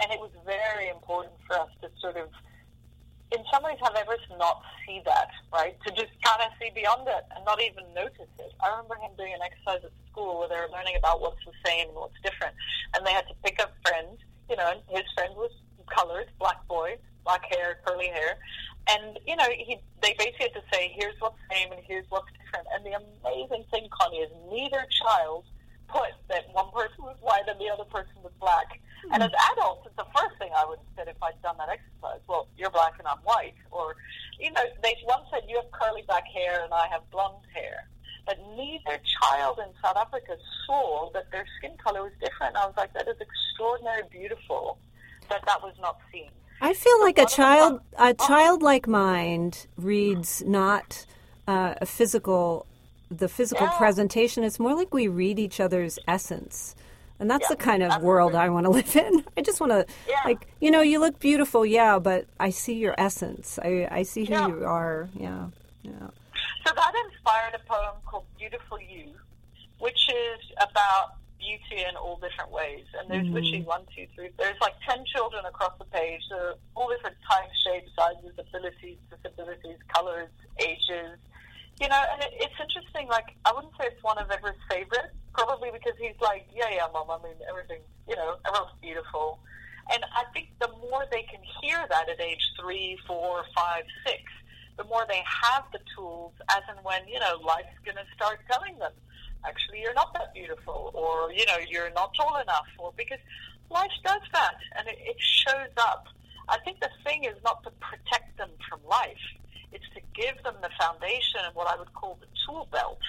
and 0.00 0.12
it 0.12 0.20
was 0.20 0.30
very 0.44 0.88
important 0.88 1.32
for 1.48 1.56
us 1.56 1.72
to 1.80 1.88
sort 2.00 2.16
of, 2.16 2.28
in 3.32 3.40
some 3.50 3.64
ways, 3.64 3.80
have 3.80 3.96
Everest 3.96 4.28
not 4.36 4.60
see 4.84 5.00
that, 5.06 5.32
right? 5.52 5.80
To 5.86 5.90
just 5.96 6.12
kind 6.20 6.44
of 6.44 6.52
see 6.60 6.68
beyond 6.74 7.08
it 7.08 7.24
and 7.34 7.44
not 7.46 7.62
even 7.62 7.84
notice 7.96 8.28
it. 8.38 8.52
I 8.60 8.68
remember 8.68 8.96
him 9.00 9.16
doing 9.16 9.32
an 9.32 9.40
exercise 9.40 9.80
at 9.80 9.92
school 10.12 10.40
where 10.40 10.48
they 10.48 10.60
were 10.60 10.72
learning 10.76 10.96
about 11.00 11.24
what's 11.24 11.40
the 11.48 11.56
same 11.64 11.88
and 11.88 11.96
what's 11.96 12.20
different, 12.20 12.52
and 12.92 13.06
they 13.06 13.12
had 13.16 13.24
to 13.32 13.36
pick 13.42 13.56
a 13.64 13.68
friend, 13.80 14.20
you 14.50 14.56
know, 14.56 14.76
and 14.76 14.80
his 14.92 15.08
friend 15.16 15.32
was 15.40 15.52
colored, 15.88 16.28
black 16.38 16.60
boy, 16.68 17.00
black 17.24 17.44
hair, 17.52 17.78
curly 17.84 18.08
hair. 18.08 18.38
And, 18.90 19.18
you 19.26 19.36
know, 19.36 19.46
he, 19.50 19.78
they 20.02 20.14
basically 20.18 20.50
had 20.50 20.54
to 20.54 20.62
say, 20.72 20.92
here's 20.94 21.14
what's 21.20 21.38
same 21.50 21.70
and 21.72 21.80
here's 21.86 22.06
what's 22.08 22.26
different. 22.32 22.66
And 22.74 22.84
the 22.84 22.98
amazing 22.98 23.64
thing, 23.70 23.88
Connie, 23.90 24.18
is 24.18 24.30
neither 24.50 24.84
child 24.90 25.44
put 25.88 26.10
that 26.28 26.48
one 26.52 26.70
person 26.72 27.04
was 27.04 27.16
white 27.20 27.46
and 27.46 27.60
the 27.60 27.68
other 27.68 27.84
person 27.84 28.16
was 28.24 28.32
black. 28.40 28.80
Mm-hmm. 29.04 29.14
And 29.14 29.22
as 29.22 29.30
adults, 29.52 29.86
it's 29.86 29.96
the 29.96 30.08
first 30.16 30.38
thing 30.38 30.50
I 30.56 30.64
would 30.66 30.78
have 30.78 30.92
said 30.96 31.08
if 31.08 31.22
I'd 31.22 31.40
done 31.42 31.56
that 31.58 31.68
exercise. 31.68 32.20
Well, 32.26 32.48
you're 32.56 32.70
black 32.70 32.94
and 32.98 33.06
I'm 33.06 33.22
white. 33.22 33.54
Or, 33.70 33.94
you 34.40 34.50
know, 34.50 34.64
they 34.82 34.96
once 35.06 35.26
said, 35.30 35.42
you 35.48 35.56
have 35.56 35.70
curly 35.70 36.02
black 36.06 36.26
hair 36.26 36.64
and 36.64 36.72
I 36.72 36.88
have 36.90 37.08
blonde 37.10 37.46
hair. 37.54 37.86
But 38.26 38.38
neither 38.56 38.98
child 39.20 39.58
in 39.58 39.70
South 39.82 39.96
Africa 39.96 40.36
saw 40.66 41.10
that 41.12 41.30
their 41.30 41.44
skin 41.58 41.76
color 41.82 42.02
was 42.04 42.12
different. 42.22 42.56
I 42.56 42.66
was 42.66 42.74
like, 42.76 42.92
that 42.94 43.08
is 43.08 43.16
extraordinarily 43.20 44.08
beautiful 44.10 44.78
that 45.28 45.44
that 45.46 45.62
was 45.62 45.74
not 45.80 45.98
seen. 46.12 46.30
I 46.62 46.74
feel 46.74 47.00
like 47.00 47.18
a 47.18 47.26
child, 47.26 47.80
a 47.98 48.14
childlike 48.14 48.86
mind 48.86 49.66
reads 49.76 50.44
not 50.46 51.04
uh, 51.48 51.74
a 51.80 51.86
physical, 51.86 52.66
the 53.10 53.28
physical 53.28 53.66
yeah. 53.66 53.76
presentation. 53.76 54.44
It's 54.44 54.60
more 54.60 54.74
like 54.76 54.94
we 54.94 55.08
read 55.08 55.40
each 55.40 55.58
other's 55.58 55.98
essence. 56.06 56.76
And 57.18 57.28
that's 57.28 57.42
yeah, 57.50 57.56
the 57.56 57.56
kind 57.56 57.82
of 57.82 57.88
absolutely. 57.88 58.06
world 58.06 58.34
I 58.36 58.48
want 58.48 58.66
to 58.66 58.70
live 58.70 58.94
in. 58.94 59.24
I 59.36 59.42
just 59.42 59.60
want 59.60 59.72
to, 59.72 59.86
yeah. 60.08 60.20
like, 60.24 60.46
you 60.60 60.70
know, 60.70 60.82
you 60.82 61.00
look 61.00 61.18
beautiful, 61.18 61.66
yeah, 61.66 61.98
but 61.98 62.26
I 62.38 62.50
see 62.50 62.74
your 62.74 62.94
essence. 62.96 63.58
I, 63.60 63.88
I 63.90 64.02
see 64.04 64.24
who 64.24 64.34
you 64.34 64.64
are. 64.64 65.08
Yeah, 65.18 65.48
yeah. 65.82 66.08
So 66.64 66.72
that 66.76 66.92
inspired 67.10 67.54
a 67.54 67.60
poem 67.68 67.96
called 68.06 68.24
Beautiful 68.38 68.80
You, 68.80 69.10
which 69.80 70.08
is 70.08 70.52
about 70.60 71.16
beauty 71.42 71.82
in 71.82 71.98
all 71.98 72.22
different 72.22 72.54
ways. 72.54 72.86
And 72.94 73.10
there's 73.10 73.26
mm-hmm. 73.26 73.34
literally 73.34 73.66
one, 73.66 73.82
two, 73.90 74.06
three. 74.14 74.30
There's 74.38 74.60
like 74.62 74.78
ten 74.86 75.02
children 75.10 75.42
across 75.44 75.74
the 75.78 75.90
page. 75.90 76.22
So 76.30 76.54
all 76.78 76.88
different 76.88 77.18
types, 77.26 77.50
shapes, 77.66 77.90
sizes, 77.98 78.38
abilities, 78.38 79.02
disabilities, 79.10 79.78
colors, 79.90 80.30
ages. 80.62 81.18
You 81.82 81.88
know, 81.90 82.02
and 82.14 82.22
it, 82.22 82.32
it's 82.38 82.58
interesting. 82.62 83.10
Like 83.10 83.34
I 83.44 83.50
wouldn't 83.52 83.74
say 83.74 83.90
it's 83.90 84.02
one 84.06 84.18
of 84.22 84.30
Everest's 84.30 84.62
favorites, 84.70 85.18
probably 85.34 85.74
because 85.74 85.98
he's 85.98 86.18
like, 86.22 86.46
yeah, 86.54 86.70
yeah, 86.70 86.86
mom. 86.94 87.10
I 87.10 87.18
mean, 87.26 87.36
everything. 87.50 87.82
You 88.06 88.14
know, 88.14 88.38
everyone's 88.46 88.78
beautiful. 88.80 89.42
And 89.90 90.04
I 90.14 90.24
think 90.32 90.54
the 90.60 90.70
more 90.78 91.04
they 91.10 91.26
can 91.26 91.42
hear 91.60 91.84
that 91.90 92.08
at 92.08 92.20
age 92.20 92.42
three, 92.58 92.96
four, 93.06 93.42
five, 93.54 93.82
six, 94.06 94.22
the 94.78 94.84
more 94.84 95.04
they 95.08 95.22
have 95.26 95.64
the 95.72 95.80
tools 95.94 96.32
as 96.50 96.62
and 96.68 96.78
when, 96.84 97.06
you 97.08 97.18
know, 97.18 97.38
life's 97.44 97.74
going 97.84 97.96
to 97.96 98.06
start 98.14 98.40
telling 98.50 98.78
them 98.78 98.92
actually 99.44 99.80
you're 99.80 99.94
not 99.94 100.12
that 100.14 100.32
beautiful 100.34 100.90
or 100.94 101.32
you 101.32 101.44
know 101.46 101.58
you're 101.68 101.90
not 101.90 102.14
tall 102.14 102.36
enough 102.40 102.66
or 102.78 102.92
because 102.96 103.18
life 103.70 103.92
does 104.04 104.22
that 104.32 104.54
and 104.78 104.88
it, 104.88 104.98
it 105.00 105.16
shows 105.18 105.72
up. 105.78 106.06
I 106.48 106.58
think 106.64 106.80
the 106.80 106.90
thing 107.04 107.24
is 107.24 107.36
not 107.44 107.62
to 107.64 107.70
protect 107.80 108.36
them 108.36 108.50
from 108.68 108.80
life. 108.88 109.24
It's 109.72 109.88
to 109.94 110.00
give 110.14 110.42
them 110.42 110.56
the 110.60 110.70
foundation 110.78 111.40
and 111.46 111.54
what 111.54 111.66
i 111.66 111.78
would 111.78 111.92
call 111.94 112.18
the 112.20 112.26
tool 112.44 112.68
belt 112.70 113.00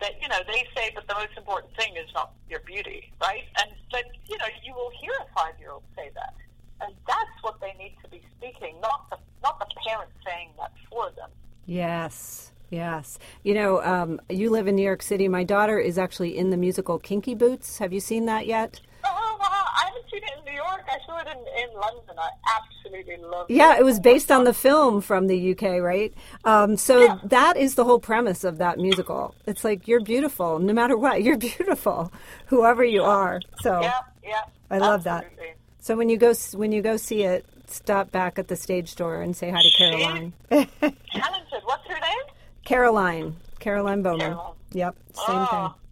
that 0.00 0.20
you 0.20 0.28
know 0.28 0.40
they 0.46 0.66
say 0.76 0.90
that 0.94 1.06
the 1.06 1.14
most 1.14 1.36
important 1.36 1.74
thing 1.76 1.94
is 1.96 2.08
not 2.14 2.32
your 2.50 2.60
beauty 2.60 3.12
right? 3.20 3.44
And 3.60 3.72
that 3.92 4.04
you 4.28 4.38
know 4.38 4.50
you 4.62 4.74
will 4.74 4.90
hear 5.00 5.12
a 5.20 5.26
five 5.34 5.54
year 5.58 5.70
old 5.70 5.84
say 5.96 6.10
that. 6.14 6.34
And 6.80 6.94
that's 7.06 7.36
what 7.42 7.60
they 7.60 7.72
need 7.78 7.96
to 8.02 8.10
be 8.10 8.22
speaking 8.36 8.80
not 8.80 9.08
the 9.10 9.16
not 9.42 9.58
the 9.58 9.66
parents 9.86 10.14
saying 10.26 10.50
that 10.58 10.72
for 10.90 11.10
them. 11.16 11.30
Yes 11.66 12.51
Yes. 12.72 13.18
You 13.42 13.52
know, 13.52 13.82
um, 13.82 14.18
you 14.30 14.48
live 14.48 14.66
in 14.66 14.76
New 14.76 14.82
York 14.82 15.02
City. 15.02 15.28
My 15.28 15.44
daughter 15.44 15.78
is 15.78 15.98
actually 15.98 16.38
in 16.38 16.48
the 16.48 16.56
musical 16.56 16.98
Kinky 16.98 17.34
Boots. 17.34 17.76
Have 17.78 17.92
you 17.92 18.00
seen 18.00 18.24
that 18.24 18.46
yet? 18.46 18.80
Oh, 19.04 19.36
wow. 19.38 19.46
I 19.50 19.88
haven't 19.88 20.10
seen 20.10 20.22
it 20.22 20.30
in 20.38 20.44
New 20.46 20.56
York. 20.58 20.82
I 20.88 20.96
saw 21.06 21.18
it 21.18 21.26
in, 21.26 21.36
in 21.36 21.78
London. 21.78 22.16
I 22.18 22.30
absolutely 22.56 23.18
love 23.28 23.50
it. 23.50 23.52
Yeah, 23.52 23.76
it 23.76 23.84
was 23.84 24.00
based 24.00 24.32
on 24.32 24.44
the 24.44 24.54
film 24.54 25.02
from 25.02 25.26
the 25.26 25.52
UK, 25.52 25.82
right? 25.82 26.14
Um, 26.46 26.78
so 26.78 27.02
yeah. 27.02 27.18
that 27.24 27.58
is 27.58 27.74
the 27.74 27.84
whole 27.84 28.00
premise 28.00 28.42
of 28.42 28.56
that 28.56 28.78
musical. 28.78 29.34
It's 29.46 29.64
like, 29.64 29.86
you're 29.86 30.02
beautiful. 30.02 30.58
No 30.58 30.72
matter 30.72 30.96
what, 30.96 31.22
you're 31.24 31.36
beautiful, 31.36 32.10
whoever 32.46 32.82
you 32.82 33.02
are. 33.02 33.42
So 33.60 33.82
yeah, 33.82 34.00
yeah. 34.24 34.42
I 34.70 34.78
love 34.78 35.06
absolutely. 35.06 35.46
that. 35.46 35.56
So 35.80 35.94
when 35.94 36.08
you 36.08 36.16
go 36.16 36.32
when 36.54 36.72
you 36.72 36.80
go 36.80 36.96
see 36.96 37.24
it, 37.24 37.44
stop 37.66 38.10
back 38.10 38.38
at 38.38 38.48
the 38.48 38.56
stage 38.56 38.94
door 38.94 39.20
and 39.20 39.36
say 39.36 39.50
hi 39.50 39.60
to 39.60 39.70
Caroline. 39.76 40.32
Talented. 40.50 41.62
What's 41.64 41.86
her 41.88 42.00
name? 42.00 42.31
Caroline. 42.64 43.36
Caroline 43.58 44.02
Bowman. 44.02 44.20
Caroline. 44.20 44.54
Yep, 44.72 44.96
same 45.14 45.24
oh. 45.28 45.46
thing. 45.46 45.82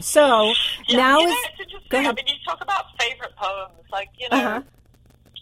So 0.00 0.52
yeah, 0.88 0.96
now 0.96 1.18
you 1.18 1.26
know, 1.26 1.32
is. 1.32 1.64
Go 1.88 1.98
ahead. 1.98 2.10
I 2.10 2.14
mean, 2.14 2.26
you 2.26 2.34
talk 2.44 2.60
about 2.60 2.86
favorite 2.98 3.36
poems. 3.36 3.72
Like, 3.92 4.08
you 4.18 4.28
know, 4.30 4.36
uh-huh. 4.36 4.62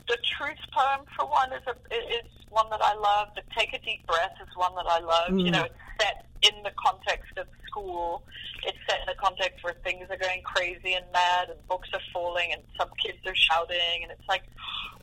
the 0.09 0.19
Truth 0.37 0.59
poem, 0.73 1.07
for 1.17 1.27
one, 1.27 1.53
is, 1.53 1.63
a, 1.67 1.95
is 1.95 2.29
one 2.51 2.69
that 2.71 2.83
I 2.83 2.95
love. 2.95 3.29
The 3.35 3.43
Take 3.57 3.73
a 3.73 3.79
Deep 3.79 4.07
Breath 4.07 4.35
is 4.43 4.49
one 4.55 4.75
that 4.75 4.87
I 4.87 4.99
love. 5.01 5.31
Mm. 5.31 5.45
You 5.45 5.51
know, 5.53 5.65
it's 5.65 5.75
set 5.99 6.27
in 6.43 6.63
the 6.63 6.73
context 6.77 7.39
of 7.39 7.47
school. 7.67 8.23
It's 8.65 8.77
set 8.89 9.01
in 9.01 9.07
the 9.07 9.19
context 9.19 9.65
where 9.65 9.75
things 9.85 10.07
are 10.11 10.19
going 10.19 10.43
crazy 10.43 10.93
and 10.93 11.07
mad 11.13 11.49
and 11.49 11.59
books 11.67 11.89
are 11.95 12.01
falling 12.13 12.53
and 12.53 12.61
some 12.77 12.91
kids 13.03 13.19
are 13.27 13.35
shouting. 13.35 14.03
And 14.03 14.13
it's 14.13 14.29
like, 14.29 14.43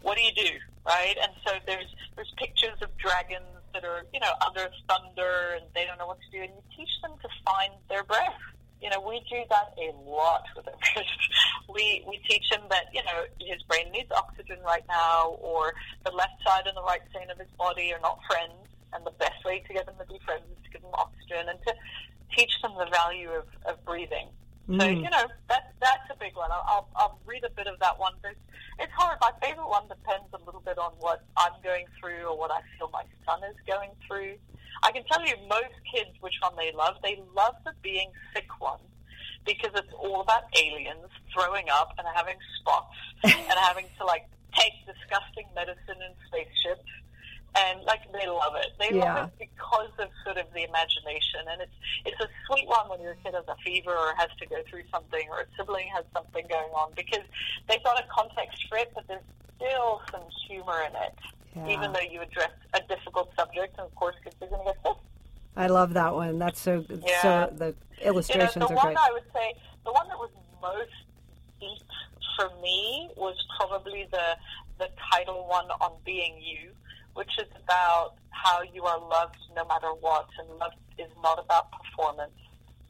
what 0.04 0.16
do 0.16 0.24
you 0.24 0.32
do, 0.32 0.52
right? 0.86 1.16
And 1.22 1.32
so 1.46 1.54
there's, 1.66 1.88
there's 2.16 2.32
pictures 2.38 2.78
of 2.82 2.96
dragons 2.98 3.59
that 3.74 3.84
are, 3.84 4.04
you 4.14 4.20
know, 4.20 4.32
under 4.46 4.70
thunder 4.88 5.58
and 5.58 5.66
they 5.76 5.86
don't 5.86 5.98
know 5.98 6.08
what 6.08 6.20
to 6.22 6.30
do, 6.32 6.44
and 6.44 6.52
you 6.54 6.64
teach 6.76 6.94
them 7.02 7.12
to 7.22 7.30
find 7.46 7.74
their 7.90 8.04
breath. 8.04 8.40
You 8.82 8.90
know, 8.90 9.02
we 9.02 9.20
do 9.30 9.44
that 9.50 9.76
a 9.78 9.92
lot 10.08 10.44
with 10.56 10.66
them. 10.66 10.80
we 11.74 12.04
we 12.08 12.18
teach 12.30 12.48
him 12.50 12.62
that 12.70 12.86
you 12.94 13.04
know 13.04 13.28
his 13.40 13.62
brain 13.64 13.92
needs 13.92 14.12
oxygen 14.12 14.58
right 14.66 14.84
now, 14.88 15.38
or 15.42 15.74
the 16.06 16.12
left 16.12 16.40
side 16.46 16.64
and 16.66 16.78
the 16.78 16.84
right 16.84 17.04
side 17.14 17.30
of 17.30 17.38
his 17.38 17.52
body 17.58 17.92
are 17.94 18.00
not 18.00 18.20
friends, 18.26 18.56
and 18.94 19.06
the 19.06 19.12
best 19.20 19.44
way 19.44 19.60
to 19.68 19.74
get 19.74 19.86
them 19.86 19.96
to 20.00 20.06
be 20.06 20.20
friends 20.26 20.44
is 20.50 20.64
to 20.64 20.70
give 20.72 20.82
them 20.82 20.92
oxygen 20.94 21.50
and 21.50 21.60
to 21.68 21.74
teach 22.36 22.52
them 22.62 22.72
the 22.78 22.88
value 22.92 23.30
of, 23.32 23.46
of 23.66 23.84
breathing. 23.86 24.28
Mm. 24.70 24.80
So 24.80 24.88
you 24.88 25.10
know 25.10 25.26
that 25.50 25.74
that's 25.82 26.06
a 26.12 26.18
big 26.20 26.36
one. 26.36 26.52
I'll, 26.52 26.66
I'll 26.68 26.90
I'll 26.96 27.20
read 27.26 27.44
a 27.44 27.50
bit 27.50 27.66
of 27.66 27.80
that 27.80 27.98
one. 27.98 28.14
There's 28.22 28.38
it's 28.78 28.94
hard. 28.94 29.18
My 29.20 29.32
favorite 29.42 29.68
one 29.68 29.88
depends 29.90 30.30
a 30.32 30.38
little 30.46 30.62
bit 30.62 30.78
on 30.78 30.92
what 31.00 31.26
I'm 31.36 31.58
going 31.64 31.86
through 32.00 32.30
or 32.30 32.38
what 32.38 32.52
I 32.52 32.62
feel 32.78 32.90
my 32.94 33.04
son 33.26 33.42
is 33.50 33.58
going 33.66 33.90
through. 34.08 34.38
I 34.84 34.92
can 34.92 35.04
tell 35.06 35.26
you 35.26 35.34
most 35.50 35.74
kids 35.92 36.12
which 36.22 36.36
one 36.42 36.54
they 36.56 36.72
love. 36.72 36.96
They 37.02 37.20
love 37.36 37.56
the 37.66 37.74
being 37.82 38.12
sick 38.34 38.48
one 38.60 38.80
because 39.44 39.72
it's 39.74 39.94
all 39.98 40.22
about 40.22 40.44
aliens 40.56 41.10
throwing 41.34 41.66
up 41.70 41.94
and 41.98 42.08
having 42.14 42.38
spots 42.62 42.96
and 43.24 43.58
having 43.58 43.86
to 43.98 44.06
like 44.06 44.30
take 44.54 44.74
disgusting 44.86 45.50
medicine 45.56 45.98
in 45.98 46.14
spaceships 46.30 46.86
and 47.56 47.84
like 47.84 48.02
they 48.12 48.28
love 48.28 48.56
it. 48.56 48.74
They 48.80 48.96
yeah. 48.96 49.16
love 49.16 49.32
it 49.40 49.50
because 49.50 49.92
of 50.00 50.10
sort 50.24 50.38
of 50.38 50.46
the 50.54 50.64
imagination, 50.64 51.42
and 51.50 51.62
it's 51.62 51.78
it's 52.06 52.20
a 52.22 52.28
sweet 52.48 52.68
one 52.68 52.90
when 52.90 53.02
your 53.02 53.16
kid 53.24 53.34
has 53.34 53.46
a 53.48 53.56
fever 53.64 53.92
or 53.92 54.14
has 54.18 54.30
to 54.40 54.46
go 54.46 54.58
through 54.70 54.84
something, 54.92 55.28
or 55.30 55.42
a 55.42 55.46
sibling 55.58 55.88
has 55.94 56.06
something 56.14 56.46
going 56.50 56.72
on, 56.74 56.92
because 56.96 57.26
they've 57.68 57.84
got 57.84 58.00
a 58.00 58.06
context 58.14 58.66
for 58.70 58.78
it, 58.78 58.92
but 58.94 59.08
there's 59.08 59.24
still 59.56 60.02
some 60.12 60.24
humor 60.48 60.82
in 60.88 60.96
it, 60.96 61.16
yeah. 61.56 61.68
even 61.68 61.92
though 61.92 62.00
you 62.00 62.22
address 62.22 62.52
a 62.74 62.82
difficult 62.88 63.34
subject, 63.36 63.78
and 63.78 63.86
of 63.86 63.96
course 63.96 64.16
kids 64.24 64.36
are 64.42 64.48
going 64.48 64.66
to 64.66 64.74
get 64.74 64.78
sick. 64.84 65.04
I 65.56 65.68
love 65.68 65.94
that 65.94 66.14
one. 66.14 66.40
That's 66.40 66.62
so. 66.62 66.86
Yeah. 66.88 67.22
So 67.22 67.54
the 67.58 67.76
illustrations 68.02 68.56
you 68.56 68.62
know, 68.62 68.68
the 68.68 68.74
are 68.74 68.76
one 68.76 68.86
great. 68.94 68.98
I 68.98 69.12
would 69.12 69.24
say 69.34 69.54
the 69.84 69.92
one 69.92 70.08
that 70.08 70.18
was 70.18 70.30
most 70.62 70.92
deep 71.60 71.84
for 72.38 72.50
me 72.62 73.10
was 73.18 73.36
probably 73.58 74.08
the 74.12 74.38
the 74.78 74.90
title 75.12 75.46
one 75.48 75.66
on 75.82 75.92
being 76.06 76.36
you 76.40 76.72
which 77.14 77.32
is 77.40 77.48
about 77.64 78.14
how 78.32 78.62
you 78.74 78.84
are 78.84 79.00
loved 79.00 79.38
no 79.56 79.66
matter 79.66 79.92
what, 80.00 80.28
and 80.40 80.48
love 80.58 80.74
is 80.98 81.12
not 81.22 81.40
about 81.40 81.72
performance. 81.72 82.38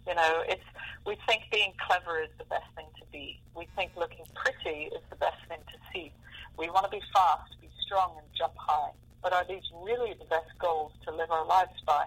You 0.08 0.16
know, 0.16 0.44
it's 0.48 0.64
we 1.06 1.18
think 1.28 1.44
being 1.52 1.74
clever 1.88 2.22
is 2.22 2.30
the 2.38 2.46
best 2.46 2.68
thing 2.76 2.88
to 3.00 3.06
be. 3.12 3.40
We 3.56 3.68
think 3.76 3.92
looking 3.96 4.26
pretty 4.36 4.90
is 4.94 5.02
the 5.10 5.16
best 5.16 5.38
thing 5.48 5.60
to 5.60 5.78
see. 5.94 6.12
We 6.58 6.70
want 6.70 6.86
to 6.86 6.92
be 6.92 7.02
fast, 7.14 7.56
be 7.62 7.70
strong, 7.86 8.16
and 8.18 8.28
jump 8.38 8.54
high. 8.58 8.92
But 9.22 9.34
are 9.34 9.46
these 9.48 9.64
really 9.84 10.14
the 10.14 10.26
best 10.26 10.52
goals 10.60 10.92
to 11.06 11.16
live 11.16 11.32
our 11.32 11.46
lives 11.46 11.76
by? 11.86 12.06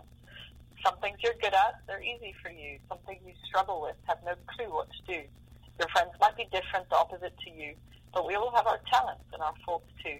Some 0.85 0.99
things 0.99 1.19
you're 1.23 1.39
good 1.41 1.55
at, 1.55 1.81
they're 1.87 2.03
easy 2.03 2.35
for 2.43 2.51
you. 2.51 2.79
Some 2.89 2.99
things 3.07 3.21
you 3.27 3.35
struggle 3.47 3.83
with, 3.83 3.97
have 4.09 4.19
no 4.25 4.35
clue 4.47 4.73
what 4.73 4.89
to 4.91 5.15
do. 5.15 5.23
Your 5.79 5.89
friends 5.89 6.11
might 6.21 6.37
be 6.37 6.45
different, 6.53 6.89
the 6.91 6.97
opposite 6.97 7.35
to 7.45 7.51
you, 7.51 7.75
but 8.13 8.27
we 8.27 8.35
all 8.35 8.51
have 8.55 8.67
our 8.67 8.81
talents 8.91 9.25
and 9.33 9.43
our 9.43 9.55
faults 9.65 9.89
too. 10.03 10.19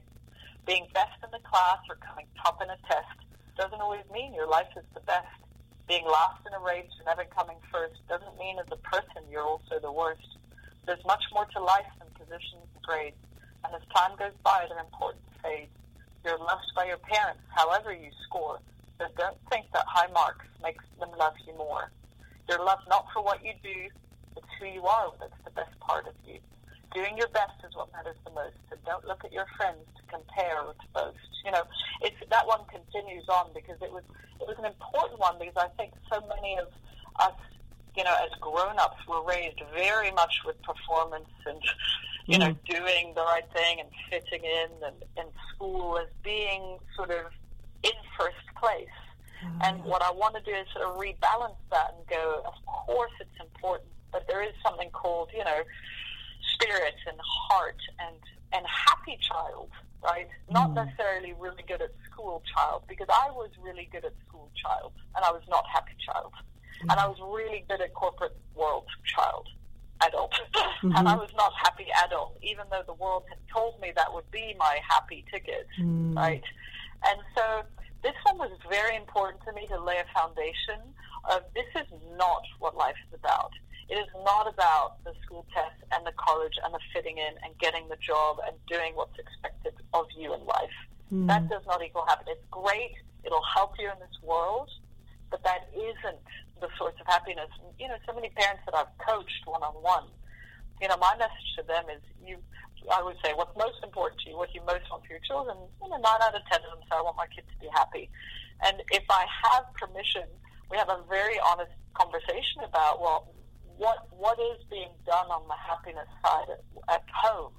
Being 0.67 0.87
best 0.95 1.19
in 1.25 1.31
the 1.35 1.43
class 1.43 1.83
or 1.91 1.97
coming 1.99 2.27
top 2.39 2.63
in 2.63 2.71
a 2.71 2.79
test 2.87 3.19
doesn't 3.59 3.81
always 3.83 4.07
mean 4.13 4.33
your 4.33 4.49
life 4.49 4.71
is 4.77 4.87
the 4.95 5.03
best. 5.03 5.27
Being 5.89 6.07
last 6.07 6.39
in 6.47 6.55
a 6.55 6.63
race 6.63 6.89
or 7.01 7.05
never 7.11 7.27
coming 7.35 7.59
first 7.71 7.99
doesn't 8.09 8.39
mean 8.39 8.59
as 8.63 8.71
a 8.71 8.79
person 8.79 9.27
you're 9.31 9.43
also 9.43 9.83
the 9.83 9.91
worst. 9.91 10.39
There's 10.87 11.03
much 11.05 11.23
more 11.35 11.47
to 11.47 11.61
life 11.61 11.91
than 11.99 12.09
positions 12.15 12.63
and 12.75 12.83
grades, 12.83 13.19
and 13.65 13.75
as 13.75 13.83
time 13.95 14.15
goes 14.17 14.35
by, 14.47 14.67
their 14.71 14.79
importance 14.79 15.27
fades. 15.43 15.75
You're 16.25 16.39
loved 16.39 16.71
by 16.77 16.87
your 16.87 17.03
parents, 17.03 17.43
however 17.51 17.93
you 17.93 18.11
score, 18.27 18.63
so 18.99 19.07
don't 19.19 19.39
think 19.51 19.67
that 19.75 19.85
high 19.87 20.11
marks 20.15 20.47
makes 20.63 20.85
them 21.01 21.11
love 21.19 21.35
you 21.47 21.59
more. 21.59 21.91
You're 22.49 22.63
loved 22.65 22.87
not 22.89 23.07
for 23.13 23.23
what 23.23 23.45
you 23.45 23.53
do, 23.63 23.91
it's 24.37 24.53
who 24.61 24.67
you 24.67 24.87
are 24.87 25.11
that's 25.19 25.43
the 25.45 25.51
best 25.51 25.75
part 25.81 26.07
of 26.07 26.15
you. 26.27 26.39
Doing 26.95 27.17
your 27.17 27.29
best 27.29 27.57
is 27.67 27.75
what 27.75 27.93
matters 27.93 28.17
the 28.25 28.31
most. 28.33 28.57
So 28.71 28.77
don't 28.85 29.05
look 29.07 29.25
at 29.25 29.33
your 29.33 29.47
friends 29.57 29.81
to 29.97 30.03
compare 30.13 30.61
or 30.61 30.75
to 30.75 30.87
boast. 30.93 31.33
You 31.45 31.51
know, 31.53 31.65
it's 32.03 32.17
that 32.31 32.47
one 32.47 32.61
continues 32.69 33.29
on 33.29 33.51
because 33.55 33.81
it 33.81 33.91
was 33.91 34.05
it 34.41 34.47
was 34.47 34.57
an 34.59 34.67
important 34.67 35.19
one 35.19 35.39
because 35.39 35.57
I 35.57 35.69
think 35.77 35.93
so 36.13 36.21
many 36.29 36.59
of 36.59 36.69
us, 37.21 37.39
you 37.97 38.05
know, 38.05 38.15
as 38.25 38.31
grown 38.41 38.79
ups 38.79 39.01
were 39.09 39.25
raised 39.25 39.61
very 39.75 40.11
much 40.13 40.41
with 40.45 40.61
performance 40.63 41.33
and 41.47 41.61
you 42.27 42.39
know, 42.39 42.51
mm. 42.51 42.65
doing 42.65 43.13
the 43.15 43.23
right 43.23 43.45
thing 43.53 43.81
and 43.81 43.89
fitting 44.11 44.45
in 44.45 44.71
and 44.87 44.97
in 45.17 45.25
school 45.55 45.99
as 45.99 46.09
being 46.23 46.79
sort 46.97 47.11
of 47.11 47.33
in 47.83 47.93
first 48.19 48.47
place. 48.61 48.87
Mm. 49.45 49.59
And 49.69 49.85
what 49.85 50.03
I 50.03 50.11
want 50.11 50.37
to 50.37 50.43
do 50.43 50.57
is 50.57 50.67
sort 50.73 50.87
of 50.87 50.97
rebalance 50.97 51.57
that 51.71 51.95
and 51.97 52.07
go, 52.07 52.43
of 52.47 52.55
course 52.67 53.13
it's 53.21 53.41
important, 53.41 53.89
but 54.13 54.27
there 54.29 54.43
is 54.43 54.53
something 54.65 54.91
called, 54.91 55.31
you 55.37 55.45
know, 55.45 55.63
spirit 56.63 56.95
and 57.07 57.19
heart 57.21 57.81
and 57.99 58.17
and 58.53 58.67
happy 58.67 59.19
child, 59.21 59.71
right? 60.03 60.29
Mm. 60.49 60.55
Not 60.55 60.75
necessarily 60.75 61.35
really 61.39 61.65
good 61.67 61.81
at 61.81 61.93
school 62.05 62.43
child 62.55 62.83
because 62.87 63.09
I 63.09 63.31
was 63.31 63.51
really 63.63 63.89
good 63.91 64.05
at 64.05 64.13
school 64.29 64.51
child 64.55 64.93
and 65.17 65.25
I 65.25 65.31
was 65.31 65.43
not 65.49 65.65
happy 65.73 65.97
child. 66.05 66.33
Mm. 66.85 66.93
And 66.93 67.01
I 67.01 67.07
was 67.07 67.19
really 67.21 67.65
good 67.69 67.81
at 67.81 67.95
corporate 67.95 68.37
world 68.55 68.87
child 69.05 69.49
adult. 70.07 70.33
Mm-hmm. 70.55 70.93
and 70.97 71.09
I 71.09 71.15
was 71.15 71.31
not 71.37 71.53
happy 71.63 71.87
adult, 72.05 72.37
even 72.43 72.67
though 72.71 72.83
the 72.87 72.95
world 72.95 73.25
had 73.29 73.39
told 73.53 73.81
me 73.81 73.93
that 73.97 74.13
would 74.13 74.31
be 74.31 74.55
my 74.59 74.79
happy 74.87 75.25
ticket, 75.33 75.67
mm. 75.81 76.15
right? 76.17 76.43
And 77.05 77.21
so 77.37 77.63
this 78.03 78.15
one 78.25 78.39
was 78.39 78.51
very 78.69 78.97
important 78.97 79.43
to 79.45 79.53
me 79.53 79.67
to 79.69 79.81
lay 79.81 79.99
a 79.99 80.07
foundation 80.19 80.81
of 81.31 81.43
this 81.55 81.67
is 81.77 81.89
not 82.17 82.43
what 82.59 82.77
life 82.77 82.97
is 83.09 83.19
about. 83.19 83.53
It 83.93 84.01
is 84.01 84.09
not 84.25 84.49
about 84.49 85.05
the 85.05 85.13
school 85.21 85.45
test 85.53 85.77
and 85.93 86.01
the 86.09 86.17
college 86.17 86.57
and 86.65 86.73
the 86.73 86.81
fitting 86.97 87.19
in 87.19 87.37
and 87.45 87.53
getting 87.61 87.93
the 87.93 88.01
job 88.01 88.41
and 88.41 88.57
doing 88.65 88.97
what's 88.97 89.13
expected 89.21 89.75
of 89.93 90.09
you 90.17 90.33
in 90.33 90.41
life. 90.49 90.79
Mm. 91.13 91.29
That 91.29 91.51
does 91.53 91.61
not 91.69 91.85
equal 91.85 92.09
happiness. 92.09 92.41
It's 92.41 92.49
great. 92.51 92.97
It'll 93.23 93.45
help 93.45 93.77
you 93.79 93.93
in 93.93 94.01
this 94.01 94.17
world, 94.25 94.73
but 95.29 95.45
that 95.45 95.69
isn't 95.77 96.25
the 96.65 96.73
source 96.81 96.97
of 97.05 97.07
happiness. 97.07 97.53
You 97.79 97.89
know, 97.89 98.01
so 98.09 98.17
many 98.17 98.31
parents 98.33 98.65
that 98.65 98.73
I've 98.73 98.97
coached 98.97 99.45
one 99.45 99.61
on 99.63 99.77
one, 99.85 100.09
you 100.81 100.89
know, 100.89 100.97
my 100.97 101.13
message 101.21 101.53
to 101.61 101.63
them 101.63 101.85
is 101.93 102.01
you 102.25 102.41
I 102.91 103.03
would 103.05 103.21
say 103.23 103.37
what's 103.37 103.55
most 103.61 103.79
important 103.85 104.23
to 104.23 104.31
you, 104.31 104.37
what 104.41 104.55
you 104.57 104.65
most 104.65 104.89
want 104.91 105.05
for 105.05 105.13
your 105.13 105.21
children. 105.21 105.55
You 105.85 105.91
know, 105.93 106.01
nine 106.01 106.19
out 106.25 106.35
of 106.35 106.41
ten 106.51 106.65
of 106.65 106.81
them 106.81 106.83
say 106.89 106.97
I 106.97 107.03
want 107.05 107.21
my 107.21 107.29
kids 107.29 107.47
to 107.53 107.59
be 107.61 107.69
happy. 107.77 108.09
And 108.65 108.83
if 108.91 109.05
I 109.11 109.29
have 109.29 109.69
permission, 109.77 110.25
we 110.71 110.81
have 110.81 110.89
a 110.89 111.05
very 111.13 111.37
honest 111.45 111.77
conversation 111.93 112.65
about 112.65 112.99
well, 112.99 113.29
what 113.77 114.09
what 114.11 114.39
is 114.39 114.65
being 114.71 114.91
done 115.07 115.27
on 115.31 115.47
the 115.49 115.57
happiness 115.57 116.09
side 116.25 116.49
at, 116.51 116.63
at 116.95 117.05
home, 117.13 117.53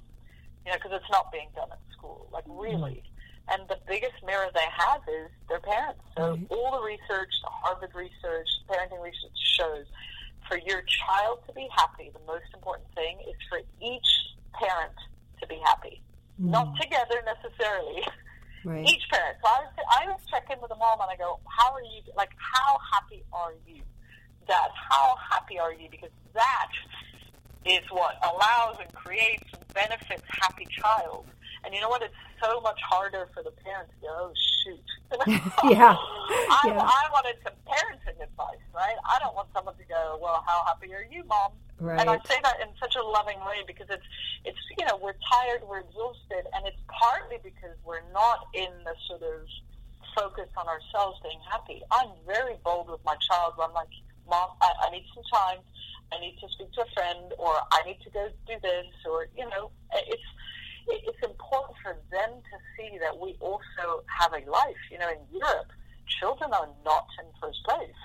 you 0.64 0.72
know, 0.72 0.78
because 0.78 0.92
it's 0.94 1.10
not 1.10 1.32
being 1.32 1.48
done 1.54 1.68
at 1.72 1.80
school, 1.96 2.28
like 2.32 2.44
really. 2.46 3.02
And 3.46 3.68
the 3.68 3.76
biggest 3.86 4.16
mirror 4.24 4.48
they 4.54 4.68
have 4.72 5.02
is 5.04 5.28
their 5.50 5.60
parents. 5.60 6.00
So 6.16 6.32
mm-hmm. 6.32 6.48
all 6.48 6.80
the 6.80 6.84
research, 6.86 7.28
the 7.44 7.52
Harvard 7.52 7.92
research, 7.94 8.48
parenting 8.70 9.02
research 9.04 9.36
shows 9.36 9.84
for 10.48 10.58
your 10.58 10.82
child 10.88 11.40
to 11.46 11.52
be 11.52 11.68
happy, 11.76 12.10
the 12.12 12.24
most 12.26 12.48
important 12.54 12.88
thing 12.94 13.18
is 13.28 13.36
for 13.48 13.60
each 13.84 14.08
parent 14.54 14.96
to 15.40 15.46
be 15.46 15.60
happy. 15.64 16.00
Mm-hmm. 16.40 16.50
Not 16.50 16.74
together 16.80 17.22
necessarily. 17.24 18.02
Right. 18.64 18.88
Each 18.88 19.04
parent. 19.12 19.36
So 19.44 19.48
I 19.48 19.60
was, 19.60 19.72
I 19.76 20.06
was 20.08 20.20
check 20.30 20.48
in 20.50 20.60
with 20.60 20.70
the 20.70 20.76
mom 20.76 21.00
and 21.00 21.10
I 21.10 21.16
go, 21.16 21.38
how 21.46 21.72
are 21.72 21.82
you, 21.82 22.00
like, 22.16 22.30
how 22.38 22.78
happy 22.92 23.22
are 23.32 23.52
you? 23.66 23.82
Dad, 24.46 24.70
how 24.90 25.16
happy 25.30 25.58
are 25.58 25.72
you? 25.72 25.88
Because 25.90 26.10
that 26.34 26.70
is 27.64 27.82
what 27.90 28.16
allows 28.22 28.76
and 28.80 28.92
creates 28.92 29.44
and 29.52 29.62
benefits 29.74 30.22
happy 30.28 30.66
child. 30.70 31.26
And 31.64 31.74
you 31.74 31.80
know 31.80 31.88
what? 31.88 32.02
It's 32.02 32.14
so 32.42 32.60
much 32.60 32.78
harder 32.82 33.28
for 33.32 33.42
the 33.42 33.50
parents 33.64 33.92
to 34.00 34.06
go, 34.06 34.12
oh, 34.12 34.32
shoot. 34.36 34.84
yeah. 35.72 35.96
I, 35.96 36.60
yeah. 36.66 36.76
I 36.76 37.02
wanted 37.12 37.36
some 37.42 37.56
parenting 37.64 38.20
advice, 38.22 38.60
right? 38.74 38.96
I 39.04 39.18
don't 39.20 39.34
want 39.34 39.48
someone 39.54 39.74
to 39.76 39.84
go, 39.84 40.18
well, 40.20 40.44
how 40.46 40.64
happy 40.66 40.92
are 40.92 41.06
you, 41.10 41.24
mom? 41.24 41.52
Right. 41.80 42.00
And 42.00 42.10
I 42.10 42.18
say 42.28 42.36
that 42.42 42.60
in 42.60 42.68
such 42.78 42.96
a 42.96 43.02
loving 43.02 43.40
way 43.40 43.64
because 43.66 43.86
it's, 43.88 44.04
it's, 44.44 44.58
you 44.78 44.84
know, 44.84 44.98
we're 45.00 45.16
tired, 45.32 45.62
we're 45.66 45.80
exhausted, 45.80 46.44
and 46.52 46.66
it's 46.66 46.80
partly 46.88 47.38
because 47.42 47.76
we're 47.84 48.04
not 48.12 48.46
in 48.54 48.70
the 48.84 48.94
sort 49.08 49.22
of 49.22 49.48
focus 50.14 50.48
on 50.56 50.68
ourselves 50.68 51.18
being 51.22 51.40
happy. 51.50 51.82
I'm 51.90 52.10
very 52.26 52.56
bold 52.64 52.90
with 52.90 53.04
my 53.04 53.16
child. 53.28 53.54
I'm 53.60 53.72
like, 53.72 53.88
mom, 54.28 54.50
I, 54.60 54.88
I 54.88 54.90
need 54.90 55.06
some 55.14 55.24
time. 55.32 55.58
I 56.12 56.20
need 56.20 56.36
to 56.40 56.48
speak 56.52 56.70
to 56.72 56.82
a 56.82 56.90
friend, 56.94 57.32
or 57.38 57.52
I 57.72 57.82
need 57.86 57.98
to 58.04 58.10
go 58.10 58.28
do 58.46 58.54
this, 58.62 58.86
or 59.08 59.26
you 59.36 59.48
know, 59.48 59.70
it's 59.92 60.28
it's 60.86 61.22
important 61.24 61.78
for 61.82 61.96
them 62.12 62.30
to 62.44 62.56
see 62.76 62.98
that 63.00 63.18
we 63.18 63.36
also 63.40 64.04
have 64.06 64.32
a 64.32 64.44
life. 64.50 64.82
You 64.90 64.98
know, 64.98 65.08
in 65.08 65.22
Europe, 65.32 65.72
children 66.06 66.52
are 66.52 66.68
not 66.84 67.08
in 67.18 67.26
first 67.40 67.64
place. 67.64 67.98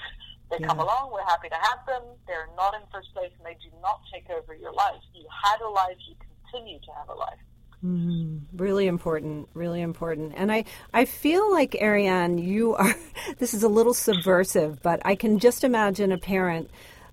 They 0.50 0.58
yeah. 0.60 0.68
come 0.68 0.80
along, 0.80 1.12
we're 1.14 1.26
happy 1.26 1.50
to 1.50 1.60
have 1.62 1.86
them. 1.86 2.02
They're 2.26 2.50
not 2.58 2.74
in 2.74 2.82
first 2.92 3.14
place, 3.14 3.32
and 3.38 3.46
they 3.46 3.58
do 3.62 3.70
not 3.82 4.02
take 4.12 4.30
over 4.30 4.56
your 4.56 4.74
life. 4.74 5.02
You 5.14 5.26
had 5.30 5.62
a 5.62 5.70
life, 5.70 5.98
you 6.08 6.16
continue 6.18 6.80
to 6.80 6.92
have 6.98 7.10
a 7.10 7.14
life. 7.14 7.38
Mm-hmm. 7.86 8.58
Really 8.58 8.88
important, 8.88 9.48
really 9.54 9.82
important. 9.82 10.34
And 10.36 10.52
I, 10.52 10.66
I 10.94 11.06
feel 11.06 11.50
like, 11.52 11.76
Ariane, 11.82 12.38
you 12.38 12.76
are, 12.76 12.96
this 13.38 13.54
is 13.54 13.64
a 13.64 13.70
little 13.70 13.94
subversive, 13.94 14.82
but 14.82 15.02
I 15.06 15.16
can 15.16 15.40
just 15.40 15.64
imagine 15.64 16.12
a 16.12 16.18
parent 16.18 16.70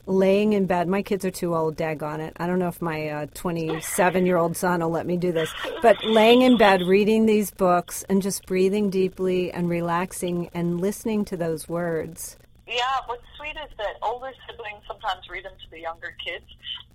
laying 0.06 0.52
in 0.52 0.66
bed. 0.66 0.88
My 0.88 1.02
kids 1.02 1.24
are 1.24 1.30
too 1.30 1.54
old, 1.54 1.76
dag 1.76 2.02
on 2.02 2.20
it. 2.20 2.32
I 2.36 2.46
don't 2.46 2.58
know 2.58 2.68
if 2.68 2.80
my 2.80 3.28
27 3.34 4.22
uh, 4.22 4.26
year 4.26 4.36
old 4.36 4.56
son 4.56 4.80
will 4.80 4.90
let 4.90 5.06
me 5.06 5.16
do 5.16 5.32
this, 5.32 5.52
but 5.82 6.04
laying 6.04 6.42
in 6.42 6.56
bed, 6.56 6.82
reading 6.82 7.26
these 7.26 7.50
books, 7.50 8.04
and 8.08 8.22
just 8.22 8.46
breathing 8.46 8.90
deeply 8.90 9.52
and 9.52 9.68
relaxing 9.68 10.50
and 10.54 10.80
listening 10.80 11.24
to 11.26 11.36
those 11.36 11.68
words. 11.68 12.36
Yeah, 12.66 12.98
what's 13.06 13.22
sweet 13.38 13.56
is 13.56 13.70
that 13.78 13.94
older 14.02 14.32
siblings 14.48 14.82
sometimes 14.88 15.28
read 15.30 15.44
them 15.44 15.52
to 15.52 15.70
the 15.70 15.80
younger 15.80 16.16
kids, 16.24 16.46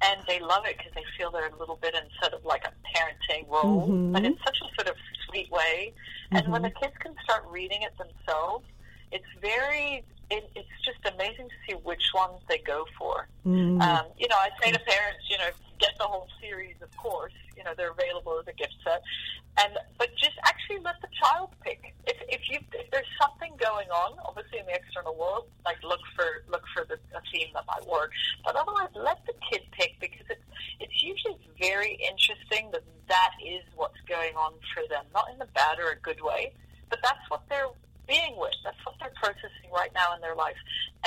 and 0.04 0.20
they 0.28 0.40
love 0.40 0.66
it 0.66 0.78
because 0.78 0.92
they 0.94 1.06
feel 1.18 1.32
they're 1.32 1.48
a 1.48 1.58
little 1.58 1.80
bit 1.82 1.96
in 1.96 2.04
sort 2.22 2.34
of 2.34 2.44
like 2.44 2.66
a 2.66 2.74
parenting 2.92 3.48
role, 3.50 3.88
mm-hmm. 3.88 4.12
but 4.12 4.26
in 4.26 4.36
such 4.44 4.58
a 4.60 4.68
sort 4.76 4.90
of 4.90 4.96
sweet 5.28 5.50
way. 5.50 5.94
And 6.32 6.44
mm-hmm. 6.44 6.52
when 6.52 6.62
the 6.64 6.72
kids 6.72 6.94
can 7.00 7.16
start 7.24 7.46
reading 7.50 7.84
it 7.84 7.98
themselves, 7.98 8.66
it's 9.12 9.26
very 9.40 10.04
it, 10.30 10.50
it's 10.56 10.76
just 10.84 11.00
amazing 11.14 11.50
to 11.50 11.56
see 11.68 11.76
which 11.84 12.04
ones 12.16 12.40
they 12.48 12.60
go 12.60 12.86
for. 12.98 13.28
Mm. 13.46 13.82
Um, 13.82 14.06
you 14.18 14.28
know, 14.30 14.38
I 14.38 14.50
say 14.64 14.72
to 14.72 14.80
parents, 14.80 15.28
you 15.30 15.38
know, 15.38 15.50
get 15.78 15.92
the 16.00 16.06
whole 16.06 16.28
series, 16.40 16.76
of 16.82 16.96
course. 16.96 17.34
You 17.58 17.66
know, 17.66 17.74
they're 17.76 17.92
available 17.92 18.40
as 18.40 18.48
a 18.48 18.54
gift 18.54 18.76
set, 18.84 19.04
and 19.62 19.78
but 20.00 20.10
just 20.16 20.38
actually 20.46 20.80
let 20.80 20.96
the 21.02 21.10
child 21.22 21.50
pick. 21.62 21.94
If 22.08 22.18
if 22.30 22.50
you 22.50 22.60
if 22.74 22.90
there's 22.90 23.12
something 23.22 23.52
going 23.60 23.90
on, 23.90 24.18
obviously 24.26 24.60
in 24.60 24.66
the 24.66 24.74
external 24.74 25.16
world, 25.16 25.46
like 25.66 25.78
look 25.84 26.00
for 26.16 26.26
look 26.50 26.64
for 26.74 26.86
the 26.86 26.96
a 27.14 27.22
theme 27.32 27.50
that 27.54 27.66
might 27.68 27.86
work. 27.88 28.12
But 28.46 28.56
otherwise, 28.56 28.90
let 28.96 29.20
the 29.28 29.34
kid 29.52 29.62
pick 29.72 30.00
because 30.00 30.26
it's 30.30 30.48
it's 30.80 31.04
usually 31.04 31.38
very 31.60 32.00
interesting 32.02 32.72
that 32.72 32.84
that 33.10 33.36
is 33.46 33.62
what's 33.76 34.00
going 34.08 34.36
on 34.36 34.54
for 34.74 34.84
them, 34.90 35.06
not 35.14 35.28
in 35.34 35.42
a 35.42 35.50
bad 35.54 35.78
or 35.78 35.92
a 35.92 36.00
good 36.00 36.22
way, 36.22 36.54
but 36.90 37.00
that's 37.04 37.22
what 37.30 37.44
they're 37.50 37.70
being 38.08 38.36
with. 38.38 38.56
That's 38.64 38.78
what 38.84 38.96
they're 39.00 39.16
processing 39.16 39.72
right 39.72 39.92
now 39.96 40.14
in 40.16 40.22
their 40.22 40.36
life. 40.36 40.58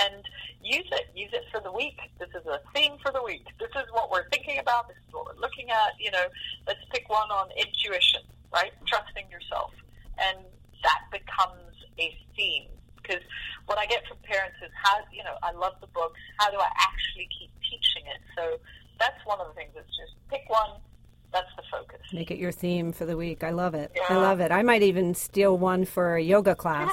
And 0.00 0.24
use 0.62 0.88
it. 0.92 1.12
Use 1.14 1.30
it 1.32 1.44
for 1.52 1.60
the 1.60 1.72
week. 1.72 2.00
This 2.18 2.30
is 2.32 2.46
a 2.46 2.60
theme 2.74 2.96
for 3.02 3.12
the 3.12 3.22
week. 3.22 3.44
This 3.60 3.70
is 3.76 3.86
what 3.92 4.10
we're 4.10 4.28
thinking 4.30 4.58
about. 4.58 4.88
This 4.88 4.96
is 4.96 5.12
what 5.12 5.26
we're 5.26 5.40
looking 5.40 5.70
at. 5.70 5.92
You 6.00 6.10
know, 6.10 6.26
let's 6.66 6.80
pick 6.90 7.08
one 7.08 7.30
on 7.30 7.52
intuition, 7.60 8.22
right? 8.52 8.72
Trusting 8.88 9.28
yourself. 9.30 9.72
And 10.16 10.38
that 10.82 11.04
I 15.44 15.52
love 15.52 15.74
the 15.80 15.86
books. 15.88 16.18
How 16.38 16.50
do 16.50 16.56
I 16.56 16.68
actually 16.80 17.28
keep 17.38 17.50
teaching 17.62 18.08
it? 18.08 18.20
So 18.36 18.58
that's 18.98 19.20
one 19.24 19.40
of 19.40 19.48
the 19.48 19.54
things. 19.54 19.70
It's 19.76 19.86
just 19.96 20.12
pick 20.30 20.48
one. 20.48 20.80
That's 21.32 21.50
the 21.56 21.62
focus. 21.70 22.00
Make 22.12 22.30
it 22.30 22.38
your 22.38 22.52
theme 22.64 22.92
for 22.92 23.04
the 23.04 23.14
week. 23.14 23.44
I 23.44 23.50
love 23.50 23.74
it. 23.74 23.92
Yeah. 23.94 24.04
I 24.08 24.16
love 24.16 24.40
it. 24.40 24.50
I 24.50 24.62
might 24.62 24.82
even 24.82 25.12
steal 25.14 25.58
one 25.58 25.84
for 25.84 26.16
a 26.16 26.22
yoga 26.22 26.54
class. 26.54 26.90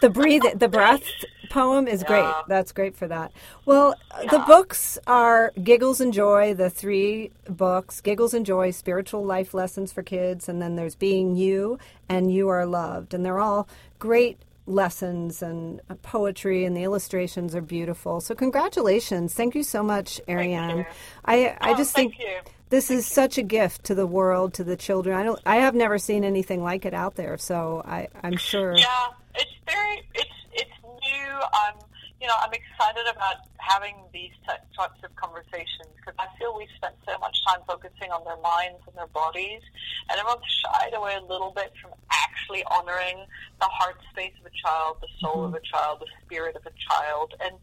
the 0.00 0.10
breathe, 0.18 0.42
the 0.56 0.66
breath 0.66 1.04
poem 1.50 1.86
is 1.86 2.02
great. 2.02 2.28
That's 2.48 2.72
great 2.72 2.96
for 2.96 3.06
that. 3.06 3.30
Well, 3.64 3.94
uh, 4.10 4.24
the 4.26 4.40
books 4.40 4.98
are 5.06 5.52
Giggles 5.62 6.00
and 6.00 6.12
Joy, 6.12 6.52
the 6.54 6.68
three 6.68 7.30
books 7.48 8.00
Giggles 8.00 8.34
and 8.34 8.44
Joy, 8.44 8.72
Spiritual 8.72 9.24
Life 9.24 9.54
Lessons 9.54 9.92
for 9.92 10.02
Kids, 10.02 10.48
and 10.48 10.60
then 10.60 10.74
there's 10.74 10.96
Being 10.96 11.36
You 11.36 11.78
and 12.08 12.32
You 12.34 12.48
Are 12.48 12.66
Loved. 12.66 13.14
And 13.14 13.24
they're 13.24 13.38
all 13.38 13.68
great 14.00 14.38
lessons 14.66 15.42
and 15.42 15.80
uh, 15.88 15.94
poetry, 16.02 16.64
and 16.64 16.76
the 16.76 16.82
illustrations 16.82 17.54
are 17.54 17.62
beautiful. 17.62 18.20
So, 18.20 18.34
congratulations. 18.34 19.32
Thank 19.32 19.54
you 19.54 19.62
so 19.62 19.84
much, 19.84 20.20
Ariane. 20.28 20.86
I, 21.24 21.56
I 21.60 21.70
Oh, 21.70 21.76
just 21.76 21.94
thank 21.94 22.16
think. 22.16 22.28
you. 22.28 22.52
This 22.70 22.90
is 22.90 23.06
such 23.06 23.38
a 23.38 23.42
gift 23.42 23.84
to 23.84 23.94
the 23.94 24.06
world, 24.06 24.52
to 24.54 24.64
the 24.64 24.76
children. 24.76 25.16
I 25.16 25.22
don't. 25.22 25.40
I 25.46 25.56
have 25.56 25.74
never 25.74 25.98
seen 25.98 26.22
anything 26.22 26.62
like 26.62 26.84
it 26.84 26.92
out 26.92 27.14
there, 27.14 27.38
so 27.38 27.82
I, 27.84 28.08
I'm 28.22 28.36
sure. 28.36 28.76
Yeah, 28.76 29.06
it's 29.34 29.50
very 29.66 30.02
it's 30.14 30.30
it's 30.52 30.70
new. 30.84 31.32
I'm 31.32 31.74
you 32.20 32.26
know 32.26 32.34
I'm 32.38 32.52
excited 32.52 33.06
about 33.10 33.36
having 33.56 33.94
these 34.12 34.32
ty- 34.46 34.60
types 34.76 35.00
of 35.02 35.16
conversations 35.16 35.88
because 35.96 36.14
I 36.18 36.26
feel 36.38 36.56
we've 36.58 36.68
spent 36.76 36.94
so 37.06 37.18
much 37.18 37.36
time 37.48 37.60
focusing 37.66 38.10
on 38.12 38.22
their 38.24 38.40
minds 38.42 38.80
and 38.86 38.94
their 38.96 39.08
bodies, 39.08 39.62
and 40.10 40.20
everyone's 40.20 40.44
shied 40.60 40.92
away 40.92 41.16
a 41.16 41.24
little 41.24 41.52
bit 41.56 41.72
from 41.80 41.92
actually 42.12 42.64
honoring 42.64 43.24
the 43.60 43.66
heart 43.66 43.96
space 44.10 44.32
of 44.40 44.46
a 44.46 44.54
child, 44.62 44.98
the 45.00 45.08
soul 45.20 45.36
mm-hmm. 45.36 45.54
of 45.54 45.62
a 45.62 45.64
child, 45.64 46.00
the 46.00 46.06
spirit 46.24 46.54
of 46.54 46.66
a 46.66 46.72
child, 46.76 47.32
and 47.40 47.54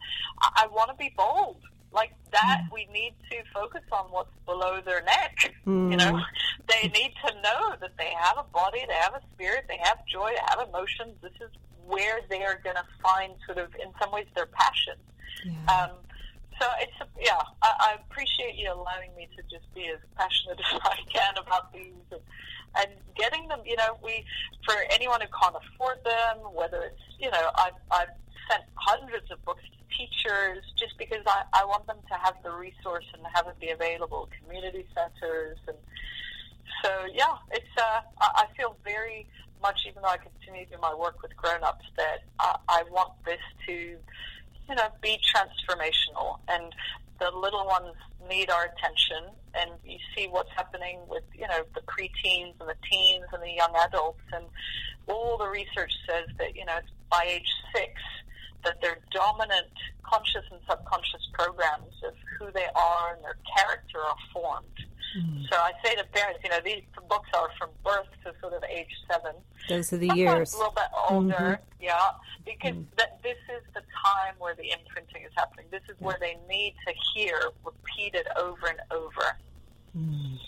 I, 0.42 0.64
I 0.64 0.68
want 0.68 0.90
to 0.90 0.96
be 0.96 1.14
bold. 1.16 1.58
Like 1.96 2.12
that, 2.32 2.64
we 2.72 2.88
need 2.94 3.14
to 3.32 3.38
focus 3.54 3.82
on 3.92 4.06
what's 4.12 4.36
below 4.46 4.82
their 4.82 5.02
neck. 5.04 5.54
You 5.66 5.98
know, 5.98 6.20
they 6.68 6.90
need 6.90 7.14
to 7.26 7.34
know 7.42 7.76
that 7.82 7.98
they 7.98 8.12
have 8.20 8.38
a 8.38 8.44
body, 8.54 8.82
they 8.88 8.94
have 8.94 9.14
a 9.14 9.22
spirit, 9.34 9.66
they 9.68 9.80
have 9.82 9.98
joy, 10.06 10.30
they 10.30 10.42
have 10.50 10.68
emotions. 10.68 11.16
This 11.22 11.34
is 11.42 11.52
where 11.86 12.22
they 12.30 12.44
are 12.44 12.60
going 12.64 12.76
to 12.76 12.86
find 13.02 13.34
sort 13.46 13.58
of, 13.60 13.74
in 13.76 13.92
some 14.02 14.12
ways, 14.12 14.26
their 14.36 14.48
passion. 14.48 14.96
Um, 15.70 15.92
so 16.60 16.68
it's 16.80 16.94
a, 17.02 17.08
yeah, 17.20 17.42
I, 17.62 17.72
I 17.80 17.96
appreciate 18.10 18.56
you 18.56 18.72
allowing 18.72 19.16
me 19.18 19.28
to 19.36 19.44
just 19.44 19.74
be 19.74 19.88
as 19.88 20.00
passionate 20.18 20.60
as 20.74 20.80
I 20.84 20.98
can 21.12 21.34
about 21.38 21.74
these 21.74 21.94
and, 22.12 22.22
and 22.78 22.90
getting 23.16 23.48
them. 23.48 23.62
You 23.66 23.76
know, 23.78 23.98
we 24.04 24.26
for 24.66 24.76
anyone 24.92 25.22
who 25.22 25.28
can't 25.28 25.56
afford 25.56 25.98
them, 26.04 26.38
whether 26.54 26.82
it's 26.84 27.02
you 27.20 27.30
know, 27.32 27.50
I've 27.56 27.80
I've 27.92 28.16
sent 28.50 28.64
hundreds 28.76 29.32
of 29.32 29.44
books 29.46 29.64
to 29.64 29.98
teachers 29.98 30.64
just 30.78 30.98
because 30.98 31.24
I, 31.26 31.44
I 31.54 31.66
want 31.66 31.88
them 31.88 31.98
to 32.10 32.16
have 32.16 32.36
the 32.44 32.52
resource 32.52 33.06
and 33.14 33.24
have 33.34 33.48
it 33.48 33.60
be 33.60 33.70
available, 33.70 34.30
community 34.42 34.86
centers. 34.94 35.58
And 35.68 35.78
so 36.84 36.92
yeah, 37.14 37.36
it's 37.52 37.76
uh, 37.78 38.02
I 38.20 38.46
feel 38.58 38.78
very 38.84 39.28
much, 39.62 39.80
even 39.88 40.02
though 40.02 40.10
I 40.10 40.18
continue 40.18 40.66
to 40.66 40.72
do 40.76 40.78
my 40.82 40.94
work 40.94 41.22
with 41.22 41.36
grown-ups, 41.36 41.86
that 41.98 42.24
I, 42.40 42.56
I 42.68 42.84
want 42.92 43.14
this 43.26 43.40
to, 43.68 43.74
you 43.74 44.76
know, 44.76 44.90
be 45.02 45.18
transformational, 45.34 46.40
and 46.48 46.74
the 47.20 47.32
little 47.32 47.66
ones 47.66 47.96
need 48.30 48.50
our 48.50 48.66
attention. 48.66 49.32
And 49.58 49.72
you 49.86 49.98
see 50.14 50.28
what's 50.28 50.52
happening 50.56 51.00
with, 51.08 51.24
you 51.34 51.48
know, 51.48 51.64
the 51.74 51.82
preteens 51.82 52.54
and 52.60 52.68
the 52.68 52.76
teens 52.92 53.24
and 53.32 53.42
the 53.42 53.52
young 53.52 53.74
adults, 53.88 54.20
and 54.34 54.46
all 55.08 55.38
the 55.38 55.48
research 55.48 55.94
says 56.08 56.28
that, 56.40 56.56
you 56.56 56.66
know, 56.66 56.78
by 57.10 57.24
age 57.26 57.50
six 57.74 57.94
that 58.66 58.82
their 58.82 58.98
dominant 59.12 59.72
conscious 60.04 60.44
and 60.52 60.60
subconscious 60.70 61.28
programs 61.34 61.94
of 62.06 62.14
who 62.38 62.52
they 62.52 62.68
are 62.76 63.16
and 63.16 63.24
their 63.24 63.38
character 63.58 64.00
are 64.00 64.18
formed. 64.34 64.66
Hmm. 65.16 65.44
So 65.50 65.56
I 65.58 65.72
say 65.84 65.96
to 65.96 66.04
parents, 66.12 66.42
you 66.44 66.50
know, 66.50 66.60
these 66.64 66.84
books 67.08 67.30
are 67.34 67.50
from 67.58 67.70
birth 67.84 68.10
to 68.26 68.34
sort 68.42 68.54
of 68.54 68.64
age 68.66 68.92
seven. 69.10 69.34
Those 69.70 69.94
are 69.94 69.98
the 69.98 70.08
Sometimes 70.08 70.20
years. 70.20 70.54
A 70.54 70.58
little 70.58 70.74
bit 70.74 70.84
mm-hmm. 70.94 71.16
older, 71.16 71.60
yeah, 71.80 72.12
because 72.46 72.74
hmm. 72.74 72.84
that 72.98 73.22
this 73.24 73.38
is 73.56 73.64
the 73.74 73.82
time 73.82 74.36
where 74.40 74.56
the 74.56 74.72
imprinting 74.72 75.24
is 75.24 75.32
happening. 75.38 75.66
This 75.72 75.84
is 75.90 75.96
where 76.00 76.18
they 76.20 76.38
need 76.50 76.76
to 76.86 76.94
hear 77.14 77.52
repeated 77.64 78.28
over 78.38 78.68
and 78.68 78.80
over. 78.92 79.38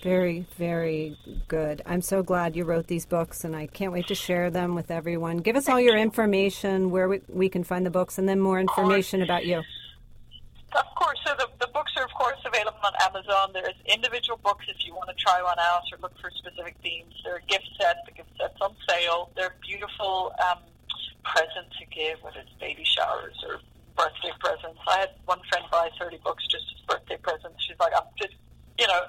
Very, 0.04 0.46
very 0.58 1.18
good. 1.48 1.82
I'm 1.86 2.02
so 2.02 2.22
glad 2.22 2.56
you 2.56 2.66
wrote 2.66 2.88
these 2.88 3.06
books, 3.06 3.46
and 3.46 3.56
I 3.56 3.68
can't 3.68 3.94
wait 3.94 4.08
to 4.08 4.16
share 4.16 4.50
them 4.50 4.76
with 4.76 4.92
everyone. 4.92 5.38
Give 5.38 5.56
us 5.56 5.70
all 5.70 5.80
your 5.80 5.98
information, 5.98 6.92
where 6.92 7.08
we, 7.08 7.22
we 7.30 7.48
can 7.48 7.64
find 7.64 7.86
the 7.86 7.90
books, 7.90 8.18
and 8.18 8.28
then 8.28 8.42
more 8.42 8.60
information 8.60 9.22
about 9.22 9.46
you. 9.46 9.64
Of 10.76 10.86
course, 10.96 11.18
so 11.26 11.34
the, 11.40 11.48
the 11.62 11.72
books 11.74 11.94
are, 11.96 12.04
of 12.04 12.12
course, 12.12 12.38
available 12.46 12.78
on 12.84 12.92
Amazon. 13.02 13.52
There's 13.54 13.76
individual 13.86 14.38
books 14.44 14.66
if 14.68 14.86
you 14.86 14.94
want 14.94 15.08
to 15.10 15.16
try 15.16 15.42
one 15.42 15.58
out 15.60 15.84
or 15.94 15.98
look 16.02 16.20
for 16.20 16.30
specific 16.30 16.76
themes. 16.84 17.14
There 17.24 17.36
are 17.36 17.42
gift 17.48 17.70
sets. 17.80 18.00
The 18.06 18.12
gift 18.12 18.30
sets 18.38 18.58
on 18.60 18.76
sale. 18.88 19.32
They're 19.38 19.56
beautiful 19.66 20.34
um, 20.44 20.60
present 21.24 21.72
to 21.80 21.86
give, 21.88 22.22
whether 22.22 22.40
it's 22.40 22.52
baby 22.60 22.84
showers 22.84 23.36
or 23.48 23.62
birthday 23.96 24.36
presents. 24.40 24.80
I 24.88 25.00
had 25.00 25.10
one 25.26 25.40
friend 25.50 25.64
buy 25.72 25.90
30 25.98 26.20
books 26.24 26.46
just 26.48 26.66
as 26.76 26.84
birthday 26.86 27.18
presents. 27.24 27.64
She's 27.64 27.80
like, 27.80 27.94
I'm 27.96 28.12
just, 28.20 28.36
you 28.78 28.88
know, 28.88 29.02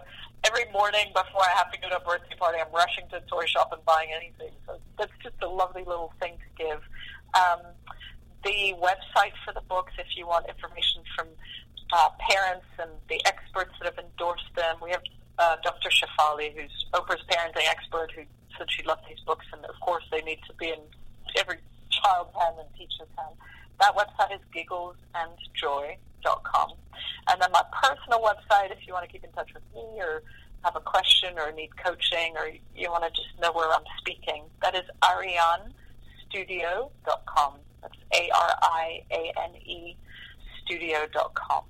every 0.45 0.71
morning 0.73 1.09
before 1.15 1.43
I 1.43 1.55
have 1.57 1.71
to 1.73 1.81
go 1.81 1.89
to 1.89 1.97
a 1.97 2.05
birthday 2.05 2.37
party, 2.37 2.59
I'm 2.61 2.73
rushing 2.73 3.09
to 3.11 3.21
the 3.21 3.27
toy 3.27 3.47
shop 3.47 3.73
and 3.73 3.85
buying 3.85 4.11
anything. 4.15 4.53
So 4.67 4.79
that's 4.99 5.13
just 5.23 5.37
a 5.43 5.49
lovely 5.49 5.85
little 5.85 6.13
thing 6.21 6.37
to 6.39 6.65
give. 6.65 6.81
Um, 7.35 7.61
the 8.45 8.75
website 8.79 9.35
for 9.45 9.53
the 9.53 9.63
books, 9.69 9.93
if 9.99 10.07
you 10.17 10.27
want 10.27 10.49
information 10.49 11.03
from 11.17 11.29
uh, 11.93 12.11
parents 12.19 12.67
and 12.79 12.91
the 13.09 13.25
experts 13.27 13.73
that 13.81 13.95
have 13.95 14.05
endorsed 14.05 14.55
them. 14.57 14.77
We 14.83 14.91
have 14.91 15.03
uh, 15.39 15.57
Dr. 15.63 15.91
Shefali, 15.91 16.55
who's 16.55 16.87
Oprah's 16.95 17.23
parenting 17.31 17.69
expert, 17.69 18.11
who 18.15 18.23
said 18.57 18.71
she 18.71 18.83
loved 18.83 19.03
these 19.09 19.21
books, 19.27 19.47
and 19.53 19.65
of 19.65 19.79
course 19.81 20.05
they 20.11 20.21
need 20.23 20.41
to 20.47 20.55
be 20.55 20.69
in 20.69 20.81
every 21.37 21.59
child's 21.91 22.35
hand 22.39 22.57
and 22.59 22.69
teacher's 22.77 23.09
hand. 23.17 23.37
That 23.81 23.95
website 23.95 24.35
is 24.35 24.41
gigglesandjoy.com. 24.55 24.95
And 25.15 26.08
then 27.41 27.51
my 27.53 27.63
personal 27.73 28.21
website, 28.21 28.71
if 28.71 28.87
you 28.87 28.93
want 28.93 29.07
to 29.07 29.13
keep 29.13 29.25
in 29.25 29.33
touch 29.33 29.53
with 29.55 29.63
me 29.75 30.01
or 30.01 30.23
have 30.65 30.77
a 30.77 30.81
question 30.81 31.39
or 31.39 31.53
need 31.53 31.71
coaching 31.77 32.37
or 32.37 32.51
you 32.77 32.91
want 32.91 33.05
to 33.05 33.11
just 33.11 33.29
know 33.41 33.53
where 33.53 33.73
I'm 33.73 33.85
speaking, 33.99 34.45
that 34.63 34.75
is 34.75 34.83
arianestudio.com. 36.33 37.55
That's 37.83 37.95
A-R-I-A-N-E 38.13 39.97
studio.com. 40.65 41.63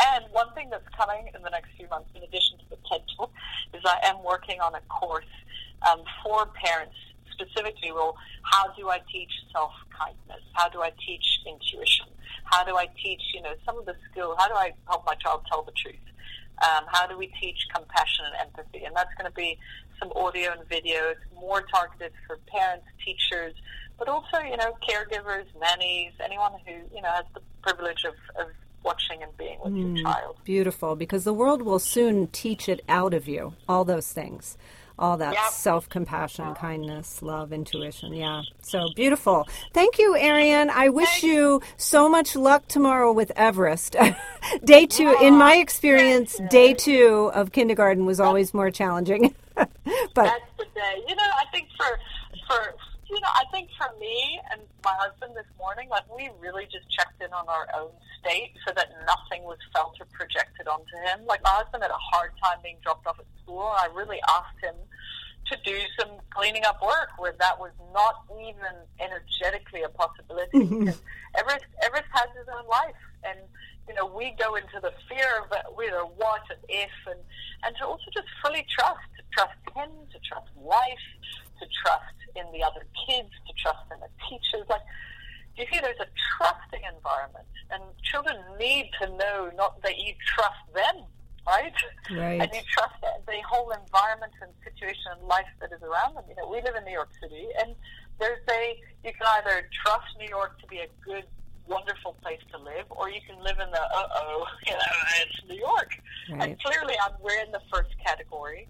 And 0.00 0.24
one 0.32 0.52
thing 0.54 0.70
that's 0.70 0.88
coming 0.96 1.30
in 1.34 1.42
the 1.42 1.50
next 1.50 1.68
few 1.76 1.88
months, 1.88 2.10
in 2.14 2.22
addition 2.22 2.58
to 2.58 2.64
the 2.70 2.76
TED 2.90 3.02
Talk, 3.16 3.30
is 3.72 3.80
I 3.84 4.00
am 4.04 4.22
working 4.24 4.60
on 4.60 4.74
a 4.74 4.80
course 4.88 5.24
um, 5.88 6.02
for 6.22 6.46
parents 6.46 6.96
specifically. 7.34 7.92
Well, 7.92 8.16
how 8.42 8.72
do 8.72 8.88
I 8.88 9.00
teach 9.10 9.30
self 9.52 9.72
kindness? 9.90 10.42
How 10.54 10.68
do 10.68 10.80
I 10.80 10.90
teach 11.04 11.40
intuition? 11.46 12.06
How 12.44 12.64
do 12.64 12.76
I 12.76 12.86
teach, 13.02 13.22
you 13.34 13.42
know, 13.42 13.54
some 13.66 13.78
of 13.78 13.86
the 13.86 13.96
skills? 14.10 14.36
How 14.38 14.48
do 14.48 14.54
I 14.54 14.72
help 14.88 15.04
my 15.06 15.14
child 15.14 15.42
tell 15.50 15.62
the 15.62 15.72
truth? 15.72 15.96
Um, 16.62 16.84
how 16.86 17.06
do 17.06 17.18
we 17.18 17.32
teach 17.40 17.58
compassion 17.74 18.24
and 18.26 18.48
empathy? 18.48 18.84
And 18.84 18.94
that's 18.94 19.12
going 19.18 19.28
to 19.30 19.34
be 19.34 19.58
some 19.98 20.12
audio 20.14 20.52
and 20.52 20.68
video. 20.68 21.10
It's 21.10 21.20
more 21.34 21.62
targeted 21.62 22.12
for 22.26 22.38
parents, 22.46 22.86
teachers, 23.04 23.54
but 23.98 24.08
also, 24.08 24.38
you 24.38 24.56
know, 24.56 24.76
caregivers, 24.88 25.46
nannies, 25.60 26.12
anyone 26.22 26.52
who, 26.66 26.72
you 26.94 27.02
know, 27.02 27.10
has 27.10 27.24
the 27.34 27.40
privilege 27.62 28.04
of, 28.04 28.14
of 28.40 28.52
watching 28.84 29.22
and 29.22 29.36
being 29.36 29.58
with 29.64 29.74
your 29.74 30.04
child. 30.04 30.36
Beautiful, 30.44 30.94
because 30.94 31.24
the 31.24 31.32
world 31.32 31.62
will 31.62 31.78
soon 31.78 32.26
teach 32.28 32.68
it 32.68 32.84
out 32.88 33.14
of 33.14 33.26
you, 33.26 33.54
all 33.68 33.84
those 33.84 34.12
things. 34.12 34.56
All 34.98 35.16
that 35.16 35.34
Yep. 35.34 35.42
self 35.50 35.88
compassion, 35.88 36.54
kindness, 36.54 37.20
love, 37.20 37.52
intuition. 37.52 38.12
Yeah. 38.12 38.42
So 38.62 38.80
beautiful. 38.94 39.46
Thank 39.72 39.98
you, 39.98 40.14
Ariane. 40.16 40.70
I 40.70 40.88
wish 40.88 41.24
you 41.24 41.62
so 41.76 42.08
much 42.08 42.36
luck 42.36 42.68
tomorrow 42.68 43.12
with 43.12 43.32
Everest. 43.34 43.96
day 44.64 44.86
two, 44.86 45.16
in 45.20 45.34
my 45.36 45.56
experience, 45.56 46.40
day 46.48 46.74
two 46.74 47.30
of 47.34 47.50
kindergarten 47.50 48.06
was 48.06 48.20
always 48.20 48.54
more 48.54 48.70
challenging. 48.70 49.34
but 49.54 49.68
That's 50.14 50.44
the 50.58 50.64
day. 50.74 51.02
You 51.08 51.16
know, 51.16 51.22
I 51.22 51.44
think 51.52 51.68
for 51.76 51.98
for 52.46 52.74
you 53.14 53.20
know, 53.20 53.30
I 53.30 53.44
think 53.52 53.70
for 53.78 53.86
me 54.00 54.40
and 54.50 54.60
my 54.82 54.92
husband 54.98 55.38
this 55.38 55.46
morning, 55.56 55.88
like 55.88 56.02
we 56.10 56.30
really 56.42 56.66
just 56.66 56.90
checked 56.90 57.22
in 57.22 57.32
on 57.32 57.46
our 57.48 57.68
own 57.78 57.94
state 58.18 58.50
so 58.66 58.74
that 58.74 58.90
nothing 59.06 59.46
was 59.46 59.58
felt 59.72 59.94
or 60.00 60.06
projected 60.10 60.66
onto 60.66 60.98
him. 61.06 61.24
Like 61.24 61.42
my 61.44 61.54
husband 61.62 61.84
had 61.84 61.94
a 61.94 62.04
hard 62.10 62.32
time 62.42 62.58
being 62.62 62.76
dropped 62.82 63.06
off 63.06 63.20
at 63.20 63.26
school, 63.42 63.70
and 63.70 63.86
I 63.86 63.94
really 63.94 64.18
asked 64.28 64.58
him 64.60 64.74
to 65.46 65.56
do 65.62 65.78
some 65.98 66.10
cleaning 66.30 66.64
up 66.66 66.82
work 66.82 67.14
where 67.18 67.34
that 67.38 67.54
was 67.60 67.70
not 67.94 68.26
even 68.34 68.82
energetically 68.98 69.82
a 69.82 69.88
possibility. 69.94 70.58
Mm-hmm. 70.58 70.90
because 70.90 71.00
Everest, 71.38 71.66
Everest 71.82 72.10
has 72.10 72.28
his 72.34 72.48
own 72.50 72.66
life, 72.66 72.98
and 73.22 73.38
you 73.86 73.94
know 73.94 74.10
we 74.10 74.34
go 74.42 74.56
into 74.56 74.82
the 74.82 74.90
fear 75.06 75.38
of 75.38 75.54
you 75.78 75.90
know 75.90 76.10
what 76.16 76.42
and 76.50 76.58
if, 76.68 76.90
and 77.06 77.20
and 77.62 77.76
to 77.78 77.86
also 77.86 78.10
just 78.12 78.26
fully 78.42 78.66
trust, 78.66 79.06
to 79.14 79.22
trust 79.30 79.62
him, 79.70 79.90
to 80.10 80.18
trust 80.26 80.50
life, 80.58 81.06
to 81.64 81.68
trust 81.80 82.20
in 82.36 82.44
the 82.52 82.62
other 82.62 82.84
kids, 83.08 83.32
to 83.48 83.52
trust 83.56 83.88
in 83.88 83.98
the 84.00 84.12
teachers. 84.28 84.68
Like 84.68 84.84
you 85.56 85.64
see 85.72 85.80
there's 85.80 86.00
a 86.00 86.10
trusting 86.36 86.82
environment, 86.84 87.48
and 87.70 87.82
children 88.02 88.36
need 88.58 88.90
to 89.00 89.08
know 89.16 89.50
not 89.56 89.80
that 89.82 89.98
you 89.98 90.12
trust 90.36 90.60
them, 90.74 91.06
right? 91.46 91.72
Right. 92.10 92.40
And 92.42 92.50
you 92.52 92.60
trust 92.68 92.98
the 93.00 93.40
whole 93.48 93.70
environment 93.70 94.32
and 94.42 94.50
situation 94.66 95.14
and 95.16 95.26
life 95.28 95.48
that 95.60 95.70
is 95.72 95.80
around 95.82 96.16
them. 96.16 96.24
You 96.28 96.36
know, 96.36 96.48
we 96.50 96.60
live 96.60 96.74
in 96.76 96.84
New 96.84 96.92
York 96.92 97.10
City, 97.22 97.48
and 97.62 97.74
there's 98.18 98.42
a 98.50 98.76
you 99.04 99.12
can 99.14 99.26
either 99.40 99.68
trust 99.84 100.10
New 100.18 100.28
York 100.28 100.58
to 100.60 100.66
be 100.66 100.78
a 100.78 100.90
good, 101.04 101.24
wonderful 101.66 102.18
place 102.20 102.42
to 102.50 102.58
live, 102.58 102.90
or 102.90 103.08
you 103.08 103.22
can 103.22 103.38
live 103.38 103.58
in 103.62 103.70
the 103.70 103.82
uh 103.82 104.08
oh, 104.26 104.46
you 104.66 104.72
know, 104.72 104.98
it's 105.22 105.38
New 105.48 105.58
York. 105.58 105.90
Right. 106.30 106.50
And 106.50 106.62
clearly, 106.62 106.94
I'm, 106.98 107.14
we're 107.22 107.38
in 107.46 107.52
the 107.52 107.62
first 107.72 107.94
category, 108.04 108.66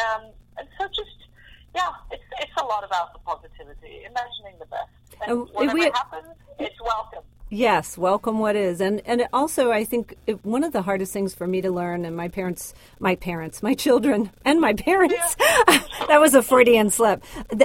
um, 0.00 0.32
and 0.56 0.66
so 0.80 0.88
just 0.88 1.28
yeah, 1.74 1.90
it's 2.10 2.22
it's 2.40 2.52
a 2.60 2.64
lot 2.64 2.84
about 2.84 3.12
the 3.12 3.18
positivity, 3.20 4.04
imagining 4.04 4.58
the 4.58 4.66
best, 4.66 4.88
and 5.26 5.48
whatever 5.52 5.74
we- 5.78 5.84
happens, 5.84 6.26
it's 6.58 6.80
welcome. 6.82 7.22
Yes, 7.54 7.98
welcome 7.98 8.38
what 8.38 8.56
is. 8.56 8.80
And 8.80 9.02
and 9.04 9.28
also 9.30 9.72
I 9.72 9.84
think 9.84 10.16
it, 10.26 10.42
one 10.42 10.64
of 10.64 10.72
the 10.72 10.80
hardest 10.80 11.12
things 11.12 11.34
for 11.34 11.46
me 11.46 11.60
to 11.60 11.70
learn 11.70 12.06
and 12.06 12.16
my 12.16 12.28
parents 12.28 12.72
my 12.98 13.14
parents, 13.14 13.62
my 13.62 13.74
children 13.74 14.30
and 14.46 14.58
my 14.58 14.72
parents. 14.72 15.34
that 16.08 16.16
was 16.18 16.34
a 16.34 16.42
Freudian 16.42 16.88
slip. 16.88 17.22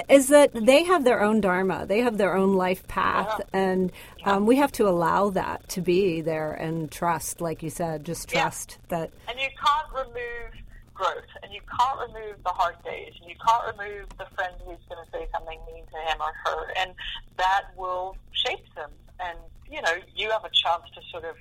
Is 0.10 0.28
that 0.28 0.51
they 0.53 0.84
have 0.84 1.05
their 1.05 1.24
own 1.24 1.39
dharma. 1.39 1.86
They 1.86 1.99
have 1.99 2.18
their 2.18 2.36
own 2.36 2.55
life 2.55 2.86
path 2.89 3.39
and 3.53 3.93
um, 4.26 4.45
we 4.45 4.58
have 4.58 4.74
to 4.74 4.89
allow 4.89 5.30
that 5.30 5.70
to 5.70 5.80
be 5.82 6.20
there 6.20 6.51
and 6.51 6.91
trust 6.91 7.39
like 7.39 7.64
you 7.64 7.70
said, 7.70 8.03
just 8.03 8.30
Yeah. 8.34 8.41
trust 8.41 8.80
that 8.89 9.10
And 9.30 9.39
you 9.39 9.47
can't 9.66 10.05
remove 10.05 10.51
growth, 10.98 11.30
and 11.43 11.54
you 11.54 11.62
can't 11.70 12.10
remove 12.10 12.41
the 12.43 12.50
hard 12.50 12.76
days, 12.84 13.14
and 13.22 13.30
you 13.30 13.38
can't 13.38 13.78
remove 13.78 14.10
the 14.18 14.26
friend 14.34 14.54
who's 14.66 14.82
going 14.89 14.98
to 14.98 15.10
say 15.14 15.30
something 15.32 15.60
mean 15.70 15.86
to 15.86 16.00
him 16.10 16.18
or 16.20 16.34
her, 16.45 16.74
and 16.82 16.91
that 17.38 17.70
will 17.78 18.18
shape 18.34 18.66
them. 18.76 18.89
And 19.20 19.38
you 19.70 19.82
know, 19.82 19.95
you 20.16 20.32
have 20.32 20.43
a 20.43 20.50
chance 20.50 20.84
to 20.95 21.02
sort 21.12 21.24
of 21.24 21.36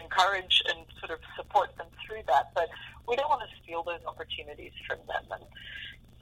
encourage 0.00 0.62
and 0.70 0.86
sort 0.98 1.10
of 1.10 1.18
support 1.36 1.76
them 1.76 1.86
through 2.06 2.22
that, 2.28 2.52
but 2.54 2.68
we 3.08 3.16
don't 3.16 3.28
want 3.28 3.42
to 3.42 3.50
steal 3.62 3.82
those 3.82 4.00
opportunities 4.06 4.72
from 4.86 4.98
them. 5.06 5.24
And 5.32 5.44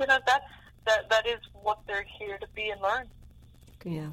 you 0.00 0.06
know, 0.06 0.18
that's 0.26 0.50
that 0.86 1.10
that 1.10 1.26
is 1.26 1.40
what 1.62 1.78
they're 1.86 2.06
here 2.18 2.38
to 2.38 2.46
be 2.54 2.70
and 2.70 2.80
learn. 2.80 3.06
yeah 3.84 4.08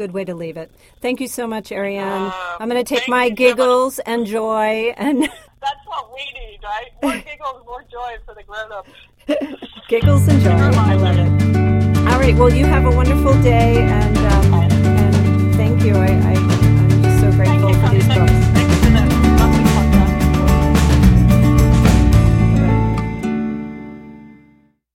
good 0.00 0.12
way 0.12 0.24
to 0.24 0.34
leave 0.34 0.56
it. 0.56 0.70
Thank 1.02 1.20
you 1.20 1.28
so 1.28 1.46
much, 1.46 1.70
Ariane. 1.70 2.22
Um, 2.24 2.32
I'm 2.58 2.70
going 2.70 2.82
to 2.82 2.94
take 2.94 3.06
my 3.06 3.28
giggles 3.28 3.96
so 3.96 4.02
and 4.06 4.24
joy 4.24 4.94
and. 4.96 5.20
That's 5.60 5.84
what 5.84 6.10
we 6.14 6.24
need, 6.40 6.58
right? 6.62 6.88
More 7.02 7.22
giggles, 7.22 7.66
more 7.66 7.84
joy 7.92 8.16
for 8.24 8.34
the 8.34 8.42
grown-ups. 8.44 9.68
giggles 9.88 10.26
and 10.26 10.40
joy. 10.40 10.52
I 10.52 10.94
love 10.94 11.18
it. 11.18 12.08
All 12.10 12.18
right. 12.18 12.34
Well, 12.34 12.50
you 12.50 12.64
have 12.64 12.86
a 12.86 12.90
wonderful 12.90 13.34
day, 13.42 13.82
and 13.82 14.16
um, 14.16 14.54
and 14.54 15.54
thank 15.56 15.84
you. 15.84 15.94
I, 15.94 16.06
I 16.06 16.32
I'm 16.32 17.02
just 17.02 17.20
so 17.20 17.30
grateful 17.32 17.74
for 17.74 17.88
these 17.90 18.08
books. 18.08 18.59